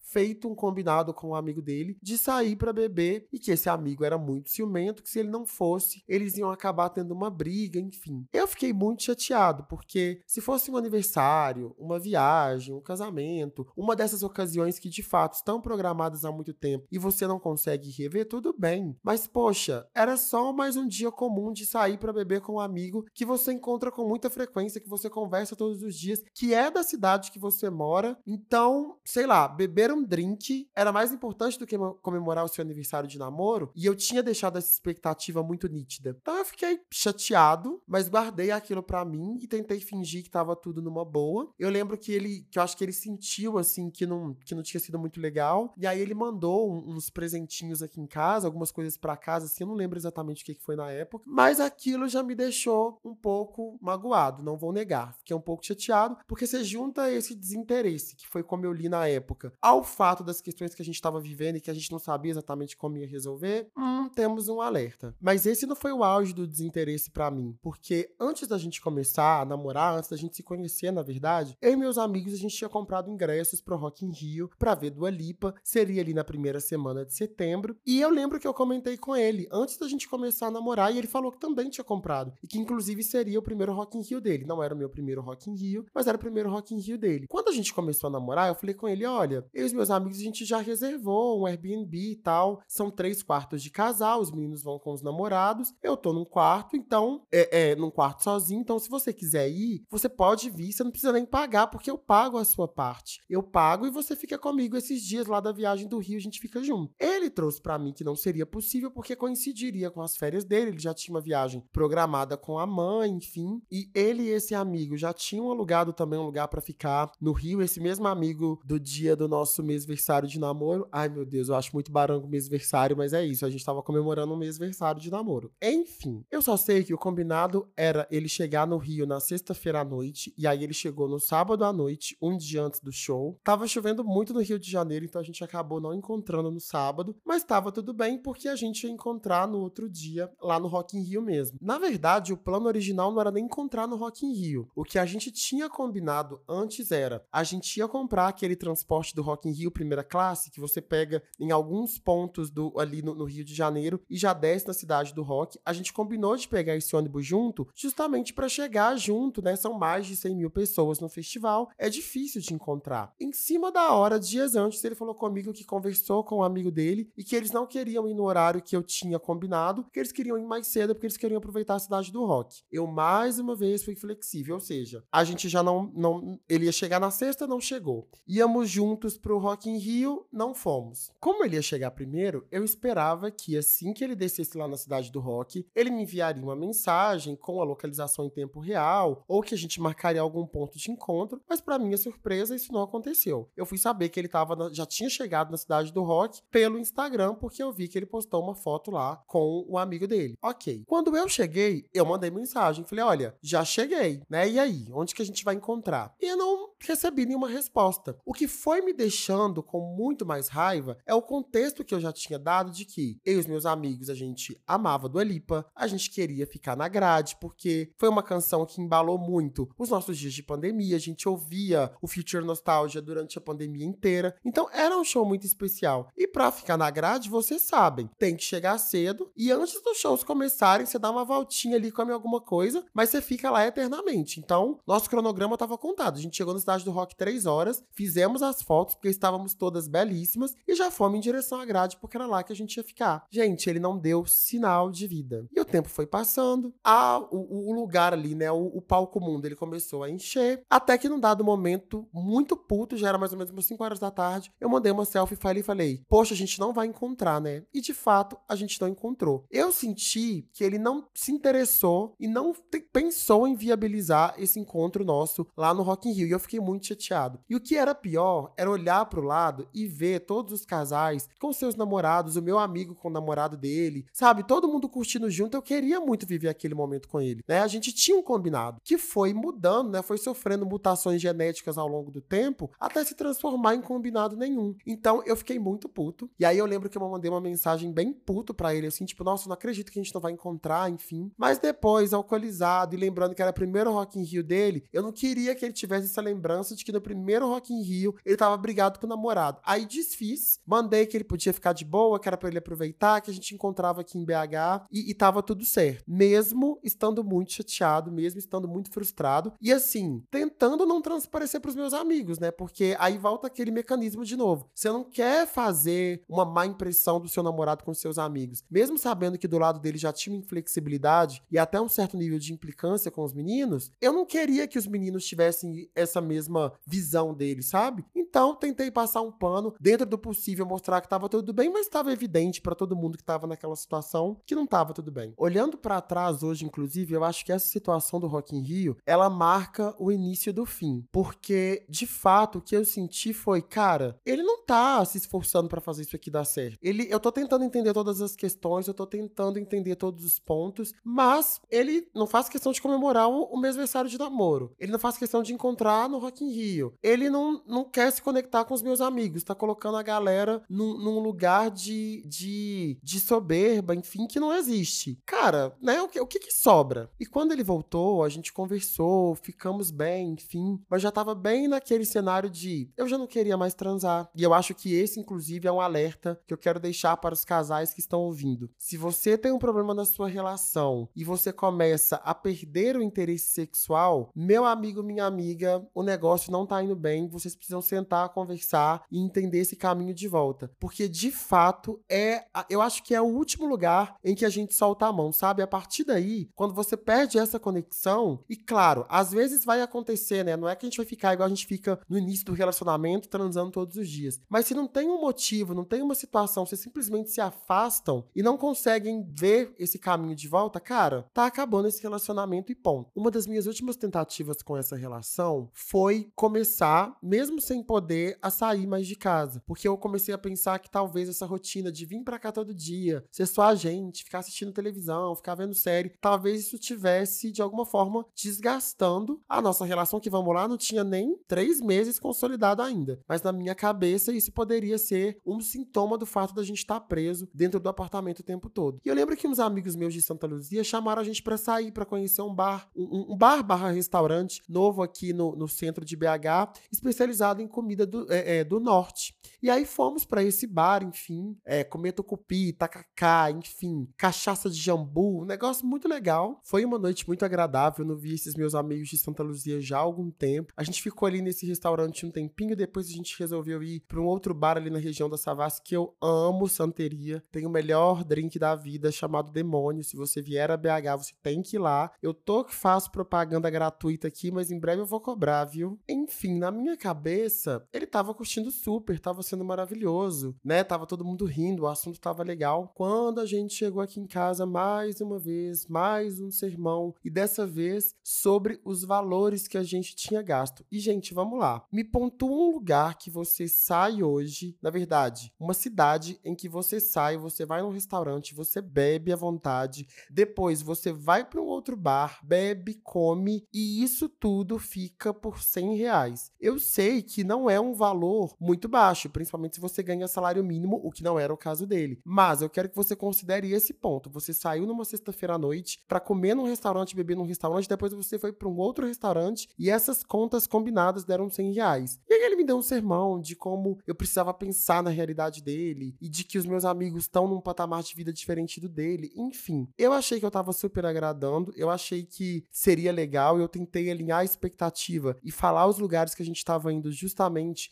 feito 0.00 0.48
um 0.48 0.54
combinado 0.54 1.14
com 1.14 1.28
um 1.28 1.34
amigo 1.34 1.62
dele 1.62 1.96
de 2.02 2.18
sair 2.18 2.56
para 2.56 2.72
beber 2.72 3.28
e 3.32 3.38
que 3.38 3.52
esse 3.52 3.68
amigo 3.68 4.04
era 4.04 4.18
muito 4.18 4.50
ciumento, 4.50 5.02
que 5.02 5.10
se 5.10 5.20
ele 5.20 5.28
não 5.28 5.46
fosse, 5.46 6.02
eles 6.08 6.36
iam 6.36 6.50
acabar 6.50 6.90
tendo 6.90 7.12
uma 7.12 7.30
briga, 7.30 7.78
enfim. 7.78 8.26
Eu 8.32 8.46
fiquei 8.48 8.72
muito 8.72 9.04
chateado, 9.04 9.64
porque 9.64 10.20
se 10.26 10.40
fosse 10.40 10.70
um 10.70 10.76
aniversário, 10.76 11.74
uma 11.78 11.98
viagem, 11.98 12.74
um 12.74 12.80
casamento, 12.80 13.66
uma 13.76 13.94
dessas 13.94 14.22
ocasiões 14.22 14.78
que 14.78 14.88
de 14.88 15.02
fato 15.02 15.34
estão 15.34 15.60
programadas 15.60 16.24
há 16.24 16.32
muito 16.32 16.52
tempo 16.52 16.86
e 16.90 16.98
você 16.98 17.26
não 17.26 17.38
consegue 17.38 17.90
rever, 17.90 18.26
tudo 18.26 18.54
bem. 18.56 18.96
Mas 19.02 19.26
poxa, 19.26 19.86
era 19.94 20.16
só 20.16 20.52
mais 20.52 20.76
um 20.76 20.86
dia 20.86 21.10
comum 21.10 21.52
de 21.52 21.64
sair 21.64 21.98
para 21.98 22.12
beber 22.12 22.40
com 22.40 22.54
um 22.54 22.60
amigo 22.60 23.04
que 23.14 23.24
você 23.24 23.52
encontra 23.52 23.92
com 23.92 24.08
muita 24.08 24.28
frequência, 24.28 24.80
que 24.80 24.88
você 24.88 25.08
conversa 25.08 25.54
todos 25.54 25.82
os 25.82 25.94
dias, 25.96 26.22
que 26.34 26.52
é 26.52 26.70
da 26.70 26.82
cidade 26.82 27.30
que 27.30 27.38
você 27.38 27.70
mora. 27.70 28.18
Então, 28.26 28.98
sei 29.04 29.26
lá, 29.26 29.29
beber 29.48 29.92
um 29.92 30.02
drink 30.02 30.68
era 30.74 30.92
mais 30.92 31.12
importante 31.12 31.58
do 31.58 31.66
que 31.66 31.76
comemorar 32.02 32.44
o 32.44 32.48
seu 32.48 32.62
aniversário 32.62 33.08
de 33.08 33.18
namoro, 33.18 33.70
e 33.74 33.86
eu 33.86 33.94
tinha 33.94 34.22
deixado 34.22 34.58
essa 34.58 34.70
expectativa 34.70 35.42
muito 35.42 35.68
nítida. 35.68 36.16
Então 36.20 36.36
eu 36.36 36.44
fiquei 36.44 36.80
chateado, 36.92 37.82
mas 37.86 38.08
guardei 38.08 38.50
aquilo 38.50 38.82
para 38.82 39.04
mim 39.04 39.38
e 39.40 39.46
tentei 39.46 39.80
fingir 39.80 40.22
que 40.22 40.30
tava 40.30 40.56
tudo 40.56 40.82
numa 40.82 41.04
boa. 41.04 41.52
Eu 41.58 41.70
lembro 41.70 41.96
que 41.96 42.12
ele, 42.12 42.46
que 42.50 42.58
eu 42.58 42.62
acho 42.62 42.76
que 42.76 42.84
ele 42.84 42.92
sentiu 42.92 43.58
assim 43.58 43.90
que 43.90 44.06
não, 44.06 44.34
que 44.34 44.54
não 44.54 44.62
tinha 44.62 44.80
sido 44.80 44.98
muito 44.98 45.20
legal, 45.20 45.72
e 45.76 45.86
aí 45.86 46.00
ele 46.00 46.14
mandou 46.14 46.72
uns 46.72 47.10
presentinhos 47.10 47.82
aqui 47.82 48.00
em 48.00 48.06
casa, 48.06 48.46
algumas 48.46 48.70
coisas 48.70 48.96
para 48.96 49.16
casa, 49.16 49.46
assim, 49.46 49.64
eu 49.64 49.68
não 49.68 49.74
lembro 49.74 49.98
exatamente 49.98 50.42
o 50.42 50.46
que 50.46 50.54
foi 50.60 50.76
na 50.76 50.90
época, 50.90 51.24
mas 51.26 51.60
aquilo 51.60 52.08
já 52.08 52.22
me 52.22 52.34
deixou 52.34 52.98
um 53.04 53.14
pouco 53.14 53.78
magoado, 53.80 54.42
não 54.42 54.56
vou 54.56 54.72
negar. 54.72 55.14
Fiquei 55.18 55.36
um 55.36 55.40
pouco 55.40 55.64
chateado, 55.64 56.16
porque 56.26 56.46
você 56.46 56.62
junta 56.64 57.10
esse 57.10 57.34
desinteresse, 57.34 58.16
que 58.16 58.28
foi 58.28 58.42
como 58.42 58.64
eu 58.64 58.72
li 58.72 58.88
na 58.88 59.06
época, 59.06 59.19
ao 59.60 59.82
fato 59.82 60.22
das 60.22 60.40
questões 60.40 60.74
que 60.74 60.82
a 60.82 60.84
gente 60.84 60.94
estava 60.94 61.20
vivendo 61.20 61.56
e 61.56 61.60
que 61.60 61.70
a 61.70 61.74
gente 61.74 61.90
não 61.90 61.98
sabia 61.98 62.30
exatamente 62.30 62.76
como 62.76 62.96
ia 62.96 63.06
resolver, 63.06 63.70
hum, 63.76 64.08
temos 64.08 64.48
um 64.48 64.60
alerta. 64.60 65.14
Mas 65.20 65.46
esse 65.46 65.66
não 65.66 65.76
foi 65.76 65.92
o 65.92 66.04
auge 66.04 66.32
do 66.32 66.46
desinteresse 66.46 67.10
para 67.10 67.30
mim, 67.30 67.56
porque 67.62 68.14
antes 68.18 68.48
da 68.48 68.58
gente 68.58 68.80
começar 68.80 69.40
a 69.40 69.44
namorar, 69.44 69.96
antes 69.96 70.10
da 70.10 70.16
gente 70.16 70.36
se 70.36 70.42
conhecer, 70.42 70.90
na 70.90 71.02
verdade, 71.02 71.56
eu 71.60 71.72
e 71.72 71.76
meus 71.76 71.98
amigos 71.98 72.32
a 72.32 72.36
gente 72.36 72.56
tinha 72.56 72.68
comprado 72.68 73.10
ingressos 73.10 73.60
pro 73.60 73.76
Rock 73.76 74.04
in 74.04 74.12
Rio 74.12 74.50
para 74.58 74.74
ver 74.74 74.90
Dua 74.90 75.10
Lipa, 75.10 75.54
seria 75.62 76.02
ali 76.02 76.14
na 76.14 76.24
primeira 76.24 76.60
semana 76.60 77.04
de 77.04 77.14
setembro, 77.14 77.76
e 77.86 78.00
eu 78.00 78.10
lembro 78.10 78.38
que 78.38 78.46
eu 78.46 78.54
comentei 78.54 78.96
com 78.96 79.16
ele 79.16 79.48
antes 79.52 79.76
da 79.76 79.88
gente 79.88 80.08
começar 80.08 80.48
a 80.48 80.50
namorar 80.50 80.94
e 80.94 80.98
ele 80.98 81.06
falou 81.06 81.32
que 81.32 81.38
também 81.38 81.68
tinha 81.70 81.84
comprado 81.84 82.32
e 82.42 82.46
que 82.46 82.58
inclusive 82.58 83.02
seria 83.02 83.38
o 83.38 83.42
primeiro 83.42 83.72
Rock 83.72 83.98
in 83.98 84.02
Rio 84.02 84.20
dele. 84.20 84.44
Não 84.44 84.62
era 84.62 84.74
o 84.74 84.76
meu 84.76 84.88
primeiro 84.88 85.20
Rock 85.20 85.50
in 85.50 85.54
Rio, 85.54 85.86
mas 85.94 86.06
era 86.06 86.16
o 86.16 86.20
primeiro 86.20 86.50
Rock 86.50 86.74
in 86.74 86.78
Rio 86.78 86.98
dele. 86.98 87.26
Quando 87.28 87.48
a 87.48 87.52
gente 87.52 87.72
começou 87.72 88.08
a 88.08 88.10
namorar, 88.10 88.48
eu 88.48 88.54
falei 88.54 88.74
com 88.74 88.88
ele: 88.88 89.04
olha, 89.16 89.46
eu 89.52 89.62
e 89.62 89.66
os 89.66 89.72
meus 89.72 89.90
amigos 89.90 90.18
a 90.18 90.22
gente 90.22 90.44
já 90.44 90.58
reservou 90.58 91.40
um 91.40 91.46
Airbnb 91.46 92.12
e 92.12 92.16
tal. 92.16 92.62
São 92.66 92.90
três 92.90 93.22
quartos 93.22 93.62
de 93.62 93.70
casal, 93.70 94.20
os 94.20 94.30
meninos 94.30 94.62
vão 94.62 94.78
com 94.78 94.92
os 94.92 95.02
namorados. 95.02 95.72
Eu 95.82 95.96
tô 95.96 96.12
num 96.12 96.24
quarto, 96.24 96.76
então, 96.76 97.24
é, 97.32 97.70
é 97.70 97.76
num 97.76 97.90
quarto 97.90 98.22
sozinho. 98.22 98.60
Então, 98.60 98.78
se 98.78 98.88
você 98.88 99.12
quiser 99.12 99.48
ir, 99.48 99.84
você 99.90 100.08
pode 100.08 100.50
vir, 100.50 100.72
você 100.72 100.84
não 100.84 100.90
precisa 100.90 101.12
nem 101.12 101.24
pagar, 101.24 101.66
porque 101.68 101.90
eu 101.90 101.98
pago 101.98 102.38
a 102.38 102.44
sua 102.44 102.68
parte. 102.68 103.20
Eu 103.28 103.42
pago 103.42 103.86
e 103.86 103.90
você 103.90 104.14
fica 104.14 104.38
comigo 104.38 104.76
esses 104.76 105.02
dias 105.02 105.26
lá 105.26 105.40
da 105.40 105.52
viagem 105.52 105.88
do 105.88 105.98
Rio, 105.98 106.16
a 106.16 106.20
gente 106.20 106.40
fica 106.40 106.62
junto. 106.62 106.94
Ele 106.98 107.30
trouxe 107.30 107.60
para 107.60 107.78
mim 107.78 107.92
que 107.92 108.04
não 108.04 108.16
seria 108.16 108.46
possível 108.46 108.90
porque 108.90 109.16
coincidiria 109.16 109.90
com 109.90 110.02
as 110.02 110.16
férias 110.16 110.44
dele, 110.44 110.70
ele 110.70 110.78
já 110.78 110.94
tinha 110.94 111.14
uma 111.14 111.20
viagem 111.20 111.62
programada 111.72 112.36
com 112.36 112.58
a 112.58 112.66
mãe, 112.66 113.10
enfim, 113.10 113.60
e 113.70 113.90
ele 113.94 114.24
e 114.24 114.28
esse 114.28 114.54
amigo 114.54 114.96
já 114.96 115.12
tinham 115.12 115.50
alugado 115.50 115.92
também 115.92 116.18
um 116.18 116.24
lugar 116.24 116.48
para 116.48 116.60
ficar 116.60 117.10
no 117.20 117.32
Rio, 117.32 117.62
esse 117.62 117.80
mesmo 117.80 118.06
amigo 118.06 118.60
do 118.64 118.78
dia 118.78 118.99
do 119.16 119.28
nosso 119.28 119.62
mêsversário 119.62 120.28
de 120.28 120.38
namoro. 120.38 120.86
Ai, 120.92 121.08
meu 121.08 121.24
Deus, 121.24 121.48
eu 121.48 121.54
acho 121.54 121.70
muito 121.72 121.90
baranco 121.90 122.28
mêsversário, 122.28 122.96
mas 122.96 123.12
é 123.12 123.24
isso, 123.24 123.44
a 123.46 123.50
gente 123.50 123.64
tava 123.64 123.82
comemorando 123.82 124.32
um 124.32 124.36
mêsversário 124.36 125.00
de 125.00 125.10
namoro. 125.10 125.52
Enfim, 125.62 126.24
eu 126.30 126.42
só 126.42 126.56
sei 126.56 126.84
que 126.84 126.94
o 126.94 126.98
combinado 126.98 127.68
era 127.76 128.06
ele 128.10 128.28
chegar 128.28 128.66
no 128.66 128.76
Rio 128.76 129.06
na 129.06 129.20
sexta-feira 129.20 129.80
à 129.80 129.84
noite, 129.84 130.34
e 130.36 130.46
aí 130.46 130.62
ele 130.62 130.72
chegou 130.72 131.08
no 131.08 131.18
sábado 131.18 131.64
à 131.64 131.72
noite, 131.72 132.16
um 132.20 132.36
dia 132.36 132.62
antes 132.62 132.80
do 132.80 132.92
show. 132.92 133.38
Tava 133.42 133.66
chovendo 133.66 134.04
muito 134.04 134.32
no 134.34 134.40
Rio 134.40 134.58
de 134.58 134.70
Janeiro, 134.70 135.04
então 135.04 135.20
a 135.20 135.24
gente 135.24 135.42
acabou 135.42 135.80
não 135.80 135.94
encontrando 135.94 136.50
no 136.50 136.60
sábado, 136.60 137.16
mas 137.24 137.44
tava 137.44 137.72
tudo 137.72 137.92
bem 137.92 138.18
porque 138.18 138.48
a 138.48 138.56
gente 138.56 138.84
ia 138.84 138.90
encontrar 138.90 139.48
no 139.48 139.58
outro 139.58 139.88
dia 139.88 140.30
lá 140.40 140.58
no 140.58 140.68
Rock 140.68 140.96
in 140.96 141.02
Rio 141.02 141.22
mesmo. 141.22 141.58
Na 141.60 141.78
verdade, 141.78 142.32
o 142.32 142.36
plano 142.36 142.66
original 142.66 143.12
não 143.12 143.20
era 143.20 143.30
nem 143.30 143.44
encontrar 143.44 143.86
no 143.86 143.96
Rock 143.96 144.26
in 144.26 144.32
Rio. 144.32 144.68
O 144.74 144.84
que 144.84 144.98
a 144.98 145.06
gente 145.06 145.30
tinha 145.30 145.68
combinado 145.68 146.40
antes 146.48 146.90
era 146.90 147.24
a 147.32 147.42
gente 147.42 147.76
ia 147.76 147.88
comprar 147.88 148.28
aquele 148.28 148.56
transporte 148.56 148.79
do 149.14 149.22
Rock 149.22 149.48
in 149.48 149.52
Rio 149.52 149.70
primeira 149.70 150.04
classe 150.04 150.50
que 150.50 150.60
você 150.60 150.80
pega 150.80 151.22
em 151.38 151.50
alguns 151.50 151.98
pontos 151.98 152.50
do 152.50 152.72
ali 152.78 153.02
no, 153.02 153.14
no 153.14 153.24
Rio 153.24 153.44
de 153.44 153.54
Janeiro 153.54 154.00
e 154.08 154.16
já 154.16 154.32
desce 154.32 154.66
na 154.66 154.74
cidade 154.74 155.14
do 155.14 155.22
Rock. 155.22 155.58
A 155.64 155.72
gente 155.72 155.92
combinou 155.92 156.36
de 156.36 156.48
pegar 156.48 156.76
esse 156.76 156.94
ônibus 156.94 157.24
junto, 157.24 157.68
justamente 157.74 158.32
para 158.32 158.48
chegar 158.48 158.96
junto, 158.96 159.42
né? 159.42 159.56
São 159.56 159.74
mais 159.78 160.06
de 160.06 160.16
100 160.16 160.36
mil 160.36 160.50
pessoas 160.50 161.00
no 161.00 161.08
festival. 161.08 161.70
É 161.78 161.88
difícil 161.88 162.40
de 162.40 162.54
encontrar. 162.54 163.12
Em 163.20 163.32
cima 163.32 163.70
da 163.72 163.92
hora, 163.92 164.18
dias 164.18 164.54
antes, 164.54 164.82
ele 164.84 164.94
falou 164.94 165.14
comigo 165.14 165.52
que 165.52 165.64
conversou 165.64 166.24
com 166.24 166.38
um 166.38 166.42
amigo 166.42 166.70
dele 166.70 167.10
e 167.16 167.24
que 167.24 167.36
eles 167.36 167.52
não 167.52 167.66
queriam 167.66 168.08
ir 168.08 168.14
no 168.14 168.24
horário 168.24 168.62
que 168.62 168.76
eu 168.76 168.82
tinha 168.82 169.18
combinado, 169.18 169.86
que 169.92 169.98
eles 169.98 170.12
queriam 170.12 170.38
ir 170.38 170.46
mais 170.46 170.66
cedo 170.66 170.94
porque 170.94 171.06
eles 171.06 171.16
queriam 171.16 171.38
aproveitar 171.38 171.74
a 171.74 171.78
cidade 171.78 172.12
do 172.12 172.24
rock. 172.24 172.62
Eu 172.70 172.86
mais 172.86 173.38
uma 173.38 173.54
vez 173.54 173.82
fui 173.82 173.94
flexível, 173.94 174.54
ou 174.54 174.60
seja, 174.60 175.04
a 175.12 175.24
gente 175.24 175.48
já 175.48 175.62
não 175.62 175.90
não 175.94 176.38
ele 176.48 176.66
ia 176.66 176.72
chegar 176.72 177.00
na 177.00 177.10
sexta, 177.10 177.46
não 177.46 177.60
chegou. 177.60 178.08
Íamos 178.26 178.69
juntos 178.70 179.18
pro 179.18 179.38
Rock 179.38 179.68
in 179.68 179.78
Rio, 179.78 180.26
não 180.32 180.54
fomos. 180.54 181.10
Como 181.18 181.44
ele 181.44 181.56
ia 181.56 181.62
chegar 181.62 181.90
primeiro, 181.90 182.46
eu 182.50 182.64
esperava 182.64 183.30
que 183.30 183.56
assim 183.56 183.92
que 183.92 184.04
ele 184.04 184.14
descesse 184.14 184.56
lá 184.56 184.68
na 184.68 184.76
cidade 184.76 185.10
do 185.10 185.20
rock, 185.20 185.66
ele 185.74 185.90
me 185.90 186.02
enviaria 186.02 186.42
uma 186.42 186.56
mensagem 186.56 187.36
com 187.36 187.60
a 187.60 187.64
localização 187.64 188.24
em 188.24 188.30
tempo 188.30 188.60
real 188.60 189.24
ou 189.26 189.42
que 189.42 189.54
a 189.54 189.58
gente 189.58 189.80
marcaria 189.80 190.20
algum 190.20 190.46
ponto 190.46 190.78
de 190.78 190.90
encontro, 190.90 191.40
mas 191.48 191.60
para 191.60 191.78
minha 191.78 191.96
surpresa 191.96 192.54
isso 192.54 192.72
não 192.72 192.82
aconteceu. 192.82 193.50
eu 193.56 193.66
fui 193.66 193.78
saber 193.78 194.08
que 194.08 194.20
ele 194.20 194.28
tava 194.28 194.54
na, 194.54 194.72
já 194.72 194.86
tinha 194.86 195.10
chegado 195.10 195.50
na 195.50 195.56
cidade 195.56 195.92
do 195.92 196.02
rock 196.02 196.42
pelo 196.50 196.78
Instagram, 196.78 197.34
porque 197.34 197.62
eu 197.62 197.72
vi 197.72 197.88
que 197.88 197.98
ele 197.98 198.06
postou 198.06 198.42
uma 198.42 198.54
foto 198.54 198.90
lá 198.90 199.22
com 199.26 199.64
o 199.68 199.78
amigo 199.78 200.06
dele. 200.06 200.36
Ok. 200.42 200.84
Quando 200.86 201.16
eu 201.16 201.28
cheguei, 201.28 201.86
eu 201.92 202.04
mandei 202.04 202.30
mensagem. 202.30 202.84
Falei, 202.84 203.04
olha, 203.04 203.34
já 203.42 203.64
cheguei, 203.64 204.22
né? 204.28 204.48
E 204.48 204.58
aí? 204.58 204.86
Onde 204.92 205.14
que 205.14 205.22
a 205.22 205.24
gente 205.24 205.44
vai 205.44 205.54
encontrar? 205.54 206.14
E 206.20 206.26
eu 206.26 206.36
não 206.36 206.70
recebi 206.78 207.26
nenhuma 207.26 207.48
resposta. 207.48 208.18
O 208.24 208.32
que 208.32 208.46
foi 208.62 208.82
me 208.82 208.92
deixando 208.92 209.62
com 209.62 209.80
muito 209.80 210.26
mais 210.26 210.48
raiva 210.48 210.98
é 211.06 211.14
o 211.14 211.22
contexto 211.22 211.84
que 211.84 211.94
eu 211.94 212.00
já 212.00 212.12
tinha 212.12 212.38
dado 212.38 212.70
de 212.70 212.84
que 212.84 213.18
eu 213.24 213.34
e 213.34 213.38
os 213.38 213.46
meus 213.46 213.64
amigos, 213.64 214.10
a 214.10 214.14
gente 214.14 214.60
amava 214.66 215.08
do 215.08 215.20
Lipa, 215.22 215.66
a 215.74 215.86
gente 215.86 216.10
queria 216.10 216.46
ficar 216.46 216.76
na 216.76 216.88
grade, 216.88 217.36
porque 217.40 217.92
foi 217.96 218.08
uma 218.08 218.22
canção 218.22 218.66
que 218.66 218.80
embalou 218.80 219.18
muito 219.18 219.68
os 219.78 219.88
nossos 219.88 220.18
dias 220.18 220.34
de 220.34 220.42
pandemia, 220.42 220.96
a 220.96 221.00
gente 221.00 221.28
ouvia 221.28 221.90
o 222.02 222.06
Future 222.06 222.44
Nostalgia 222.44 223.00
durante 223.00 223.38
a 223.38 223.40
pandemia 223.40 223.86
inteira. 223.86 224.36
Então 224.44 224.68
era 224.72 224.96
um 224.96 225.04
show 225.04 225.24
muito 225.24 225.46
especial. 225.46 226.08
E 226.16 226.26
para 226.26 226.50
ficar 226.50 226.76
na 226.76 226.90
grade, 226.90 227.30
vocês 227.30 227.62
sabem, 227.62 228.10
tem 228.18 228.36
que 228.36 228.44
chegar 228.44 228.76
cedo 228.78 229.30
e 229.36 229.50
antes 229.50 229.82
dos 229.82 229.96
shows 229.96 230.22
começarem, 230.22 230.84
você 230.84 230.98
dá 230.98 231.10
uma 231.10 231.24
voltinha 231.24 231.76
ali, 231.76 231.90
come 231.90 232.12
alguma 232.12 232.40
coisa, 232.40 232.84
mas 232.92 233.08
você 233.08 233.22
fica 233.22 233.50
lá 233.50 233.66
eternamente. 233.66 234.38
Então, 234.38 234.78
nosso 234.86 235.08
cronograma 235.08 235.54
estava 235.54 235.78
contado. 235.78 236.18
A 236.18 236.20
gente 236.20 236.36
chegou 236.36 236.52
no 236.52 236.60
Cidade 236.60 236.84
do 236.84 236.90
Rock 236.90 237.16
três 237.16 237.46
horas, 237.46 237.82
fizemos 237.92 238.42
as 238.50 238.62
fotos, 238.62 238.94
porque 238.94 239.08
estávamos 239.08 239.54
todas 239.54 239.88
belíssimas, 239.88 240.54
e 240.66 240.74
já 240.74 240.90
fomos 240.90 241.18
em 241.18 241.20
direção 241.20 241.60
à 241.60 241.64
grade, 241.64 241.96
porque 241.96 242.16
era 242.16 242.26
lá 242.26 242.42
que 242.42 242.52
a 242.52 242.56
gente 242.56 242.76
ia 242.76 242.84
ficar. 242.84 243.24
Gente, 243.30 243.68
ele 243.68 243.80
não 243.80 243.98
deu 243.98 244.26
sinal 244.26 244.90
de 244.90 245.06
vida. 245.06 245.46
E 245.54 245.60
o 245.60 245.64
tempo 245.64 245.88
foi 245.88 246.06
passando, 246.06 246.74
a, 246.84 247.18
o, 247.30 247.70
o 247.70 247.72
lugar 247.72 248.12
ali, 248.12 248.34
né, 248.34 248.50
o, 248.50 248.66
o 248.66 248.82
palco 248.82 249.20
mundo, 249.20 249.46
ele 249.46 249.56
começou 249.56 250.02
a 250.02 250.10
encher, 250.10 250.62
até 250.68 250.98
que 250.98 251.08
num 251.08 251.20
dado 251.20 251.44
momento, 251.44 252.06
muito 252.12 252.56
puto, 252.56 252.96
já 252.96 253.08
era 253.08 253.18
mais 253.18 253.32
ou 253.32 253.38
menos 253.38 253.52
umas 253.52 253.66
5 253.66 253.82
horas 253.82 253.98
da 253.98 254.10
tarde, 254.10 254.52
eu 254.60 254.68
mandei 254.68 254.92
uma 254.92 255.04
selfie 255.04 255.34
e 255.34 255.62
falei, 255.62 256.02
poxa, 256.08 256.34
a 256.34 256.36
gente 256.36 256.58
não 256.58 256.72
vai 256.72 256.86
encontrar, 256.86 257.40
né? 257.40 257.62
E 257.72 257.80
de 257.80 257.94
fato, 257.94 258.36
a 258.48 258.56
gente 258.56 258.80
não 258.80 258.88
encontrou. 258.88 259.44
Eu 259.50 259.72
senti 259.72 260.48
que 260.52 260.64
ele 260.64 260.78
não 260.78 261.06
se 261.14 261.32
interessou 261.32 262.14
e 262.18 262.26
não 262.26 262.54
pensou 262.92 263.46
em 263.46 263.54
viabilizar 263.54 264.34
esse 264.38 264.58
encontro 264.58 265.04
nosso 265.04 265.46
lá 265.56 265.72
no 265.72 265.82
Rock 265.82 266.08
in 266.08 266.12
Rio, 266.12 266.26
e 266.26 266.30
eu 266.30 266.40
fiquei 266.40 266.60
muito 266.60 266.86
chateado. 266.86 267.40
E 267.48 267.56
o 267.56 267.60
que 267.60 267.76
era 267.76 267.94
pior 267.94 268.39
era 268.56 268.70
olhar 268.70 269.04
pro 269.06 269.22
lado 269.22 269.68
e 269.74 269.86
ver 269.86 270.20
todos 270.20 270.52
os 270.52 270.64
casais 270.64 271.28
com 271.40 271.52
seus 271.52 271.74
namorados, 271.74 272.36
o 272.36 272.42
meu 272.42 272.58
amigo 272.58 272.94
com 272.94 273.08
o 273.08 273.12
namorado 273.12 273.56
dele, 273.56 274.06
sabe? 274.12 274.42
Todo 274.42 274.68
mundo 274.68 274.88
curtindo 274.88 275.30
junto. 275.30 275.56
Eu 275.56 275.62
queria 275.62 276.00
muito 276.00 276.26
viver 276.26 276.48
aquele 276.48 276.74
momento 276.74 277.08
com 277.08 277.20
ele, 277.20 277.42
né? 277.48 277.60
A 277.60 277.66
gente 277.66 277.92
tinha 277.92 278.16
um 278.16 278.22
combinado 278.22 278.80
que 278.84 278.98
foi 278.98 279.32
mudando, 279.32 279.90
né? 279.90 280.02
Foi 280.02 280.18
sofrendo 280.18 280.66
mutações 280.66 281.20
genéticas 281.20 281.76
ao 281.78 281.88
longo 281.88 282.10
do 282.10 282.20
tempo 282.20 282.70
até 282.78 283.04
se 283.04 283.14
transformar 283.14 283.74
em 283.74 283.82
combinado 283.82 284.36
nenhum. 284.36 284.74
Então 284.86 285.22
eu 285.24 285.36
fiquei 285.36 285.58
muito 285.58 285.88
puto. 285.88 286.30
E 286.38 286.44
aí 286.44 286.58
eu 286.58 286.66
lembro 286.66 286.88
que 286.88 286.96
eu 286.96 287.08
mandei 287.08 287.30
uma 287.30 287.40
mensagem 287.40 287.92
bem 287.92 288.12
puto 288.12 288.54
para 288.54 288.74
ele, 288.74 288.86
assim, 288.86 289.04
tipo, 289.04 289.24
nossa, 289.24 289.48
não 289.48 289.54
acredito 289.54 289.90
que 289.90 289.98
a 289.98 290.02
gente 290.02 290.14
não 290.14 290.20
vai 290.20 290.32
encontrar, 290.32 290.90
enfim. 290.90 291.30
Mas 291.36 291.58
depois, 291.58 292.12
alcoolizado 292.12 292.94
e 292.94 292.98
lembrando 292.98 293.34
que 293.34 293.42
era 293.42 293.50
o 293.50 293.54
primeiro 293.54 293.92
Rock 293.92 294.18
in 294.18 294.24
Rio 294.24 294.42
dele, 294.42 294.84
eu 294.92 295.02
não 295.02 295.12
queria 295.12 295.54
que 295.54 295.64
ele 295.64 295.72
tivesse 295.72 296.06
essa 296.06 296.20
lembrança 296.20 296.74
de 296.74 296.84
que 296.84 296.92
no 296.92 297.00
primeiro 297.00 297.46
Rock 297.46 297.72
in 297.72 297.82
Rio 297.82 298.14
ele 298.30 298.36
tava 298.36 298.56
brigado 298.56 298.98
com 298.98 299.06
o 299.06 299.08
namorado. 299.08 299.60
Aí 299.64 299.84
desfiz, 299.84 300.60
mandei 300.64 301.06
que 301.06 301.16
ele 301.16 301.24
podia 301.24 301.52
ficar 301.52 301.72
de 301.72 301.84
boa, 301.84 302.18
que 302.18 302.28
era 302.28 302.36
pra 302.36 302.48
ele 302.48 302.58
aproveitar, 302.58 303.20
que 303.20 303.30
a 303.30 303.34
gente 303.34 303.54
encontrava 303.54 304.00
aqui 304.00 304.16
em 304.16 304.24
BH 304.24 304.86
e, 304.90 305.10
e 305.10 305.14
tava 305.14 305.42
tudo 305.42 305.64
certo. 305.64 306.04
Mesmo 306.06 306.78
estando 306.82 307.24
muito 307.24 307.52
chateado, 307.52 308.12
mesmo 308.12 308.38
estando 308.38 308.68
muito 308.68 308.90
frustrado. 308.90 309.52
E 309.60 309.72
assim, 309.72 310.22
tentando 310.30 310.86
não 310.86 311.02
transparecer 311.02 311.60
pros 311.60 311.74
meus 311.74 311.92
amigos, 311.92 312.38
né? 312.38 312.50
Porque 312.50 312.96
aí 312.98 313.18
volta 313.18 313.46
aquele 313.46 313.70
mecanismo 313.70 314.24
de 314.24 314.36
novo. 314.36 314.70
Você 314.74 314.88
não 314.88 315.04
quer 315.04 315.46
fazer 315.46 316.22
uma 316.28 316.44
má 316.44 316.66
impressão 316.66 317.20
do 317.20 317.28
seu 317.28 317.42
namorado 317.42 317.84
com 317.84 317.92
seus 317.92 318.18
amigos. 318.18 318.62
Mesmo 318.70 318.96
sabendo 318.96 319.38
que 319.38 319.48
do 319.48 319.58
lado 319.58 319.80
dele 319.80 319.98
já 319.98 320.12
tinha 320.12 320.36
inflexibilidade 320.36 321.42
e 321.50 321.58
até 321.58 321.80
um 321.80 321.88
certo 321.88 322.16
nível 322.16 322.38
de 322.38 322.52
implicância 322.52 323.10
com 323.10 323.24
os 323.24 323.32
meninos, 323.32 323.90
eu 324.00 324.12
não 324.12 324.24
queria 324.24 324.68
que 324.68 324.78
os 324.78 324.86
meninos 324.86 325.24
tivessem 325.24 325.90
essa 325.94 326.20
mesma 326.20 326.72
visão 326.86 327.34
dele, 327.34 327.62
sabe? 327.62 328.04
Então, 328.20 328.54
tentei 328.54 328.90
passar 328.90 329.22
um 329.22 329.32
pano, 329.32 329.74
dentro 329.80 330.04
do 330.04 330.18
possível, 330.18 330.66
mostrar 330.66 331.00
que 331.00 331.08
tava 331.08 331.28
tudo 331.28 331.52
bem, 331.54 331.70
mas 331.70 331.86
estava 331.86 332.12
evidente 332.12 332.60
para 332.60 332.74
todo 332.74 332.94
mundo 332.94 333.16
que 333.16 333.24
tava 333.24 333.46
naquela 333.46 333.74
situação 333.74 334.36
que 334.46 334.54
não 334.54 334.66
tava 334.66 334.92
tudo 334.92 335.10
bem. 335.10 335.32
Olhando 335.38 335.78
para 335.78 336.00
trás 336.00 336.42
hoje, 336.42 336.66
inclusive, 336.66 337.14
eu 337.14 337.24
acho 337.24 337.44
que 337.44 337.52
essa 337.52 337.66
situação 337.66 338.20
do 338.20 338.26
Rock 338.26 338.54
in 338.54 338.60
Rio, 338.60 338.96
ela 339.06 339.30
marca 339.30 339.94
o 339.98 340.12
início 340.12 340.52
do 340.52 340.66
fim, 340.66 341.04
porque 341.10 341.84
de 341.88 342.06
fato 342.06 342.58
o 342.58 342.60
que 342.60 342.76
eu 342.76 342.84
senti 342.84 343.32
foi, 343.32 343.62
cara, 343.62 344.18
ele 344.24 344.42
não 344.42 344.64
tá 344.64 345.02
se 345.04 345.16
esforçando 345.16 345.68
para 345.68 345.80
fazer 345.80 346.02
isso 346.02 346.14
aqui 346.14 346.30
dar 346.30 346.44
certo. 346.44 346.78
Ele, 346.82 347.06
eu 347.10 347.18
tô 347.18 347.32
tentando 347.32 347.64
entender 347.64 347.92
todas 347.92 348.20
as 348.20 348.36
questões, 348.36 348.86
eu 348.86 348.94
tô 348.94 349.06
tentando 349.06 349.58
entender 349.58 349.96
todos 349.96 350.24
os 350.24 350.38
pontos, 350.38 350.92
mas 351.02 351.60
ele 351.70 352.06
não 352.14 352.26
faz 352.26 352.48
questão 352.48 352.70
de 352.70 352.82
comemorar 352.82 353.28
o, 353.28 353.44
o 353.44 353.58
mês 353.58 353.74
aniversário 353.74 354.10
de 354.10 354.18
namoro. 354.18 354.74
Ele 354.78 354.92
não 354.92 354.98
faz 354.98 355.16
questão 355.16 355.42
de 355.42 355.54
encontrar 355.54 356.08
no 356.08 356.18
Rock 356.18 356.44
in 356.44 356.50
Rio. 356.50 356.94
Ele 357.02 357.30
não, 357.30 357.62
não 357.66 357.84
quer 357.84 358.09
se 358.10 358.22
conectar 358.22 358.64
com 358.64 358.74
os 358.74 358.82
meus 358.82 359.00
amigos, 359.00 359.44
tá 359.44 359.54
colocando 359.54 359.96
a 359.96 360.02
galera 360.02 360.62
num, 360.68 360.96
num 360.98 361.18
lugar 361.18 361.70
de, 361.70 362.22
de, 362.26 362.98
de 363.02 363.20
soberba, 363.20 363.94
enfim, 363.94 364.26
que 364.26 364.40
não 364.40 364.54
existe. 364.54 365.18
Cara, 365.26 365.74
né, 365.80 366.00
o 366.02 366.08
que, 366.08 366.20
o 366.20 366.26
que 366.26 366.38
que 366.38 366.52
sobra? 366.52 367.10
E 367.18 367.26
quando 367.26 367.52
ele 367.52 367.62
voltou, 367.62 368.22
a 368.22 368.28
gente 368.28 368.52
conversou, 368.52 369.34
ficamos 369.34 369.90
bem, 369.90 370.32
enfim, 370.32 370.80
mas 370.88 371.02
já 371.02 371.10
tava 371.10 371.34
bem 371.34 371.68
naquele 371.68 372.04
cenário 372.04 372.50
de 372.50 372.90
eu 372.96 373.08
já 373.08 373.16
não 373.16 373.26
queria 373.26 373.56
mais 373.56 373.74
transar. 373.74 374.28
E 374.34 374.42
eu 374.42 374.52
acho 374.54 374.74
que 374.74 374.94
esse, 374.94 375.20
inclusive, 375.20 375.66
é 375.66 375.72
um 375.72 375.80
alerta 375.80 376.40
que 376.46 376.52
eu 376.52 376.58
quero 376.58 376.80
deixar 376.80 377.16
para 377.16 377.34
os 377.34 377.44
casais 377.44 377.92
que 377.92 378.00
estão 378.00 378.20
ouvindo. 378.20 378.70
Se 378.78 378.96
você 378.96 379.36
tem 379.36 379.52
um 379.52 379.58
problema 379.58 379.94
na 379.94 380.04
sua 380.04 380.28
relação 380.28 381.08
e 381.14 381.24
você 381.24 381.52
começa 381.52 382.16
a 382.16 382.34
perder 382.34 382.96
o 382.96 383.02
interesse 383.02 383.52
sexual, 383.52 384.30
meu 384.34 384.64
amigo, 384.64 385.02
minha 385.02 385.24
amiga, 385.24 385.86
o 385.94 386.02
negócio 386.02 386.52
não 386.52 386.66
tá 386.66 386.82
indo 386.82 386.96
bem, 386.96 387.28
vocês 387.28 387.54
precisam 387.54 387.82
sentar, 387.90 388.28
conversar 388.30 389.02
e 389.10 389.18
entender 389.18 389.58
esse 389.58 389.76
caminho 389.76 390.14
de 390.14 390.28
volta. 390.28 390.70
Porque 390.78 391.08
de 391.08 391.30
fato 391.30 392.00
é, 392.08 392.44
eu 392.68 392.80
acho 392.80 393.02
que 393.02 393.14
é 393.14 393.20
o 393.20 393.26
último 393.26 393.66
lugar 393.66 394.16
em 394.24 394.34
que 394.34 394.44
a 394.44 394.48
gente 394.48 394.74
solta 394.74 395.06
a 395.06 395.12
mão, 395.12 395.32
sabe? 395.32 395.62
A 395.62 395.66
partir 395.66 396.04
daí, 396.04 396.48
quando 396.54 396.74
você 396.74 396.96
perde 396.96 397.38
essa 397.38 397.58
conexão, 397.58 398.44
e 398.48 398.56
claro, 398.56 399.04
às 399.08 399.32
vezes 399.32 399.64
vai 399.64 399.82
acontecer, 399.82 400.44
né? 400.44 400.56
Não 400.56 400.68
é 400.68 400.76
que 400.76 400.86
a 400.86 400.88
gente 400.88 400.96
vai 400.96 401.06
ficar 401.06 401.34
igual 401.34 401.46
a 401.46 401.50
gente 401.50 401.66
fica 401.66 402.00
no 402.08 402.16
início 402.16 402.46
do 402.46 402.52
relacionamento 402.52 403.28
transando 403.28 403.70
todos 403.70 403.96
os 403.96 404.08
dias. 404.08 404.40
Mas 404.48 404.66
se 404.66 404.74
não 404.74 404.86
tem 404.86 405.08
um 405.08 405.20
motivo, 405.20 405.74
não 405.74 405.84
tem 405.84 406.02
uma 406.02 406.14
situação, 406.14 406.64
vocês 406.64 406.80
simplesmente 406.80 407.30
se 407.30 407.40
afastam 407.40 408.24
e 408.34 408.42
não 408.42 408.56
conseguem 408.56 409.26
ver 409.28 409.74
esse 409.78 409.98
caminho 409.98 410.36
de 410.36 410.48
volta, 410.48 410.78
cara, 410.78 411.26
tá 411.34 411.46
acabando 411.46 411.88
esse 411.88 412.02
relacionamento 412.02 412.70
e 412.70 412.74
ponto. 412.74 413.10
Uma 413.14 413.30
das 413.30 413.46
minhas 413.46 413.66
últimas 413.66 413.96
tentativas 413.96 414.62
com 414.62 414.76
essa 414.76 414.96
relação 414.96 415.68
foi 415.72 416.30
começar, 416.34 417.16
mesmo 417.22 417.60
sem 417.60 417.79
poder, 417.82 418.38
a 418.42 418.50
sair 418.50 418.86
mais 418.86 419.06
de 419.06 419.16
casa. 419.16 419.62
Porque 419.66 419.86
eu 419.86 419.96
comecei 419.96 420.34
a 420.34 420.38
pensar 420.38 420.78
que 420.78 420.90
talvez 420.90 421.28
essa 421.28 421.46
rotina 421.46 421.90
de 421.90 422.04
vir 422.04 422.22
para 422.22 422.38
cá 422.38 422.52
todo 422.52 422.74
dia, 422.74 423.24
ser 423.30 423.46
só 423.46 423.62
a 423.62 423.74
gente, 423.74 424.24
ficar 424.24 424.40
assistindo 424.40 424.72
televisão, 424.72 425.34
ficar 425.34 425.54
vendo 425.54 425.74
série, 425.74 426.12
talvez 426.20 426.60
isso 426.60 426.78
tivesse, 426.78 427.50
de 427.52 427.62
alguma 427.62 427.86
forma, 427.86 428.24
desgastando 428.34 429.40
a 429.48 429.60
nossa 429.60 429.84
relação, 429.84 430.20
que 430.20 430.30
vamos 430.30 430.54
lá, 430.54 430.68
não 430.68 430.76
tinha 430.76 431.04
nem 431.04 431.36
três 431.46 431.80
meses 431.80 432.18
consolidada 432.18 432.84
ainda. 432.84 433.20
Mas 433.28 433.42
na 433.42 433.52
minha 433.52 433.74
cabeça, 433.74 434.32
isso 434.32 434.52
poderia 434.52 434.98
ser 434.98 435.38
um 435.46 435.60
sintoma 435.60 436.18
do 436.18 436.26
fato 436.26 436.54
da 436.54 436.62
gente 436.62 436.78
estar 436.78 437.00
tá 437.00 437.06
preso 437.06 437.48
dentro 437.54 437.80
do 437.80 437.88
apartamento 437.88 438.40
o 438.40 438.44
tempo 438.44 438.68
todo. 438.68 439.00
E 439.04 439.08
eu 439.08 439.14
lembro 439.14 439.36
que 439.36 439.46
uns 439.46 439.58
amigos 439.58 439.96
meus 439.96 440.12
de 440.12 440.22
Santa 440.22 440.46
Luzia 440.46 440.84
chamaram 440.84 441.20
a 441.20 441.24
gente 441.24 441.42
para 441.42 441.56
sair, 441.56 441.92
para 441.92 442.04
conhecer 442.04 442.42
um 442.42 442.54
bar, 442.54 442.88
um, 442.94 443.32
um 443.32 443.36
bar 443.36 443.62
barra 443.62 443.90
restaurante 443.90 444.62
novo 444.68 445.02
aqui 445.02 445.32
no, 445.32 445.54
no 445.56 445.68
centro 445.68 446.04
de 446.04 446.16
BH, 446.16 446.72
especializado 446.92 447.62
em 447.62 447.68
comida 447.70 448.06
do, 448.06 448.30
é, 448.30 448.58
é, 448.58 448.64
do 448.64 448.78
norte. 448.78 449.34
E 449.62 449.70
aí 449.70 449.84
fomos 449.84 450.24
para 450.24 450.42
esse 450.42 450.66
bar, 450.66 451.02
enfim, 451.02 451.56
é, 451.64 451.84
comer 451.84 452.12
tucupi, 452.12 452.72
tacacá, 452.72 453.50
enfim, 453.50 454.08
cachaça 454.16 454.68
de 454.68 454.78
jambu, 454.78 455.42
um 455.42 455.44
negócio 455.44 455.86
muito 455.86 456.08
legal. 456.08 456.60
Foi 456.64 456.84
uma 456.84 456.98
noite 456.98 457.26
muito 457.26 457.44
agradável, 457.44 458.04
eu 458.04 458.08
não 458.08 458.16
vi 458.16 458.34
esses 458.34 458.54
meus 458.54 458.74
amigos 458.74 459.08
de 459.08 459.18
Santa 459.18 459.42
Luzia 459.42 459.80
já 459.80 459.98
há 459.98 460.00
algum 460.00 460.30
tempo. 460.30 460.72
A 460.76 460.82
gente 460.82 461.02
ficou 461.02 461.26
ali 461.26 461.42
nesse 461.42 461.66
restaurante 461.66 462.24
um 462.26 462.30
tempinho, 462.30 462.76
depois 462.76 463.06
a 463.08 463.12
gente 463.12 463.38
resolveu 463.38 463.82
ir 463.82 464.00
para 464.00 464.20
um 464.20 464.26
outro 464.26 464.54
bar 464.54 464.76
ali 464.76 464.90
na 464.90 464.98
região 464.98 465.28
da 465.28 465.36
Savassi, 465.36 465.82
que 465.82 465.94
eu 465.94 466.14
amo 466.20 466.68
Santeria. 466.68 467.42
Tem 467.52 467.66
o 467.66 467.70
melhor 467.70 468.24
drink 468.24 468.58
da 468.58 468.74
vida, 468.74 469.12
chamado 469.12 469.52
Demônio. 469.52 470.02
Se 470.02 470.16
você 470.16 470.40
vier 470.40 470.70
a 470.70 470.76
BH, 470.76 471.18
você 471.18 471.34
tem 471.42 471.62
que 471.62 471.76
ir 471.76 471.78
lá. 471.78 472.10
Eu 472.22 472.32
tô 472.32 472.64
que 472.64 472.74
faço 472.74 473.12
propaganda 473.12 473.68
gratuita 473.68 474.28
aqui, 474.28 474.50
mas 474.50 474.70
em 474.70 474.78
breve 474.78 475.02
eu 475.02 475.06
vou 475.06 475.20
cobrar, 475.20 475.64
viu? 475.64 475.98
Enfim, 476.08 476.58
na 476.58 476.70
minha 476.70 476.96
cabeça, 476.96 477.59
ele 477.92 478.06
tava 478.06 478.34
curtindo 478.34 478.70
super, 478.70 479.18
tava 479.18 479.42
sendo 479.42 479.64
maravilhoso, 479.64 480.54
né? 480.64 480.84
Tava 480.84 481.06
todo 481.06 481.24
mundo 481.24 481.44
rindo, 481.44 481.82
o 481.82 481.86
assunto 481.86 482.20
tava 482.20 482.42
legal. 482.42 482.92
Quando 482.94 483.40
a 483.40 483.46
gente 483.46 483.74
chegou 483.74 484.02
aqui 484.02 484.20
em 484.20 484.26
casa, 484.26 484.64
mais 484.66 485.20
uma 485.20 485.38
vez, 485.38 485.86
mais 485.86 486.40
um 486.40 486.50
sermão, 486.50 487.14
e 487.24 487.30
dessa 487.30 487.66
vez 487.66 488.14
sobre 488.22 488.80
os 488.84 489.04
valores 489.04 489.66
que 489.66 489.78
a 489.78 489.82
gente 489.82 490.14
tinha 490.14 490.42
gasto. 490.42 490.84
E, 490.90 490.98
gente, 490.98 491.34
vamos 491.34 491.58
lá. 491.58 491.84
Me 491.92 492.04
pontua 492.04 492.50
um 492.50 492.72
lugar 492.72 493.18
que 493.18 493.30
você 493.30 493.68
sai 493.68 494.22
hoje, 494.22 494.76
na 494.80 494.90
verdade, 494.90 495.52
uma 495.58 495.74
cidade 495.74 496.40
em 496.44 496.54
que 496.54 496.68
você 496.68 497.00
sai, 497.00 497.36
você 497.36 497.64
vai 497.64 497.82
num 497.82 497.90
restaurante, 497.90 498.54
você 498.54 498.80
bebe 498.80 499.32
à 499.32 499.36
vontade, 499.36 500.06
depois 500.30 500.82
você 500.82 501.12
vai 501.12 501.44
para 501.44 501.60
um 501.60 501.66
outro 501.66 501.96
bar, 501.96 502.40
bebe, 502.42 503.00
come 503.02 503.66
e 503.72 504.02
isso 504.02 504.28
tudo 504.28 504.78
fica 504.78 505.32
por 505.32 505.62
100 505.62 505.96
reais. 505.96 506.52
Eu 506.60 506.78
sei 506.78 507.22
que 507.22 507.44
não 507.50 507.68
é 507.68 507.80
um 507.80 507.92
valor 507.92 508.54
muito 508.60 508.88
baixo, 508.88 509.28
principalmente 509.28 509.74
se 509.74 509.80
você 509.80 510.04
ganha 510.04 510.28
salário 510.28 510.62
mínimo, 510.62 511.00
o 511.02 511.10
que 511.10 511.24
não 511.24 511.36
era 511.36 511.52
o 511.52 511.56
caso 511.56 511.84
dele. 511.84 512.20
Mas 512.24 512.62
eu 512.62 512.70
quero 512.70 512.88
que 512.88 512.94
você 512.94 513.16
considere 513.16 513.72
esse 513.72 513.92
ponto. 513.92 514.30
Você 514.30 514.54
saiu 514.54 514.86
numa 514.86 515.04
sexta-feira 515.04 515.54
à 515.54 515.58
noite 515.58 516.00
para 516.06 516.20
comer 516.20 516.54
num 516.54 516.62
restaurante, 516.62 517.16
beber 517.16 517.36
num 517.36 517.44
restaurante, 517.44 517.88
depois 517.88 518.12
você 518.12 518.38
foi 518.38 518.52
para 518.52 518.68
um 518.68 518.76
outro 518.76 519.04
restaurante 519.04 519.68
e 519.76 519.90
essas 519.90 520.22
contas 520.22 520.64
combinadas 520.64 521.24
deram 521.24 521.50
100 521.50 521.72
reais. 521.72 522.20
E 522.28 522.34
aí 522.34 522.44
ele 522.44 522.54
me 522.54 522.64
deu 522.64 522.76
um 522.76 522.82
sermão 522.82 523.40
de 523.40 523.56
como 523.56 523.98
eu 524.06 524.14
precisava 524.14 524.54
pensar 524.54 525.02
na 525.02 525.10
realidade 525.10 525.60
dele 525.60 526.14
e 526.20 526.28
de 526.28 526.44
que 526.44 526.56
os 526.56 526.64
meus 526.64 526.84
amigos 526.84 527.24
estão 527.24 527.48
num 527.48 527.60
patamar 527.60 528.04
de 528.04 528.14
vida 528.14 528.32
diferente 528.32 528.80
do 528.80 528.88
dele. 528.88 529.32
Enfim, 529.34 529.88
eu 529.98 530.12
achei 530.12 530.38
que 530.38 530.46
eu 530.46 530.52
tava 530.52 530.72
super 530.72 531.04
agradando, 531.04 531.72
eu 531.74 531.90
achei 531.90 532.22
que 532.22 532.62
seria 532.70 533.10
legal, 533.10 533.58
eu 533.58 533.66
tentei 533.66 534.08
alinhar 534.08 534.38
a 534.38 534.44
expectativa 534.44 535.36
e 535.42 535.50
falar 535.50 535.88
os 535.88 535.98
lugares 535.98 536.32
que 536.32 536.42
a 536.42 536.46
gente 536.46 536.64
tava 536.64 536.92
indo 536.92 537.10
justamente 537.10 537.39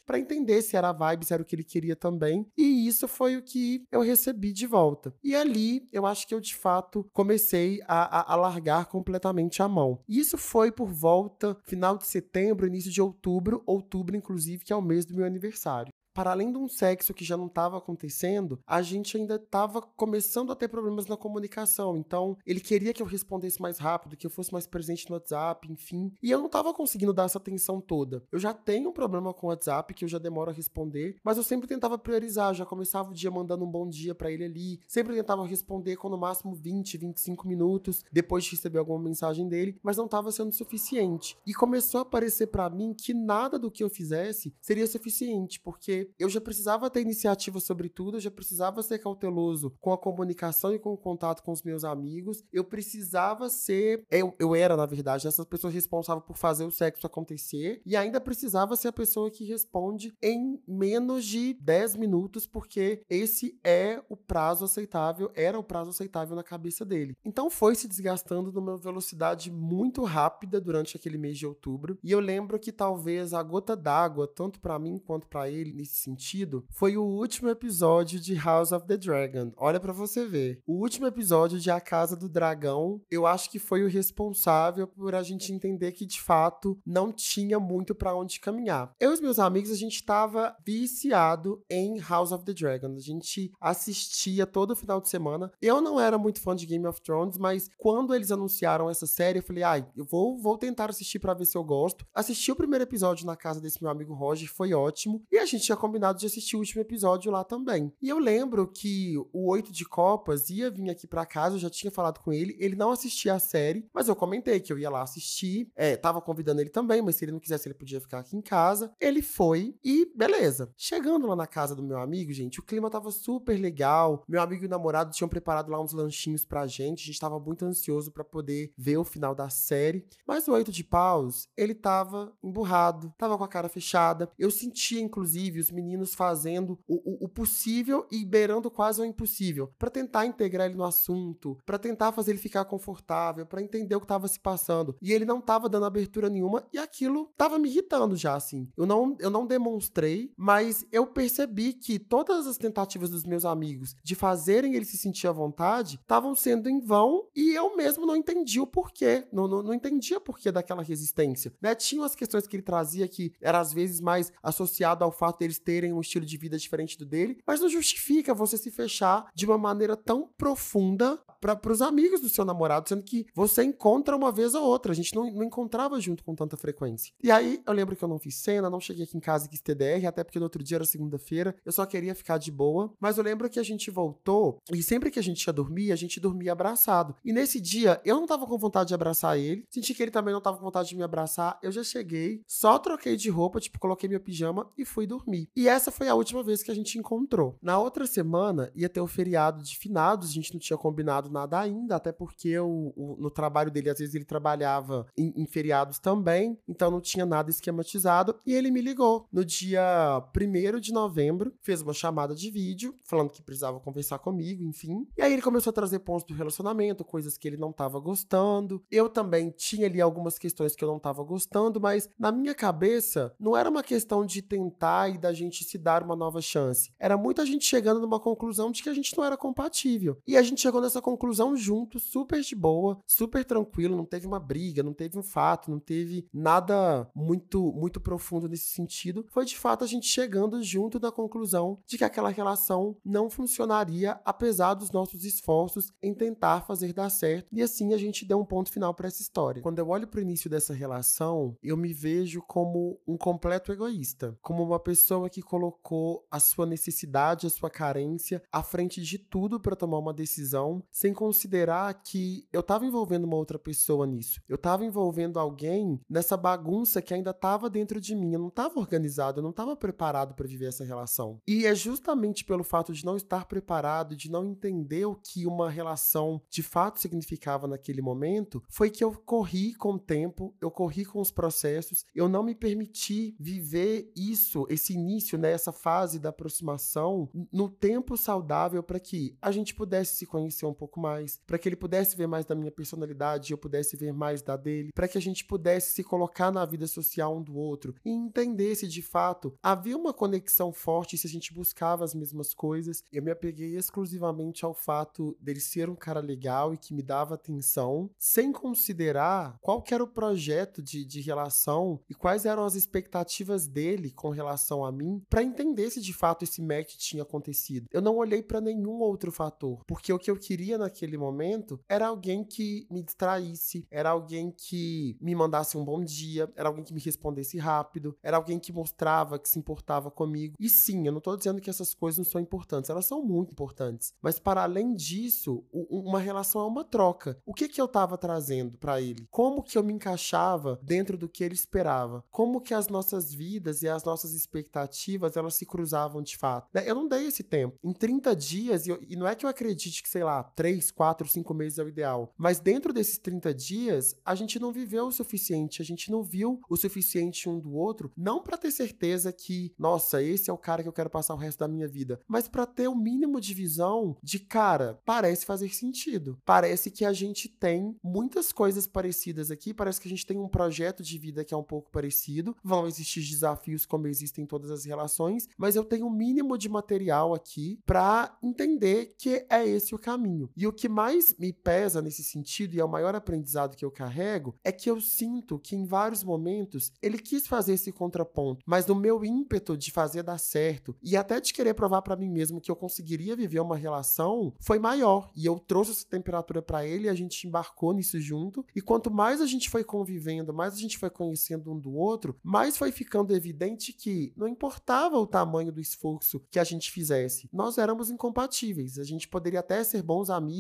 para 0.05 0.19
entender 0.19 0.61
se 0.63 0.77
era 0.77 0.91
a 0.91 0.93
vibe, 0.93 1.25
se 1.25 1.33
era 1.33 1.43
o 1.43 1.47
que 1.47 1.55
ele 1.55 1.65
queria 1.65 1.97
também. 1.97 2.47
E 2.57 2.87
isso 2.87 3.07
foi 3.07 3.37
o 3.37 3.43
que 3.43 3.85
eu 3.91 4.01
recebi 4.01 4.53
de 4.53 4.67
volta. 4.67 5.15
E 5.23 5.35
ali 5.35 5.89
eu 5.93 6.05
acho 6.05 6.27
que 6.27 6.35
eu 6.35 6.41
de 6.41 6.55
fato 6.55 7.09
comecei 7.13 7.81
a, 7.87 8.21
a, 8.21 8.33
a 8.35 8.37
largar 8.37 8.87
completamente 8.87 9.63
a 9.63 9.69
mão. 9.69 10.01
Isso 10.09 10.37
foi 10.37 10.73
por 10.73 10.89
volta 10.89 11.57
final 11.65 11.97
de 11.97 12.07
setembro, 12.07 12.67
início 12.67 12.91
de 12.91 13.01
outubro, 13.01 13.63
outubro 13.67 14.17
inclusive, 14.17 14.65
que 14.65 14.73
é 14.73 14.77
o 14.77 14.83
mês 14.83 15.05
do 15.05 15.15
meu 15.15 15.25
aniversário 15.25 15.93
para 16.19 16.33
além 16.33 16.51
de 16.51 16.59
um 16.59 16.67
sexo 16.67 17.15
que 17.15 17.25
já 17.25 17.37
não 17.37 17.47
estava 17.47 17.79
acontecendo, 17.79 18.59
a 18.67 18.83
gente 18.83 19.17
ainda 19.17 19.37
estava 19.37 19.81
começando 19.81 20.51
a 20.51 20.57
ter 20.57 20.67
problemas 20.67 21.07
na 21.07 21.17
comunicação. 21.17 21.97
Então, 21.97 22.37
ele 22.45 22.59
queria 22.59 22.93
que 22.93 23.01
eu 23.01 23.07
respondesse 23.07 23.63
mais 23.63 23.79
rápido, 23.79 24.17
que 24.17 24.27
eu 24.27 24.31
fosse 24.31 24.53
mais 24.53 24.67
presente 24.67 25.09
no 25.09 25.15
WhatsApp, 25.15 25.71
enfim. 25.71 26.13
E 26.21 26.29
eu 26.29 26.41
não 26.41 26.47
estava 26.47 26.75
conseguindo 26.75 27.13
dar 27.13 27.27
essa 27.27 27.39
atenção 27.39 27.81
toda. 27.81 28.21
Eu 28.33 28.39
já 28.41 28.53
tenho 28.53 28.91
um 28.91 28.93
problema 28.93 29.33
com 29.33 29.47
o 29.47 29.51
WhatsApp, 29.51 29.95
que 29.95 30.05
eu 30.05 30.09
já 30.09 30.19
demoro 30.19 30.51
a 30.51 30.53
responder, 30.53 31.15
mas 31.23 31.37
eu 31.37 31.45
sempre 31.45 31.69
tentava 31.69 31.97
priorizar. 31.97 32.53
Já 32.53 32.67
começava 32.67 33.13
o 33.13 33.15
dia 33.15 33.31
mandando 33.31 33.65
um 33.65 33.71
bom 33.71 33.89
dia 33.89 34.13
para 34.13 34.29
ele 34.29 34.45
ali. 34.45 34.81
Sempre 34.89 35.15
tentava 35.15 35.47
responder 35.47 35.95
com 35.95 36.09
no 36.09 36.19
máximo 36.19 36.53
20, 36.53 36.99
25 36.99 37.47
minutos 37.47 38.05
depois 38.11 38.43
de 38.43 38.51
receber 38.51 38.81
alguma 38.81 38.99
mensagem 38.99 39.47
dele, 39.47 39.79
mas 39.85 39.97
não 39.97 40.07
estava 40.07 40.33
sendo 40.33 40.51
suficiente. 40.51 41.39
E 41.47 41.55
começou 41.55 42.01
a 42.01 42.03
aparecer 42.03 42.49
para 42.49 42.69
mim 42.69 42.93
que 42.93 43.15
nada 43.15 43.57
do 43.57 43.71
que 43.71 43.85
eu 43.85 43.89
fizesse 43.89 44.53
seria 44.61 44.89
suficiente, 44.89 45.61
porque 45.61 46.08
eu 46.19 46.29
já 46.29 46.41
precisava 46.41 46.91
ter 46.91 47.01
iniciativa 47.01 47.61
sobre 47.61 47.89
tudo, 47.89 48.17
eu 48.17 48.21
já 48.21 48.31
precisava 48.31 48.83
ser 48.83 48.99
cauteloso 48.99 49.75
com 49.81 49.93
a 49.93 49.99
comunicação 49.99 50.75
e 50.75 50.79
com 50.79 50.93
o 50.93 50.99
contato 50.99 51.43
com 51.43 51.53
os 51.53 51.63
meus 51.63 51.85
amigos, 51.85 52.43
eu 52.53 52.65
precisava 52.65 53.49
ser, 53.49 54.05
eu, 54.11 54.35
eu 54.39 54.55
era, 54.55 54.77
na 54.77 54.87
verdade, 54.87 55.27
essa 55.27 55.45
pessoa 55.45 55.73
responsável 55.73 56.23
por 56.23 56.37
fazer 56.37 56.65
o 56.65 56.71
sexo 56.71 57.07
acontecer, 57.07 57.83
e 57.85 57.97
ainda 57.97 58.21
precisava 58.21 58.77
ser 58.77 58.89
a 58.89 58.93
pessoa 58.93 59.31
que 59.31 59.45
responde 59.45 60.13
em 60.23 60.61
menos 60.67 61.25
de 61.25 61.55
10 61.55 61.97
minutos, 61.97 62.47
porque 62.47 63.03
esse 63.09 63.59
é 63.65 64.03
o 64.09 64.17
prazo 64.17 64.65
aceitável, 64.65 65.31
era 65.35 65.59
o 65.59 65.65
prazo 65.65 65.91
aceitável 65.91 66.37
na 66.37 66.43
cabeça 66.43 66.85
dele. 66.85 67.17
Então 67.25 67.51
foi 67.51 67.75
se 67.75 67.89
desgastando 67.89 68.53
numa 68.53 68.77
velocidade 68.77 69.51
muito 69.51 70.05
rápida 70.05 70.61
durante 70.61 70.97
aquele 70.97 71.19
mês 71.19 71.39
de 71.39 71.47
outubro, 71.47 71.99
e 72.03 72.11
eu 72.11 72.21
lembro 72.21 72.59
que 72.59 72.73
talvez 72.73 73.33
a 73.33 73.43
gota 73.43 73.77
d'água, 73.77 74.27
tanto 74.27 74.61
para 74.61 74.79
mim 74.79 74.99
quanto 74.99 75.29
para 75.29 75.49
ele, 75.49 75.73
nesse 75.73 75.97
sentido 75.99 76.65
foi 76.71 76.97
o 76.97 77.03
último 77.03 77.49
episódio 77.49 78.21
de 78.21 78.35
House 78.35 78.73
of 78.73 78.87
the 78.87 78.97
Dragon. 78.97 79.53
Olha 79.57 79.81
para 79.81 79.93
você 79.93 80.27
ver. 80.27 80.63
O 80.67 80.75
último 80.75 81.07
episódio 81.07 81.59
de 81.59 81.71
A 81.71 81.81
Casa 81.81 82.17
do 82.17 82.29
Dragão, 82.29 83.01
eu 83.11 83.27
acho 83.27 83.51
que 83.51 83.59
foi 83.59 83.85
o 83.85 83.89
responsável 83.89 84.87
por 84.87 85.15
a 85.15 85.23
gente 85.23 85.53
entender 85.53 85.93
que 85.93 86.07
de 86.07 86.21
fato 86.21 86.79
não 86.85 87.13
tinha 87.13 87.59
muito 87.59 87.95
para 87.95 88.15
onde 88.15 88.41
caminhar. 88.41 88.95
Eu 89.01 89.11
e 89.11 89.15
os 89.15 89.21
meus 89.21 89.39
amigos, 89.39 89.71
a 89.71 89.77
gente 89.77 90.05
tava 90.05 90.57
viciado 90.65 91.63
em 91.71 91.99
House 92.01 92.33
of 92.33 92.45
the 92.45 92.53
Dragon. 92.53 92.95
A 92.95 93.01
gente 93.01 93.53
assistia 93.61 94.47
todo 94.47 94.77
final 94.77 95.01
de 95.01 95.09
semana. 95.09 95.51
Eu 95.61 95.81
não 95.81 96.01
era 96.01 96.19
muito 96.19 96.41
fã 96.41 96.55
de 96.55 96.67
Game 96.67 96.87
of 96.87 97.01
Thrones, 97.03 97.39
mas 97.39 97.71
quando 97.77 98.15
eles 98.15 98.31
anunciaram 98.31 98.89
essa 98.89 99.07
série, 99.07 99.39
eu 99.39 99.43
falei: 99.43 99.63
"Ai, 99.63 99.87
eu 99.97 100.05
vou 100.05 100.39
vou 100.39 100.57
tentar 100.57 100.91
assistir 100.91 101.19
para 101.19 101.35
ver 101.35 101.45
se 101.45 101.57
eu 101.57 101.65
gosto". 101.65 102.07
Assisti 102.15 102.51
o 102.53 102.57
primeiro 102.57 102.85
episódio 102.85 103.27
na 103.27 103.37
casa 103.37 103.61
desse 103.61 103.83
meu 103.83 103.91
amigo 103.91 104.15
Roger, 104.15 104.49
foi 104.49 104.73
ótimo. 104.73 105.23
E 105.31 105.39
a 105.39 105.47
gente 105.47 105.67
já 105.67 105.77
combinado 105.89 106.19
de 106.19 106.27
assistir 106.27 106.55
o 106.55 106.59
último 106.59 106.83
episódio 106.83 107.33
lá 107.33 107.43
também. 107.43 107.91
E 108.01 108.11
eu 108.11 108.19
lembro 108.19 108.69
que 108.69 109.17
o 109.33 109.49
Oito 109.51 109.73
de 109.73 109.87
Copas 109.87 110.51
ia 110.51 110.71
vir 110.71 110.91
aqui 110.91 111.07
para 111.07 111.25
casa, 111.25 111.57
eu 111.57 111.61
já 111.61 111.71
tinha 111.71 111.91
falado 111.91 112.21
com 112.21 112.31
ele, 112.31 112.55
ele 112.61 112.77
não 112.77 112.91
assistia 112.91 113.35
a 113.35 113.39
série, 113.39 113.89
mas 113.93 114.07
eu 114.07 114.15
comentei 114.15 114.61
que 114.61 114.71
eu 114.71 114.79
ia 114.79 114.91
lá 114.91 115.03
assistir, 115.03 115.71
é, 115.75 115.97
tava 115.97 116.21
convidando 116.21 116.61
ele 116.61 116.69
também, 116.69 117.01
mas 117.01 117.17
se 117.17 117.25
ele 117.25 117.33
não 117.33 117.41
quisesse, 117.41 117.67
ele 117.67 117.75
podia 117.75 118.01
ficar 118.01 118.19
aqui 118.19 118.37
em 118.37 118.43
casa. 118.43 118.93
Ele 119.01 119.23
foi 119.23 119.75
e 119.83 120.13
beleza. 120.15 120.71
Chegando 120.77 121.27
lá 121.27 121.35
na 121.35 121.47
casa 121.47 121.75
do 121.75 121.83
meu 121.83 121.99
amigo, 121.99 122.33
gente, 122.33 122.61
o 122.61 122.63
clima 122.63 122.91
tava 122.91 123.11
super 123.11 123.59
legal. 123.59 124.23
Meu 124.29 124.43
amigo 124.43 124.65
e 124.65 124.67
o 124.67 124.71
namorado 124.71 125.11
tinham 125.11 125.29
preparado 125.29 125.71
lá 125.71 125.81
uns 125.81 125.93
lanchinhos 125.93 126.45
pra 126.45 126.67
gente, 126.67 127.05
a 127.05 127.07
gente 127.07 127.21
tava 127.21 127.41
muito 127.41 127.65
ansioso 127.65 128.13
para 128.13 128.25
poder 128.25 128.73
ver 128.77 128.99
o 128.99 129.05
final 129.05 129.35
da 129.35 129.49
série. 129.49 130.05
Mas 130.27 130.47
o 130.47 130.53
Oito 130.53 130.71
de 130.71 130.85
Paus, 130.85 131.49
ele 131.57 131.75
tava 131.75 132.33
emburrado, 132.43 133.15
tava 133.17 133.39
com 133.39 133.45
a 133.45 133.49
cara 133.49 133.71
fechada. 133.71 134.31
Eu 134.39 134.51
sentia, 134.51 135.01
inclusive, 135.01 135.61
os 135.61 135.68
meninos 135.71 136.15
fazendo 136.15 136.79
o, 136.87 136.97
o, 136.97 137.25
o 137.25 137.29
possível 137.29 138.07
e 138.11 138.25
beirando 138.25 138.71
quase 138.71 139.01
o 139.01 139.05
impossível 139.05 139.73
para 139.79 139.91
tentar 139.91 140.27
integrar 140.27 140.67
ele 140.67 140.77
no 140.77 140.85
assunto, 140.85 141.59
para 141.65 141.79
tentar 141.79 142.13
fazer 142.13 142.33
ele 142.33 142.39
ficar 142.39 142.65
confortável, 142.65 143.47
para 143.47 143.63
entender 143.63 143.95
o 143.95 144.01
que 144.01 144.05
estava 144.05 144.29
se 144.29 144.41
passando. 144.41 144.97
E 145.01 145.13
ele 145.13 145.25
não 145.25 145.39
estava 145.39 145.69
dando 145.69 145.87
abertura 145.87 146.29
nenhuma 146.29 146.65
e 146.73 146.79
aquilo 146.79 147.29
estava 147.33 147.59
me 147.59 147.69
irritando 147.69 148.17
já, 148.17 148.35
assim. 148.35 148.69
Eu 148.77 148.87
não, 148.87 149.17
eu 149.19 149.31
não 149.31 149.47
demonstrei, 149.47 150.33
mas 150.37 150.87
eu 150.93 151.07
percebi 151.07 151.73
que 151.73 151.99
todas 151.99 152.47
as 152.47 152.57
tentativas 152.57 153.11
dos 153.11 153.25
meus 153.25 153.45
amigos 153.45 153.95
de 154.03 154.15
fazerem 154.15 154.75
ele 154.75 154.85
se 154.85 154.99
sentir 154.99 155.27
à 155.27 155.33
vontade 155.33 155.99
estavam 156.01 156.35
sendo 156.35 156.69
em 156.69 156.81
vão 156.81 157.27
e 157.35 157.55
eu 157.55 157.77
mesmo 157.77 158.07
não 158.07 158.17
entendi 158.17 158.61
o 158.61 158.67
porquê. 158.67 159.27
Não, 159.33 159.47
não, 159.47 159.63
não 159.63 159.75
entendia 159.75 160.21
porquê 160.21 160.51
daquela 160.51 160.83
resistência. 160.83 161.53
Né? 161.61 161.75
Tinham 161.75 162.05
as 162.05 162.15
questões 162.15 162.47
que 162.47 162.57
ele 162.57 162.63
trazia 162.63 163.09
que 163.09 163.33
era 163.41 163.61
às 163.61 163.73
vezes 163.73 164.01
mais 164.01 164.33
associado 164.43 165.05
ao 165.05 165.13
fato 165.13 165.39
deles 165.59 165.69
terem 165.69 165.93
um 165.93 166.01
estilo 166.01 166.25
de 166.25 166.37
vida 166.37 166.57
diferente 166.57 166.97
do 166.97 167.05
dele, 167.05 167.39
mas 167.47 167.61
não 167.61 167.69
justifica 167.69 168.33
você 168.33 168.57
se 168.57 168.71
fechar 168.71 169.31
de 169.35 169.45
uma 169.45 169.59
maneira 169.59 169.97
tão 169.97 170.29
profunda 170.39 171.21
para 171.41 171.73
os 171.73 171.83
amigos 171.83 172.21
do 172.21 172.29
seu 172.29 172.45
namorado, 172.45 172.89
sendo 172.89 173.03
que 173.03 173.27
você 173.35 173.63
encontra 173.63 174.17
uma 174.17 174.33
vez 174.33 174.55
ou 174.55 174.65
outra. 174.65 174.93
A 174.93 174.95
gente 174.95 175.15
não, 175.15 175.31
não 175.33 175.45
encontrava 175.45 176.01
junto 176.01 176.25
com 176.25 176.35
tanta 176.35 176.57
frequência. 176.57 177.13
E 177.23 177.31
aí 177.31 177.61
eu 177.67 177.73
lembro 177.73 177.97
que 177.97 178.05
eu 178.05 178.09
não 178.09 178.19
fiz 178.19 178.37
cena, 178.37 178.71
não 178.71 178.81
cheguei 178.81 179.05
aqui 179.05 179.17
em 179.17 179.21
casa 179.21 179.47
e 179.47 179.49
quis 179.49 179.61
TDR, 179.61 180.07
até 180.07 180.25
porque 180.25 180.39
no 180.39 180.45
outro 180.45 180.63
dia 180.63 180.77
era 180.77 180.85
segunda-feira, 180.85 181.55
eu 181.65 181.73
só 181.73 181.85
queria 181.87 182.15
ficar 182.15 182.39
de 182.39 182.51
boa. 182.51 182.93
Mas 183.01 183.19
eu 183.19 183.25
lembro 183.25 183.49
que 183.49 183.59
a 183.59 183.63
gente 183.63 183.91
voltou 183.91 184.59
e 184.73 184.83
sempre 184.83 185.11
que 185.11 185.19
a 185.19 185.23
gente 185.23 185.45
ia 185.45 185.53
dormir, 185.53 185.93
a 185.93 185.97
gente 185.97 186.21
dormia 186.21 186.53
abraçado. 186.53 187.15
E 187.25 187.33
nesse 187.33 187.61
dia 187.61 188.01
eu 188.05 188.17
não 188.17 188.27
tava 188.27 188.47
com 188.47 188.59
vontade 188.59 188.89
de 188.89 188.95
abraçar 188.95 189.39
ele, 189.39 189.65
senti 189.71 189.95
que 189.95 190.03
ele 190.03 190.11
também 190.11 190.35
não 190.35 190.41
tava 190.41 190.59
com 190.59 190.65
vontade 190.65 190.89
de 190.89 190.97
me 190.97 191.03
abraçar. 191.03 191.59
Eu 191.63 191.73
já 191.73 191.83
cheguei, 191.83 192.43
só 192.47 192.79
troquei 192.79 193.17
de 193.17 193.31
roupa, 193.31 193.61
tipo, 193.61 193.79
coloquei 193.79 194.09
meu 194.09 194.21
pijama 194.21 194.71
e 194.77 194.85
fui 194.85 195.07
dormir. 195.07 195.49
E 195.57 195.69
essa 195.69 195.91
foi 195.91 196.09
a 196.09 196.15
última 196.15 196.43
vez 196.43 196.63
que 196.63 196.71
a 196.71 196.75
gente 196.75 196.99
encontrou. 196.99 197.57
Na 197.63 197.79
outra 197.79 198.07
semana 198.07 198.71
ia 198.75 198.89
ter 198.89 199.01
o 199.01 199.07
feriado 199.07 199.63
de 199.63 199.77
finados, 199.77 200.31
a 200.31 200.33
gente 200.33 200.53
não 200.53 200.61
tinha 200.61 200.77
combinado 200.77 201.28
nada 201.31 201.61
ainda, 201.61 201.97
até 201.97 202.13
porque 202.13 202.59
o, 202.59 202.93
o 202.97 203.17
no 203.19 203.31
trabalho 203.31 203.71
dele, 203.71 203.91
às 203.91 203.99
vezes 203.99 204.15
ele 204.15 204.25
trabalhava 204.25 205.07
em, 205.17 205.33
em, 205.37 205.47
feriados 205.47 205.99
também, 205.99 206.59
então 206.67 206.91
não 206.91 207.01
tinha 207.01 207.27
nada 207.27 207.51
esquematizado. 207.51 208.37
E 208.47 208.55
ele 208.55 208.71
me 208.71 208.81
ligou 208.81 209.27
no 209.33 209.45
dia 209.45 210.23
1 210.35 210.81
de 210.81 210.93
novembro, 210.93 211.53
fez 211.61 211.83
uma 211.83 211.93
chamada 211.93 212.35
de 212.35 212.51
vídeo, 212.51 212.95
falando 213.05 213.31
que 213.31 213.43
precisava 213.43 213.81
conversar 213.81 214.19
comigo, 214.19 214.65
enfim. 214.65 215.07
E 215.17 215.23
aí 215.23 215.33
ele 215.33 215.43
começou 215.43 215.71
a 215.71 215.75
trazer 215.75 216.01
pontos 216.01 216.25
do 216.25 216.35
relacionamento, 216.35 217.05
coisas 217.05 217.37
que 217.37 217.47
ele 217.47 217.57
não 217.57 217.71
estava 217.71 217.99
gostando. 217.99 218.83
Eu 218.91 219.09
também 219.09 219.51
tinha 219.51 219.87
ali 219.87 220.01
algumas 220.01 220.39
questões 220.39 220.75
que 220.75 220.85
eu 220.85 220.89
não 220.89 220.97
estava 220.97 221.23
gostando, 221.23 221.81
mas 221.81 222.09
na 222.19 222.33
minha 222.33 222.55
cabeça 222.55 223.35
não 223.39 223.57
era 223.57 223.69
uma 223.69 223.83
questão 223.83 224.25
de 224.25 224.43
tentar 224.43 225.11
e 225.11 225.19
da 225.19 225.33
gente 225.33 225.65
se 225.65 225.79
dar 225.79 226.03
uma 226.03 226.17
nova 226.17 226.41
chance. 226.41 226.93
Era 226.99 227.17
muita 227.17 227.45
gente 227.45 227.65
chegando 227.65 228.01
numa 228.01 228.21
conclusão 228.21 228.71
de 228.71 228.83
que 228.83 228.89
a 228.89 228.95
gente 228.95 229.17
não 229.17 229.25
era 229.25 229.37
compatível. 229.37 230.19
E 230.27 230.37
a 230.37 230.43
gente 230.43 230.61
chegou 230.61 230.81
nessa 230.81 231.01
conclusão 231.01 231.18
conclusão 231.19 231.57
junto, 231.57 231.99
super 231.99 232.41
de 232.41 232.55
boa, 232.55 233.01
super 233.05 233.45
tranquilo, 233.45 233.97
não 233.97 234.05
teve 234.05 234.27
uma 234.27 234.39
briga, 234.39 234.83
não 234.83 234.95
teve 234.95 235.19
um 235.19 235.23
fato, 235.23 235.71
não 235.71 235.81
teve 235.81 236.29
nada 236.33 237.11
muito 237.15 237.73
muito 237.73 238.01
profundo 238.01 238.49
nesse 238.49 238.71
sentido. 238.71 239.27
Foi 239.31 239.45
de 239.45 239.59
fato 239.59 239.83
a 239.83 239.87
gente 239.87 240.07
chegando 240.07 240.63
junto 240.63 240.99
da 240.99 241.11
conclusão 241.11 241.79
de 241.87 241.99
que 241.99 242.05
aquela 242.05 242.31
relação 242.31 242.97
não 243.05 243.29
funcionaria 243.29 244.21
apesar 244.25 244.75
dos 244.75 244.93
nossos 244.93 245.25
esforços 245.25 245.93
em 246.01 246.15
tentar 246.15 246.63
fazer 246.63 246.93
dar 246.93 247.11
certo. 247.11 247.49
E 247.53 247.61
assim 247.61 247.93
a 247.93 247.99
gente 247.99 248.25
deu 248.25 248.39
um 248.39 248.45
ponto 248.45 248.71
final 248.71 248.95
para 248.95 249.09
essa 249.09 249.21
história. 249.21 249.63
Quando 249.63 249.81
eu 249.81 249.89
olho 249.89 250.07
para 250.07 250.19
o 250.19 250.23
início 250.23 250.49
dessa 250.49 250.73
relação, 250.73 251.57
eu 251.63 251.77
me 251.77 251.93
vejo 251.93 252.41
como 252.43 253.01
um 253.07 253.17
completo 253.17 253.73
egoísta, 253.73 254.39
como 254.41 254.63
uma 254.63 254.79
pessoa 254.79 255.29
que 255.29 255.43
colocou 255.43 256.25
a 256.31 256.39
sua 256.39 256.65
necessidade, 256.65 257.47
a 257.47 257.51
sua 257.51 257.71
carência 257.71 258.43
à 258.53 258.63
frente 258.63 259.03
de 259.03 259.19
tudo 259.19 259.59
para 259.59 259.75
tomar 259.75 259.99
uma 259.99 260.15
decisão, 260.15 260.83
sem 260.91 261.08
considerar 261.13 261.93
que 262.03 262.47
eu 262.53 262.61
estava 262.61 262.87
envolvendo 262.87 263.25
uma 263.25 263.37
outra 263.37 263.59
pessoa 263.59 264.07
nisso. 264.07 264.41
Eu 264.49 264.57
estava 264.57 264.85
envolvendo 264.85 265.39
alguém 265.39 266.01
nessa 266.09 266.37
bagunça 266.37 267.03
que 267.03 267.15
ainda 267.15 267.31
estava 267.31 267.69
dentro 267.69 268.01
de 268.01 268.15
mim. 268.15 268.33
Eu 268.33 268.41
não 268.41 268.49
estava 268.49 268.79
organizado, 268.79 269.39
eu 269.39 269.43
não 269.43 269.51
estava 269.51 269.77
preparado 269.77 270.35
para 270.35 270.47
viver 270.47 270.67
essa 270.67 270.85
relação. 270.85 271.41
E 271.47 271.67
é 271.67 271.75
justamente 271.75 272.45
pelo 272.45 272.65
fato 272.65 272.93
de 272.93 273.05
não 273.05 273.17
estar 273.17 273.47
preparado, 273.47 274.17
de 274.17 274.31
não 274.31 274.45
entender 274.45 275.07
o 275.07 275.15
que 275.15 275.47
uma 275.47 275.71
relação 275.71 276.41
de 276.51 276.63
fato 276.63 277.01
significava 277.01 277.67
naquele 277.67 278.03
momento, 278.03 278.63
foi 278.69 278.91
que 278.91 279.03
eu 279.03 279.13
corri 279.13 279.75
com 279.75 279.95
o 279.95 279.99
tempo, 279.99 280.55
eu 280.61 280.71
corri 280.71 281.05
com 281.05 281.21
os 281.21 281.31
processos, 281.31 282.05
eu 282.15 282.29
não 282.29 282.43
me 282.43 282.55
permiti 282.55 283.37
viver 283.39 284.13
isso, 284.17 284.67
esse 284.69 284.95
início, 284.95 285.39
né, 285.39 285.53
essa 285.53 285.73
fase 285.73 286.19
da 286.19 286.29
aproximação 286.31 287.29
no 287.53 287.69
tempo 287.69 288.17
saudável 288.17 288.83
para 288.83 289.01
que 289.01 289.37
a 289.41 289.51
gente 289.51 289.75
pudesse 289.75 290.17
se 290.17 290.27
conhecer 290.27 290.67
um 290.67 290.75
pouco 290.75 290.98
mais, 290.99 291.41
para 291.47 291.59
que 291.59 291.69
ele 291.69 291.77
pudesse 291.77 292.17
ver 292.17 292.27
mais 292.27 292.45
da 292.45 292.55
minha 292.55 292.71
personalidade, 292.71 293.53
eu 293.53 293.59
pudesse 293.59 293.97
ver 293.97 294.13
mais 294.13 294.43
da 294.43 294.57
dele, 294.57 294.93
para 294.93 295.09
que 295.09 295.17
a 295.17 295.21
gente 295.21 295.45
pudesse 295.45 295.93
se 295.93 296.05
colocar 296.05 296.51
na 296.51 296.65
vida 296.65 296.87
social 296.87 297.37
um 297.37 297.43
do 297.43 297.57
outro 297.57 297.95
e 298.05 298.11
entender 298.11 298.75
se 298.75 298.87
de 298.87 299.03
fato 299.03 299.55
havia 299.63 299.97
uma 299.97 300.13
conexão 300.13 300.73
forte 300.73 301.17
se 301.17 301.27
a 301.27 301.31
gente 301.31 301.55
buscava 301.55 302.05
as 302.05 302.15
mesmas 302.15 302.53
coisas. 302.53 303.03
Eu 303.13 303.23
me 303.23 303.31
apeguei 303.31 303.77
exclusivamente 303.77 304.65
ao 304.65 304.75
fato 304.75 305.37
dele 305.41 305.61
ser 305.61 305.89
um 305.89 305.95
cara 305.95 306.21
legal 306.21 306.75
e 306.75 306.79
que 306.79 306.95
me 306.95 307.03
dava 307.03 307.35
atenção, 307.35 308.11
sem 308.19 308.53
considerar 308.53 309.57
qual 309.61 309.83
era 309.91 310.03
o 310.03 310.09
projeto 310.09 310.83
de, 310.83 311.05
de 311.05 311.21
relação 311.21 312.01
e 312.09 312.15
quais 312.15 312.45
eram 312.45 312.65
as 312.65 312.75
expectativas 312.75 313.67
dele 313.67 314.11
com 314.11 314.31
relação 314.31 314.85
a 314.85 314.93
mim, 314.93 315.23
para 315.29 315.43
entender 315.43 315.91
se 315.91 316.01
de 316.01 316.13
fato 316.13 316.45
esse 316.45 316.61
match 316.61 316.97
tinha 316.97 317.23
acontecido. 317.23 317.87
Eu 317.91 318.03
não 318.03 318.17
olhei 318.17 318.43
para 318.43 318.61
nenhum 318.61 319.01
outro 319.01 319.31
fator, 319.31 319.85
porque 319.87 320.13
o 320.13 320.19
que 320.19 320.31
eu 320.31 320.37
queria 320.37 320.77
naquele 320.89 321.19
momento 321.19 321.79
era 321.89 322.09
alguém 322.09 322.43
que 322.43 322.87
me 322.91 323.03
distraísse, 323.03 323.87
era 323.91 324.11
alguém 324.11 324.51
que 324.51 325.17
me 325.21 325.35
mandasse 325.35 325.77
um 325.77 325.85
bom 325.85 326.03
dia, 326.03 326.51
era 326.57 326.69
alguém 326.69 326.83
que 326.83 326.95
me 326.95 327.01
respondesse 327.01 327.59
rápido, 327.59 328.17
era 328.23 328.37
alguém 328.37 328.59
que 328.59 328.73
mostrava 328.73 329.39
que 329.39 329.49
se 329.49 329.59
importava 329.59 330.11
comigo. 330.11 330.57
E 330.59 330.69
sim, 330.69 331.07
eu 331.07 331.13
não 331.13 331.21
tô 331.21 331.37
dizendo 331.37 331.61
que 331.61 331.71
essas 331.71 331.95
coisas 331.95 332.19
não 332.19 332.25
são 332.25 332.41
importantes, 332.41 332.91
elas 332.91 333.05
são 333.05 333.23
muito 333.23 333.53
importantes. 333.53 334.15
Mas 334.23 334.39
para 334.39 334.63
além 334.63 334.95
disso, 334.95 335.65
uma 335.73 336.19
relação 336.19 336.63
é 336.63 336.67
uma 336.67 336.85
troca. 336.85 337.41
O 337.45 337.53
que 337.53 337.69
que 337.69 337.81
eu 337.81 337.87
tava 337.87 338.17
trazendo 338.17 338.79
para 338.79 339.01
ele? 339.01 339.27
Como 339.31 339.63
que 339.63 339.77
eu 339.77 339.85
me 339.85 339.93
encaixava 339.93 340.81
dentro 340.83 341.19
do 341.19 341.29
que 341.29 341.45
ele 341.45 341.55
esperava? 341.55 342.25
Como 342.31 342.61
que 342.61 342.73
as 342.73 342.89
nossas 342.89 343.33
vidas 343.33 343.83
e 343.83 343.89
as 343.89 344.03
nossas 344.05 344.33
expectativas, 344.33 345.37
elas 345.37 345.55
se 345.55 345.67
cruzavam 345.67 346.23
de 346.23 346.37
fato? 346.37 346.69
Né, 346.73 346.85
eu 346.87 346.95
não 346.95 347.07
dei 347.07 347.27
esse 347.27 347.43
tempo. 347.43 347.77
Em 347.85 347.93
30 347.93 348.35
dias, 348.35 348.87
e, 348.87 349.17
não 349.17 349.27
é 349.27 349.35
que 349.35 349.45
eu 349.45 349.51
acredite 349.51 350.03
que, 350.03 350.09
sei 350.09 350.25
lá, 350.25 350.45
3, 350.79 350.91
4, 350.93 351.29
5 351.29 351.55
meses 351.55 351.79
é 351.79 351.85
o 351.85 351.89
ideal, 351.89 352.33
mas 352.37 352.61
dentro 352.61 352.93
desses 352.93 353.19
30 353.19 353.53
dias, 353.53 354.17
a 354.25 354.35
gente 354.35 354.59
não 354.59 354.73
viveu 354.73 355.07
o 355.07 355.13
suficiente, 355.13 355.83
a 355.83 355.85
gente 355.85 356.11
não 356.11 356.23
viu 356.23 356.61
o 356.69 356.77
suficiente 356.77 357.49
um 357.49 357.59
do 357.59 357.75
outro, 357.75 358.13
não 358.17 358.43
para 358.43 358.57
ter 358.57 358.71
certeza 358.71 359.33
que, 359.33 359.73
nossa, 359.79 360.23
esse 360.23 360.51
é 360.51 360.53
o 360.53 360.59
cara 360.59 360.83
que 360.83 360.89
eu 360.89 360.93
quero 360.93 361.11
passar 361.11 361.35
o 361.35 361.39
resto 361.39 361.59
da 361.59 361.69
minha 361.69 361.89
vida, 361.89 362.21
mas 362.29 362.49
para 362.49 362.67
ter 362.67 362.89
o 362.89 362.95
mínimo 362.95 363.41
de 363.41 363.53
visão 363.55 364.17
de, 364.23 364.39
cara, 364.39 365.01
parece 365.05 365.45
fazer 365.45 365.69
sentido. 365.75 366.39
Parece 366.45 366.91
que 366.91 367.05
a 367.05 367.13
gente 367.13 367.49
tem 367.49 367.97
muitas 368.03 368.53
coisas 368.53 368.87
parecidas 368.87 369.51
aqui, 369.51 369.75
parece 369.75 370.01
que 370.01 370.09
a 370.09 370.11
gente 370.11 370.27
tem 370.27 370.39
um 370.39 370.49
projeto 370.49 371.03
de 371.03 371.19
vida 371.19 371.45
que 371.45 371.55
é 371.55 371.57
um 371.57 371.63
pouco 371.63 371.91
parecido, 371.91 372.57
vão 372.63 372.87
existir 372.87 373.21
desafios 373.21 373.85
como 373.85 374.07
existem 374.07 374.45
em 374.45 374.47
todas 374.47 374.71
as 374.71 374.85
relações, 374.85 375.49
mas 375.57 375.77
eu 375.77 375.85
tenho 375.85 376.07
o 376.07 376.09
um 376.09 376.13
mínimo 376.13 376.57
de 376.57 376.69
material 376.69 377.35
aqui 377.35 377.81
para 377.85 378.37
entender 378.43 379.15
que 379.19 379.45
é 379.51 379.67
esse 379.67 379.95
o 379.95 379.99
caminho. 379.99 380.51
E 380.57 380.68
o 380.69 380.73
que 380.73 380.89
mais 380.89 381.35
me 381.39 381.53
pesa 381.53 382.03
nesse 382.03 382.23
sentido, 382.23 382.75
e 382.75 382.81
é 382.81 382.85
o 382.85 382.89
maior 382.89 383.15
aprendizado 383.15 383.77
que 383.77 383.85
eu 383.85 383.91
carrego, 383.91 384.55
é 384.65 384.73
que 384.73 384.91
eu 384.91 385.01
sinto 385.01 385.59
que 385.59 385.77
em 385.77 385.85
vários 385.85 386.23
momentos 386.23 386.93
ele 387.03 387.19
quis 387.19 387.47
fazer 387.47 387.75
esse 387.75 387.93
contraponto, 387.93 388.63
mas 388.67 388.87
no 388.87 388.95
meu 388.95 389.25
ímpeto 389.25 389.77
de 389.77 389.91
fazer 389.91 390.23
dar 390.23 390.39
certo 390.39 390.97
e 391.03 391.17
até 391.17 391.41
de 391.41 391.53
querer 391.53 391.75
provar 391.75 392.03
para 392.03 392.17
mim 392.17 392.29
mesmo 392.29 392.61
que 392.61 392.71
eu 392.71 392.77
conseguiria 392.77 393.37
viver 393.37 393.61
uma 393.61 393.77
relação 393.77 394.53
foi 394.61 394.79
maior. 394.79 395.31
E 395.35 395.47
eu 395.47 395.59
trouxe 395.59 395.93
essa 395.93 396.07
temperatura 396.07 396.63
para 396.63 396.87
ele 396.87 397.09
a 397.09 397.15
gente 397.15 397.47
embarcou 397.47 397.93
nisso 397.93 398.21
junto. 398.21 398.65
E 398.75 398.81
quanto 398.81 399.11
mais 399.11 399.41
a 399.41 399.47
gente 399.47 399.69
foi 399.71 399.85
convivendo, 399.85 400.53
mais 400.53 400.75
a 400.75 400.79
gente 400.79 400.99
foi 400.99 401.11
conhecendo 401.11 401.73
um 401.73 401.79
do 401.79 401.95
outro, 401.95 402.37
mais 402.43 402.77
foi 402.77 402.93
ficando 402.93 403.35
evidente 403.35 403.93
que 403.93 404.33
não 404.37 404.49
importava 404.49 405.19
o 405.19 405.27
tamanho 405.27 405.73
do 405.73 405.81
esforço 405.81 406.43
que 406.51 406.59
a 406.59 406.65
gente 406.65 406.91
fizesse, 406.91 407.49
nós 407.53 407.79
éramos 407.79 408.11
incompatíveis. 408.11 408.99
A 408.99 409.05
gente 409.05 409.29
poderia 409.29 409.61
até 409.61 409.83
ser 409.83 410.03
bons 410.03 410.31
amigos, 410.31 410.58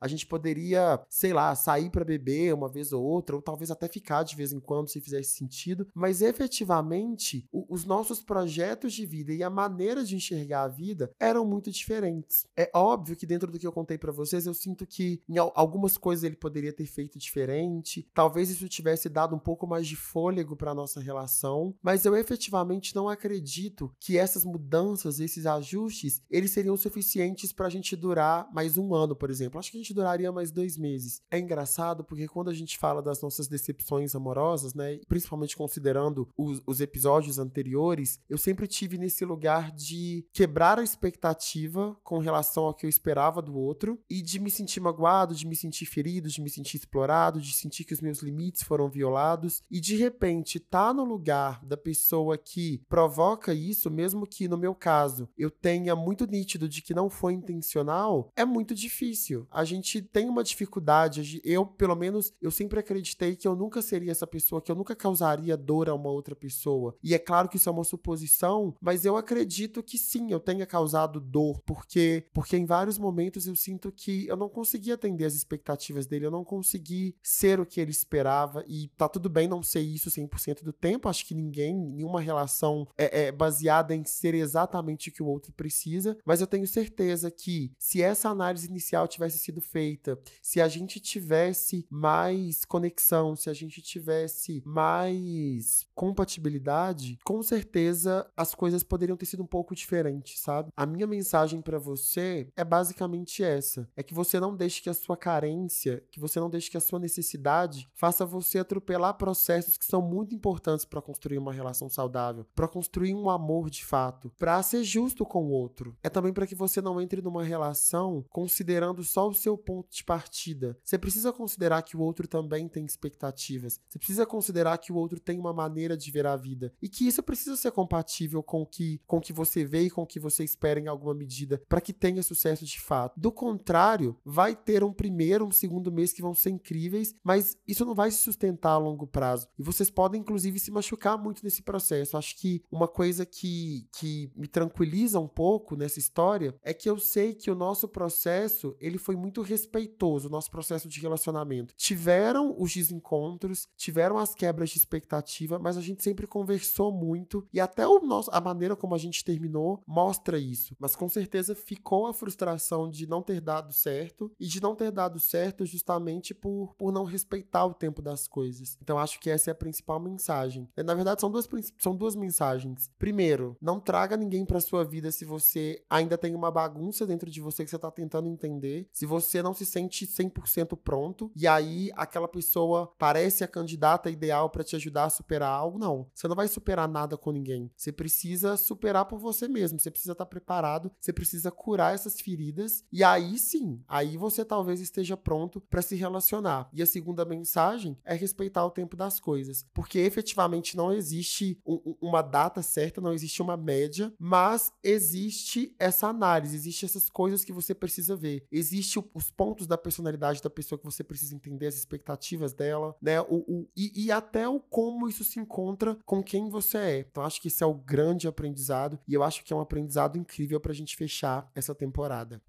a 0.00 0.08
gente 0.08 0.26
poderia, 0.26 1.00
sei 1.08 1.32
lá, 1.32 1.54
sair 1.54 1.90
para 1.90 2.04
beber 2.04 2.54
uma 2.54 2.68
vez 2.68 2.92
ou 2.92 3.02
outra, 3.02 3.36
ou 3.36 3.42
talvez 3.42 3.70
até 3.70 3.88
ficar 3.88 4.22
de 4.22 4.36
vez 4.36 4.52
em 4.52 4.60
quando 4.60 4.88
se 4.88 5.00
fizesse 5.00 5.36
sentido, 5.36 5.86
mas 5.94 6.22
efetivamente 6.22 7.46
o, 7.52 7.66
os 7.68 7.84
nossos 7.84 8.22
projetos 8.22 8.92
de 8.92 9.06
vida 9.06 9.32
e 9.32 9.42
a 9.42 9.50
maneira 9.50 10.04
de 10.04 10.16
enxergar 10.16 10.62
a 10.62 10.68
vida 10.68 11.10
eram 11.18 11.44
muito 11.44 11.70
diferentes. 11.70 12.46
É 12.56 12.70
óbvio 12.74 13.16
que 13.16 13.26
dentro 13.26 13.50
do 13.50 13.58
que 13.58 13.66
eu 13.66 13.72
contei 13.72 13.98
para 13.98 14.12
vocês, 14.12 14.46
eu 14.46 14.54
sinto 14.54 14.86
que 14.86 15.22
em 15.28 15.38
algumas 15.38 15.96
coisas 15.96 16.24
ele 16.24 16.36
poderia 16.36 16.72
ter 16.72 16.86
feito 16.86 17.18
diferente, 17.18 18.08
talvez 18.14 18.50
isso 18.50 18.68
tivesse 18.68 19.08
dado 19.08 19.34
um 19.34 19.38
pouco 19.38 19.66
mais 19.66 19.86
de 19.86 19.96
fôlego 19.96 20.56
para 20.56 20.74
nossa 20.74 21.00
relação, 21.00 21.74
mas 21.82 22.04
eu 22.04 22.16
efetivamente 22.16 22.94
não 22.94 23.08
acredito 23.08 23.92
que 23.98 24.18
essas 24.18 24.44
mudanças, 24.44 25.20
esses 25.20 25.46
ajustes, 25.46 26.22
eles 26.30 26.50
seriam 26.50 26.76
suficientes 26.76 27.52
para 27.52 27.66
a 27.66 27.70
gente 27.70 27.96
durar 27.96 28.48
mais 28.52 28.76
um 28.76 28.94
ano, 28.94 29.16
por 29.16 29.29
exemplo. 29.30 29.58
Acho 29.58 29.70
que 29.70 29.76
a 29.76 29.80
gente 29.80 29.94
duraria 29.94 30.32
mais 30.32 30.50
dois 30.50 30.76
meses. 30.76 31.22
É 31.30 31.38
engraçado 31.38 32.04
porque 32.04 32.28
quando 32.28 32.50
a 32.50 32.54
gente 32.54 32.78
fala 32.78 33.02
das 33.02 33.20
nossas 33.20 33.48
decepções 33.48 34.14
amorosas, 34.14 34.74
né, 34.74 35.00
principalmente 35.08 35.56
considerando 35.56 36.28
os, 36.36 36.62
os 36.66 36.80
episódios 36.80 37.38
anteriores, 37.38 38.18
eu 38.28 38.38
sempre 38.38 38.66
tive 38.66 38.98
nesse 38.98 39.24
lugar 39.24 39.70
de 39.72 40.24
quebrar 40.32 40.78
a 40.78 40.84
expectativa 40.84 41.96
com 42.02 42.18
relação 42.18 42.64
ao 42.64 42.74
que 42.74 42.86
eu 42.86 42.90
esperava 42.90 43.42
do 43.42 43.56
outro 43.56 43.98
e 44.08 44.22
de 44.22 44.38
me 44.38 44.50
sentir 44.50 44.80
magoado, 44.80 45.34
de 45.34 45.46
me 45.46 45.56
sentir 45.56 45.86
ferido, 45.86 46.28
de 46.28 46.40
me 46.40 46.50
sentir 46.50 46.76
explorado, 46.76 47.40
de 47.40 47.52
sentir 47.52 47.84
que 47.84 47.94
os 47.94 48.00
meus 48.00 48.20
limites 48.20 48.62
foram 48.62 48.88
violados 48.88 49.62
e 49.70 49.80
de 49.80 49.96
repente 49.96 50.58
tá 50.58 50.92
no 50.92 51.04
lugar 51.04 51.64
da 51.64 51.76
pessoa 51.76 52.36
que 52.36 52.82
provoca 52.88 53.54
isso, 53.54 53.90
mesmo 53.90 54.26
que 54.26 54.48
no 54.48 54.56
meu 54.56 54.74
caso 54.74 55.28
eu 55.36 55.50
tenha 55.50 55.94
muito 55.94 56.26
nítido 56.26 56.68
de 56.68 56.82
que 56.82 56.94
não 56.94 57.10
foi 57.10 57.34
intencional, 57.34 58.30
é 58.36 58.44
muito 58.44 58.74
difícil. 58.74 59.19
A 59.50 59.64
gente 59.64 60.00
tem 60.00 60.28
uma 60.28 60.42
dificuldade, 60.44 61.40
eu 61.44 61.66
pelo 61.66 61.94
menos 61.94 62.32
eu 62.40 62.50
sempre 62.50 62.80
acreditei 62.80 63.36
que 63.36 63.46
eu 63.46 63.54
nunca 63.54 63.82
seria 63.82 64.12
essa 64.12 64.26
pessoa, 64.26 64.60
que 64.60 64.70
eu 64.70 64.76
nunca 64.76 64.94
causaria 64.94 65.56
dor 65.56 65.88
a 65.88 65.94
uma 65.94 66.10
outra 66.10 66.34
pessoa. 66.34 66.94
E 67.02 67.14
é 67.14 67.18
claro 67.18 67.48
que 67.48 67.56
isso 67.56 67.68
é 67.68 67.72
uma 67.72 67.84
suposição, 67.84 68.74
mas 68.80 69.04
eu 69.04 69.16
acredito 69.16 69.82
que 69.82 69.98
sim, 69.98 70.30
eu 70.30 70.40
tenha 70.40 70.66
causado 70.66 71.20
dor, 71.20 71.60
porque 71.64 72.24
porque 72.32 72.56
em 72.56 72.64
vários 72.64 72.98
momentos 72.98 73.46
eu 73.46 73.56
sinto 73.56 73.92
que 73.92 74.26
eu 74.26 74.36
não 74.36 74.48
consegui 74.48 74.92
atender 74.92 75.24
as 75.24 75.34
expectativas 75.34 76.06
dele, 76.06 76.26
eu 76.26 76.30
não 76.30 76.44
consegui 76.44 77.14
ser 77.22 77.60
o 77.60 77.66
que 77.66 77.80
ele 77.80 77.90
esperava 77.90 78.64
e 78.66 78.88
tá 78.96 79.08
tudo 79.08 79.28
bem 79.28 79.48
não 79.48 79.62
ser 79.62 79.80
isso 79.80 80.10
100% 80.10 80.62
do 80.62 80.72
tempo, 80.72 81.08
acho 81.08 81.26
que 81.26 81.34
ninguém, 81.34 81.74
nenhuma 81.74 82.20
relação 82.20 82.86
é, 82.96 83.26
é 83.26 83.32
baseada 83.32 83.94
em 83.94 84.04
ser 84.04 84.34
exatamente 84.34 85.08
o 85.08 85.12
que 85.12 85.22
o 85.22 85.26
outro 85.26 85.52
precisa, 85.52 86.16
mas 86.24 86.40
eu 86.40 86.46
tenho 86.46 86.66
certeza 86.66 87.30
que 87.30 87.72
se 87.78 88.02
essa 88.02 88.28
análise 88.28 88.68
inicial 88.68 89.06
tivesse 89.10 89.38
sido 89.38 89.60
feita, 89.60 90.18
se 90.42 90.60
a 90.60 90.68
gente 90.68 91.00
tivesse 91.00 91.86
mais 91.90 92.64
conexão, 92.64 93.36
se 93.36 93.50
a 93.50 93.54
gente 93.54 93.82
tivesse 93.82 94.62
mais 94.64 95.86
compatibilidade, 95.94 97.18
com 97.24 97.42
certeza 97.42 98.30
as 98.36 98.54
coisas 98.54 98.82
poderiam 98.82 99.16
ter 99.16 99.26
sido 99.26 99.42
um 99.42 99.46
pouco 99.46 99.74
diferentes, 99.74 100.40
sabe? 100.40 100.70
A 100.76 100.86
minha 100.86 101.06
mensagem 101.06 101.60
para 101.60 101.78
você 101.78 102.48
é 102.56 102.64
basicamente 102.64 103.42
essa: 103.42 103.88
é 103.96 104.02
que 104.02 104.14
você 104.14 104.38
não 104.40 104.56
deixe 104.56 104.82
que 104.82 104.90
a 104.90 104.94
sua 104.94 105.16
carência, 105.16 106.02
que 106.10 106.20
você 106.20 106.40
não 106.40 106.50
deixe 106.50 106.70
que 106.70 106.76
a 106.76 106.80
sua 106.80 106.98
necessidade 106.98 107.88
faça 107.94 108.24
você 108.24 108.58
atropelar 108.58 109.14
processos 109.14 109.76
que 109.76 109.84
são 109.84 110.00
muito 110.00 110.34
importantes 110.34 110.84
para 110.84 111.02
construir 111.02 111.38
uma 111.38 111.52
relação 111.52 111.88
saudável, 111.88 112.46
para 112.54 112.68
construir 112.68 113.14
um 113.14 113.28
amor 113.28 113.70
de 113.70 113.84
fato, 113.84 114.32
para 114.38 114.62
ser 114.62 114.84
justo 114.84 115.24
com 115.24 115.44
o 115.46 115.50
outro. 115.50 115.96
É 116.02 116.08
também 116.08 116.32
para 116.32 116.46
que 116.46 116.54
você 116.54 116.80
não 116.80 117.00
entre 117.00 117.20
numa 117.20 117.44
relação 117.44 118.24
considerando 118.30 118.99
só 119.04 119.28
o 119.28 119.34
seu 119.34 119.56
ponto 119.56 119.90
de 119.90 120.04
partida. 120.04 120.78
Você 120.82 120.98
precisa 120.98 121.32
considerar 121.32 121.82
que 121.82 121.96
o 121.96 122.00
outro 122.00 122.26
também 122.26 122.68
tem 122.68 122.84
expectativas. 122.84 123.80
Você 123.88 123.98
precisa 123.98 124.26
considerar 124.26 124.78
que 124.78 124.92
o 124.92 124.96
outro 124.96 125.20
tem 125.20 125.38
uma 125.38 125.52
maneira 125.52 125.96
de 125.96 126.10
ver 126.10 126.26
a 126.26 126.36
vida 126.36 126.72
e 126.80 126.88
que 126.88 127.06
isso 127.06 127.22
precisa 127.22 127.56
ser 127.56 127.70
compatível 127.72 128.42
com 128.42 128.62
o 128.62 128.66
que, 128.66 129.00
com 129.06 129.20
que 129.20 129.32
você 129.32 129.64
vê 129.64 129.82
e 129.82 129.90
com 129.90 130.02
o 130.02 130.06
que 130.06 130.20
você 130.20 130.44
espera 130.44 130.80
em 130.80 130.88
alguma 130.88 131.14
medida 131.14 131.62
para 131.68 131.80
que 131.80 131.92
tenha 131.92 132.22
sucesso 132.22 132.64
de 132.64 132.80
fato. 132.80 133.18
Do 133.18 133.32
contrário, 133.32 134.16
vai 134.24 134.54
ter 134.54 134.82
um 134.84 134.92
primeiro, 134.92 135.46
um 135.46 135.50
segundo 135.50 135.92
mês 135.92 136.12
que 136.12 136.22
vão 136.22 136.34
ser 136.34 136.50
incríveis, 136.50 137.14
mas 137.22 137.56
isso 137.66 137.84
não 137.84 137.94
vai 137.94 138.10
se 138.10 138.18
sustentar 138.18 138.72
a 138.72 138.78
longo 138.78 139.06
prazo. 139.06 139.48
E 139.58 139.62
vocês 139.62 139.90
podem, 139.90 140.20
inclusive, 140.20 140.58
se 140.58 140.70
machucar 140.70 141.18
muito 141.18 141.42
nesse 141.44 141.62
processo. 141.62 142.16
Acho 142.16 142.36
que 142.36 142.62
uma 142.70 142.88
coisa 142.88 143.24
que, 143.26 143.86
que 143.98 144.30
me 144.36 144.46
tranquiliza 144.46 145.18
um 145.18 145.28
pouco 145.28 145.76
nessa 145.76 145.98
história 145.98 146.54
é 146.62 146.72
que 146.72 146.88
eu 146.88 146.98
sei 146.98 147.34
que 147.34 147.50
o 147.50 147.54
nosso 147.54 147.88
processo 147.88 148.76
ele 148.90 148.98
foi 148.98 149.16
muito 149.16 149.42
respeitoso, 149.42 150.28
o 150.28 150.30
nosso 150.30 150.50
processo 150.50 150.88
de 150.88 151.00
relacionamento. 151.00 151.74
Tiveram 151.76 152.54
os 152.58 152.74
desencontros, 152.74 153.68
tiveram 153.76 154.18
as 154.18 154.34
quebras 154.34 154.70
de 154.70 154.78
expectativa, 154.78 155.58
mas 155.58 155.76
a 155.76 155.80
gente 155.80 156.02
sempre 156.02 156.26
conversou 156.26 156.92
muito 156.92 157.46
e 157.52 157.60
até 157.60 157.86
o 157.86 158.00
nosso, 158.00 158.30
a 158.32 158.40
maneira 158.40 158.76
como 158.76 158.94
a 158.94 158.98
gente 158.98 159.24
terminou 159.24 159.82
mostra 159.86 160.38
isso. 160.38 160.74
Mas 160.78 160.96
com 160.96 161.08
certeza 161.08 161.54
ficou 161.54 162.06
a 162.06 162.14
frustração 162.14 162.90
de 162.90 163.06
não 163.06 163.22
ter 163.22 163.40
dado 163.40 163.72
certo 163.72 164.30
e 164.38 164.46
de 164.46 164.60
não 164.60 164.74
ter 164.74 164.90
dado 164.90 165.18
certo 165.18 165.64
justamente 165.64 166.34
por, 166.34 166.74
por 166.76 166.92
não 166.92 167.04
respeitar 167.04 167.64
o 167.64 167.74
tempo 167.74 168.02
das 168.02 168.26
coisas. 168.26 168.76
Então 168.82 168.98
acho 168.98 169.20
que 169.20 169.30
essa 169.30 169.50
é 169.50 169.52
a 169.52 169.54
principal 169.54 170.00
mensagem. 170.00 170.68
Na 170.76 170.94
verdade, 170.94 171.20
são 171.20 171.30
duas, 171.30 171.48
são 171.78 171.94
duas 171.94 172.16
mensagens. 172.16 172.90
Primeiro, 172.98 173.56
não 173.60 173.80
traga 173.80 174.16
ninguém 174.16 174.44
para 174.44 174.60
sua 174.60 174.84
vida 174.84 175.10
se 175.12 175.24
você 175.24 175.82
ainda 175.88 176.18
tem 176.18 176.34
uma 176.34 176.50
bagunça 176.50 177.06
dentro 177.06 177.30
de 177.30 177.40
você 177.40 177.64
que 177.64 177.70
você 177.70 177.78
tá 177.78 177.90
tentando 177.90 178.28
entender, 178.28 178.79
se 178.92 179.06
você 179.06 179.42
não 179.42 179.54
se 179.54 179.66
sente 179.66 180.06
100% 180.06 180.76
pronto 180.76 181.30
e 181.34 181.46
aí 181.46 181.90
aquela 181.94 182.28
pessoa 182.28 182.92
parece 182.98 183.44
a 183.44 183.48
candidata 183.48 184.10
ideal 184.10 184.50
para 184.50 184.64
te 184.64 184.76
ajudar 184.76 185.04
a 185.04 185.10
superar 185.10 185.50
algo, 185.50 185.78
não. 185.78 186.08
Você 186.14 186.28
não 186.28 186.36
vai 186.36 186.48
superar 186.48 186.88
nada 186.88 187.16
com 187.16 187.30
ninguém. 187.30 187.70
Você 187.76 187.92
precisa 187.92 188.56
superar 188.56 189.04
por 189.06 189.18
você 189.18 189.48
mesmo. 189.48 189.78
Você 189.78 189.90
precisa 189.90 190.12
estar 190.12 190.24
tá 190.24 190.28
preparado, 190.28 190.90
você 191.00 191.12
precisa 191.12 191.50
curar 191.50 191.94
essas 191.94 192.20
feridas 192.20 192.84
e 192.92 193.02
aí 193.02 193.38
sim, 193.38 193.82
aí 193.88 194.16
você 194.16 194.44
talvez 194.44 194.80
esteja 194.80 195.16
pronto 195.16 195.60
para 195.60 195.82
se 195.82 195.96
relacionar. 195.96 196.68
E 196.72 196.82
a 196.82 196.86
segunda 196.86 197.24
mensagem 197.24 197.96
é 198.04 198.14
respeitar 198.14 198.64
o 198.64 198.70
tempo 198.70 198.96
das 198.96 199.20
coisas, 199.20 199.66
porque 199.72 199.98
efetivamente 199.98 200.76
não 200.76 200.92
existe 200.92 201.60
um, 201.66 201.96
uma 202.00 202.22
data 202.22 202.62
certa, 202.62 203.00
não 203.00 203.12
existe 203.12 203.42
uma 203.42 203.56
média, 203.56 204.12
mas 204.18 204.72
existe 204.82 205.74
essa 205.78 206.08
análise, 206.08 206.56
existe 206.56 206.84
essas 206.84 207.08
coisas 207.08 207.44
que 207.44 207.52
você 207.52 207.74
precisa 207.74 208.16
ver. 208.16 208.46
Existe 208.50 208.69
o, 208.72 209.10
os 209.14 209.30
pontos 209.30 209.66
da 209.66 209.76
personalidade 209.76 210.42
da 210.42 210.50
pessoa 210.50 210.78
que 210.78 210.84
você 210.84 211.02
precisa 211.02 211.34
entender, 211.34 211.66
as 211.66 211.74
expectativas 211.74 212.52
dela, 212.52 212.94
né? 213.00 213.20
O, 213.22 213.44
o 213.48 213.68
e, 213.76 214.06
e, 214.06 214.12
até 214.12 214.48
o 214.48 214.60
como 214.60 215.08
isso 215.08 215.24
se 215.24 215.38
encontra 215.38 215.96
com 216.04 216.22
quem 216.22 216.48
você 216.48 216.78
é. 216.78 216.98
Então, 217.00 217.22
acho 217.22 217.40
que 217.40 217.48
esse 217.48 217.62
é 217.62 217.66
o 217.66 217.74
grande 217.74 218.28
aprendizado 218.28 218.98
e 219.06 219.14
eu 219.14 219.22
acho 219.22 219.44
que 219.44 219.52
é 219.52 219.56
um 219.56 219.60
aprendizado 219.60 220.18
incrível 220.18 220.60
pra 220.60 220.72
gente 220.72 220.96
fechar 220.96 221.50
essa 221.54 221.74
temporada 221.74 222.42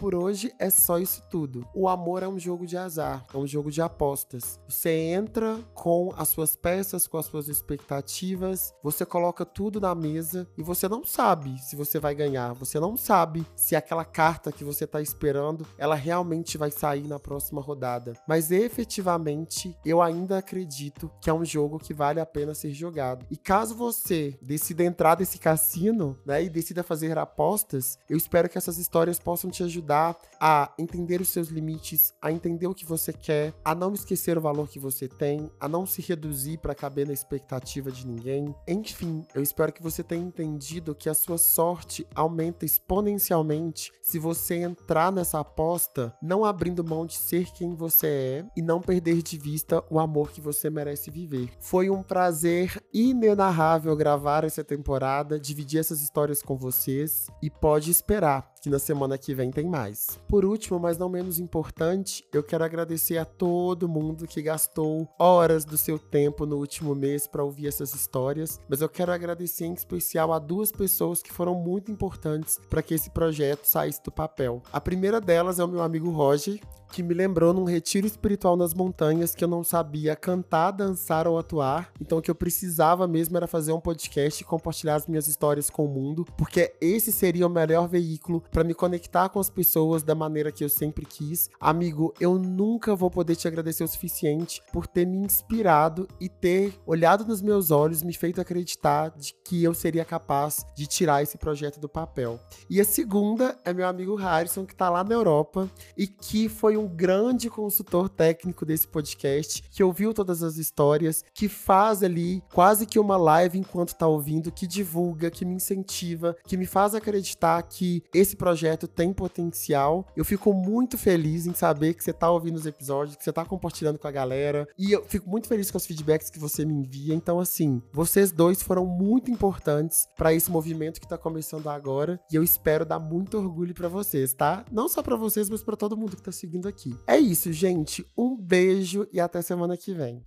por 0.00 0.14
hoje 0.14 0.50
é 0.58 0.70
só 0.70 0.98
isso 0.98 1.22
tudo. 1.28 1.68
O 1.74 1.86
amor 1.86 2.22
é 2.22 2.28
um 2.28 2.38
jogo 2.38 2.66
de 2.66 2.74
azar, 2.74 3.22
é 3.34 3.36
um 3.36 3.46
jogo 3.46 3.70
de 3.70 3.82
apostas. 3.82 4.58
Você 4.66 4.88
entra 4.88 5.58
com 5.74 6.10
as 6.16 6.28
suas 6.28 6.56
peças, 6.56 7.06
com 7.06 7.18
as 7.18 7.26
suas 7.26 7.48
expectativas, 7.48 8.72
você 8.82 9.04
coloca 9.04 9.44
tudo 9.44 9.78
na 9.78 9.94
mesa 9.94 10.48
e 10.56 10.62
você 10.62 10.88
não 10.88 11.04
sabe 11.04 11.58
se 11.58 11.76
você 11.76 11.98
vai 11.98 12.14
ganhar, 12.14 12.54
você 12.54 12.80
não 12.80 12.96
sabe 12.96 13.44
se 13.54 13.76
aquela 13.76 14.02
carta 14.02 14.50
que 14.50 14.64
você 14.64 14.86
tá 14.86 15.02
esperando, 15.02 15.66
ela 15.76 15.96
realmente 15.96 16.56
vai 16.56 16.70
sair 16.70 17.06
na 17.06 17.18
próxima 17.18 17.60
rodada. 17.60 18.14
Mas 18.26 18.50
efetivamente, 18.50 19.76
eu 19.84 20.00
ainda 20.00 20.38
acredito 20.38 21.10
que 21.20 21.28
é 21.28 21.34
um 21.34 21.44
jogo 21.44 21.78
que 21.78 21.92
vale 21.92 22.20
a 22.20 22.26
pena 22.26 22.54
ser 22.54 22.70
jogado. 22.70 23.26
E 23.30 23.36
caso 23.36 23.74
você 23.74 24.38
decida 24.40 24.82
entrar 24.82 25.18
nesse 25.18 25.38
cassino, 25.38 26.18
né, 26.24 26.42
e 26.42 26.48
decida 26.48 26.82
fazer 26.82 27.18
apostas, 27.18 27.98
eu 28.08 28.16
espero 28.16 28.48
que 28.48 28.56
essas 28.56 28.78
histórias 28.78 29.18
possam 29.18 29.50
te 29.50 29.62
ajudar 29.62 29.89
ajudar 29.90 30.16
a 30.42 30.72
entender 30.78 31.20
os 31.20 31.28
seus 31.28 31.48
limites, 31.48 32.14
a 32.22 32.32
entender 32.32 32.66
o 32.66 32.74
que 32.74 32.86
você 32.86 33.12
quer, 33.12 33.52
a 33.62 33.74
não 33.74 33.92
esquecer 33.92 34.38
o 34.38 34.40
valor 34.40 34.68
que 34.70 34.78
você 34.78 35.06
tem, 35.06 35.50
a 35.60 35.68
não 35.68 35.84
se 35.84 36.00
reduzir 36.00 36.58
para 36.58 36.74
caber 36.74 37.06
na 37.06 37.12
expectativa 37.12 37.90
de 37.90 38.06
ninguém. 38.06 38.54
Enfim, 38.66 39.26
eu 39.34 39.42
espero 39.42 39.70
que 39.70 39.82
você 39.82 40.02
tenha 40.02 40.24
entendido 40.24 40.94
que 40.94 41.10
a 41.10 41.14
sua 41.14 41.36
sorte 41.36 42.06
aumenta 42.14 42.64
exponencialmente 42.64 43.92
se 44.00 44.18
você 44.18 44.56
entrar 44.56 45.12
nessa 45.12 45.40
aposta 45.40 46.14
não 46.22 46.42
abrindo 46.42 46.82
mão 46.82 47.04
de 47.04 47.16
ser 47.16 47.50
quem 47.52 47.74
você 47.74 48.06
é 48.06 48.46
e 48.56 48.62
não 48.62 48.80
perder 48.80 49.22
de 49.22 49.36
vista 49.36 49.84
o 49.90 49.98
amor 49.98 50.30
que 50.30 50.40
você 50.40 50.70
merece 50.70 51.10
viver. 51.10 51.50
Foi 51.60 51.90
um 51.90 52.02
prazer 52.02 52.82
inenarrável 52.94 53.94
gravar 53.94 54.44
essa 54.44 54.64
temporada, 54.64 55.38
dividir 55.38 55.80
essas 55.80 56.00
histórias 56.00 56.42
com 56.42 56.56
vocês 56.56 57.26
e 57.42 57.50
pode 57.50 57.90
esperar 57.90 58.49
que 58.60 58.70
na 58.70 58.78
semana 58.78 59.16
que 59.16 59.34
vem 59.34 59.50
tem 59.50 59.66
mais. 59.66 60.18
Por 60.28 60.44
último, 60.44 60.78
mas 60.78 60.98
não 60.98 61.08
menos 61.08 61.38
importante, 61.38 62.24
eu 62.32 62.42
quero 62.42 62.64
agradecer 62.64 63.18
a 63.18 63.24
todo 63.24 63.88
mundo 63.88 64.26
que 64.26 64.42
gastou 64.42 65.08
horas 65.18 65.64
do 65.64 65.78
seu 65.78 65.98
tempo 65.98 66.44
no 66.44 66.56
último 66.56 66.94
mês 66.94 67.26
para 67.26 67.44
ouvir 67.44 67.66
essas 67.66 67.94
histórias, 67.94 68.60
mas 68.68 68.80
eu 68.80 68.88
quero 68.88 69.12
agradecer 69.12 69.64
em 69.64 69.72
especial 69.72 70.32
a 70.32 70.38
duas 70.38 70.70
pessoas 70.70 71.22
que 71.22 71.32
foram 71.32 71.54
muito 71.54 71.90
importantes 71.90 72.60
para 72.68 72.82
que 72.82 72.94
esse 72.94 73.10
projeto 73.10 73.64
saísse 73.64 74.02
do 74.02 74.12
papel. 74.12 74.62
A 74.72 74.80
primeira 74.80 75.20
delas 75.20 75.58
é 75.58 75.64
o 75.64 75.68
meu 75.68 75.82
amigo 75.82 76.10
Roger, 76.10 76.60
que 76.90 77.02
me 77.02 77.14
lembrou 77.14 77.54
num 77.54 77.64
retiro 77.64 78.06
espiritual 78.06 78.56
nas 78.56 78.74
montanhas 78.74 79.34
que 79.34 79.44
eu 79.44 79.48
não 79.48 79.62
sabia 79.62 80.16
cantar, 80.16 80.72
dançar 80.72 81.26
ou 81.26 81.38
atuar. 81.38 81.90
Então 82.00 82.18
o 82.18 82.22
que 82.22 82.30
eu 82.30 82.34
precisava 82.34 83.06
mesmo 83.06 83.36
era 83.36 83.46
fazer 83.46 83.72
um 83.72 83.80
podcast 83.80 84.42
e 84.42 84.46
compartilhar 84.46 84.96
as 84.96 85.06
minhas 85.06 85.28
histórias 85.28 85.70
com 85.70 85.84
o 85.84 85.88
mundo, 85.88 86.26
porque 86.36 86.74
esse 86.80 87.12
seria 87.12 87.46
o 87.46 87.50
melhor 87.50 87.88
veículo 87.88 88.42
para 88.50 88.64
me 88.64 88.74
conectar 88.74 89.28
com 89.28 89.38
as 89.38 89.50
pessoas 89.50 90.02
da 90.02 90.14
maneira 90.14 90.52
que 90.52 90.64
eu 90.64 90.68
sempre 90.68 91.06
quis. 91.06 91.48
Amigo, 91.60 92.12
eu 92.20 92.38
nunca 92.38 92.94
vou 92.94 93.10
poder 93.10 93.36
te 93.36 93.46
agradecer 93.46 93.84
o 93.84 93.88
suficiente 93.88 94.62
por 94.72 94.86
ter 94.86 95.06
me 95.06 95.18
inspirado 95.18 96.08
e 96.20 96.28
ter 96.28 96.74
olhado 96.86 97.24
nos 97.24 97.40
meus 97.40 97.70
olhos, 97.70 98.02
me 98.02 98.12
feito 98.12 98.40
acreditar 98.40 99.10
de 99.10 99.34
que 99.44 99.62
eu 99.62 99.74
seria 99.74 100.04
capaz 100.04 100.64
de 100.74 100.86
tirar 100.86 101.22
esse 101.22 101.38
projeto 101.38 101.80
do 101.80 101.88
papel. 101.88 102.40
E 102.68 102.80
a 102.80 102.84
segunda 102.84 103.58
é 103.64 103.72
meu 103.72 103.86
amigo 103.86 104.14
Harrison, 104.14 104.66
que 104.66 104.74
tá 104.74 104.90
lá 104.90 105.04
na 105.04 105.14
Europa 105.14 105.70
e 105.96 106.06
que 106.06 106.48
foi 106.48 106.76
um 106.76 106.86
grande 106.86 107.48
consultor 107.48 108.08
técnico 108.08 108.64
desse 108.64 108.86
podcast, 108.86 109.62
que 109.70 109.82
ouviu 109.82 110.12
todas 110.12 110.42
as 110.42 110.56
histórias, 110.56 111.24
que 111.34 111.48
faz 111.48 112.02
ali 112.02 112.42
quase 112.52 112.86
que 112.86 112.98
uma 112.98 113.16
live 113.16 113.58
enquanto 113.58 113.94
tá 113.94 114.06
ouvindo, 114.06 114.52
que 114.52 114.66
divulga, 114.66 115.30
que 115.30 115.44
me 115.44 115.54
incentiva, 115.54 116.36
que 116.46 116.56
me 116.56 116.66
faz 116.66 116.94
acreditar 116.94 117.62
que 117.62 118.02
esse 118.14 118.36
projeto 118.40 118.88
tem 118.88 119.12
potencial. 119.12 120.06
Eu 120.16 120.24
fico 120.24 120.54
muito 120.54 120.96
feliz 120.96 121.46
em 121.46 121.52
saber 121.52 121.92
que 121.92 122.02
você 122.02 122.10
tá 122.10 122.30
ouvindo 122.30 122.56
os 122.56 122.64
episódios, 122.64 123.14
que 123.14 123.22
você 123.22 123.30
tá 123.30 123.44
compartilhando 123.44 123.98
com 123.98 124.08
a 124.08 124.10
galera, 124.10 124.66
e 124.78 124.92
eu 124.92 125.04
fico 125.04 125.28
muito 125.28 125.46
feliz 125.46 125.70
com 125.70 125.76
os 125.76 125.84
feedbacks 125.84 126.30
que 126.30 126.38
você 126.38 126.64
me 126.64 126.72
envia. 126.72 127.14
Então, 127.14 127.38
assim, 127.38 127.82
vocês 127.92 128.32
dois 128.32 128.62
foram 128.62 128.86
muito 128.86 129.30
importantes 129.30 130.08
para 130.16 130.32
esse 130.32 130.50
movimento 130.50 131.02
que 131.02 131.06
tá 131.06 131.18
começando 131.18 131.68
agora, 131.68 132.18
e 132.32 132.34
eu 132.34 132.42
espero 132.42 132.86
dar 132.86 132.98
muito 132.98 133.36
orgulho 133.36 133.74
para 133.74 133.88
vocês, 133.88 134.32
tá? 134.32 134.64
Não 134.72 134.88
só 134.88 135.02
para 135.02 135.16
vocês, 135.16 135.50
mas 135.50 135.62
para 135.62 135.76
todo 135.76 135.96
mundo 135.96 136.16
que 136.16 136.22
tá 136.22 136.32
seguindo 136.32 136.66
aqui. 136.66 136.96
É 137.06 137.18
isso, 137.18 137.52
gente. 137.52 138.06
Um 138.16 138.34
beijo 138.34 139.06
e 139.12 139.20
até 139.20 139.42
semana 139.42 139.76
que 139.76 139.92
vem. 139.92 140.24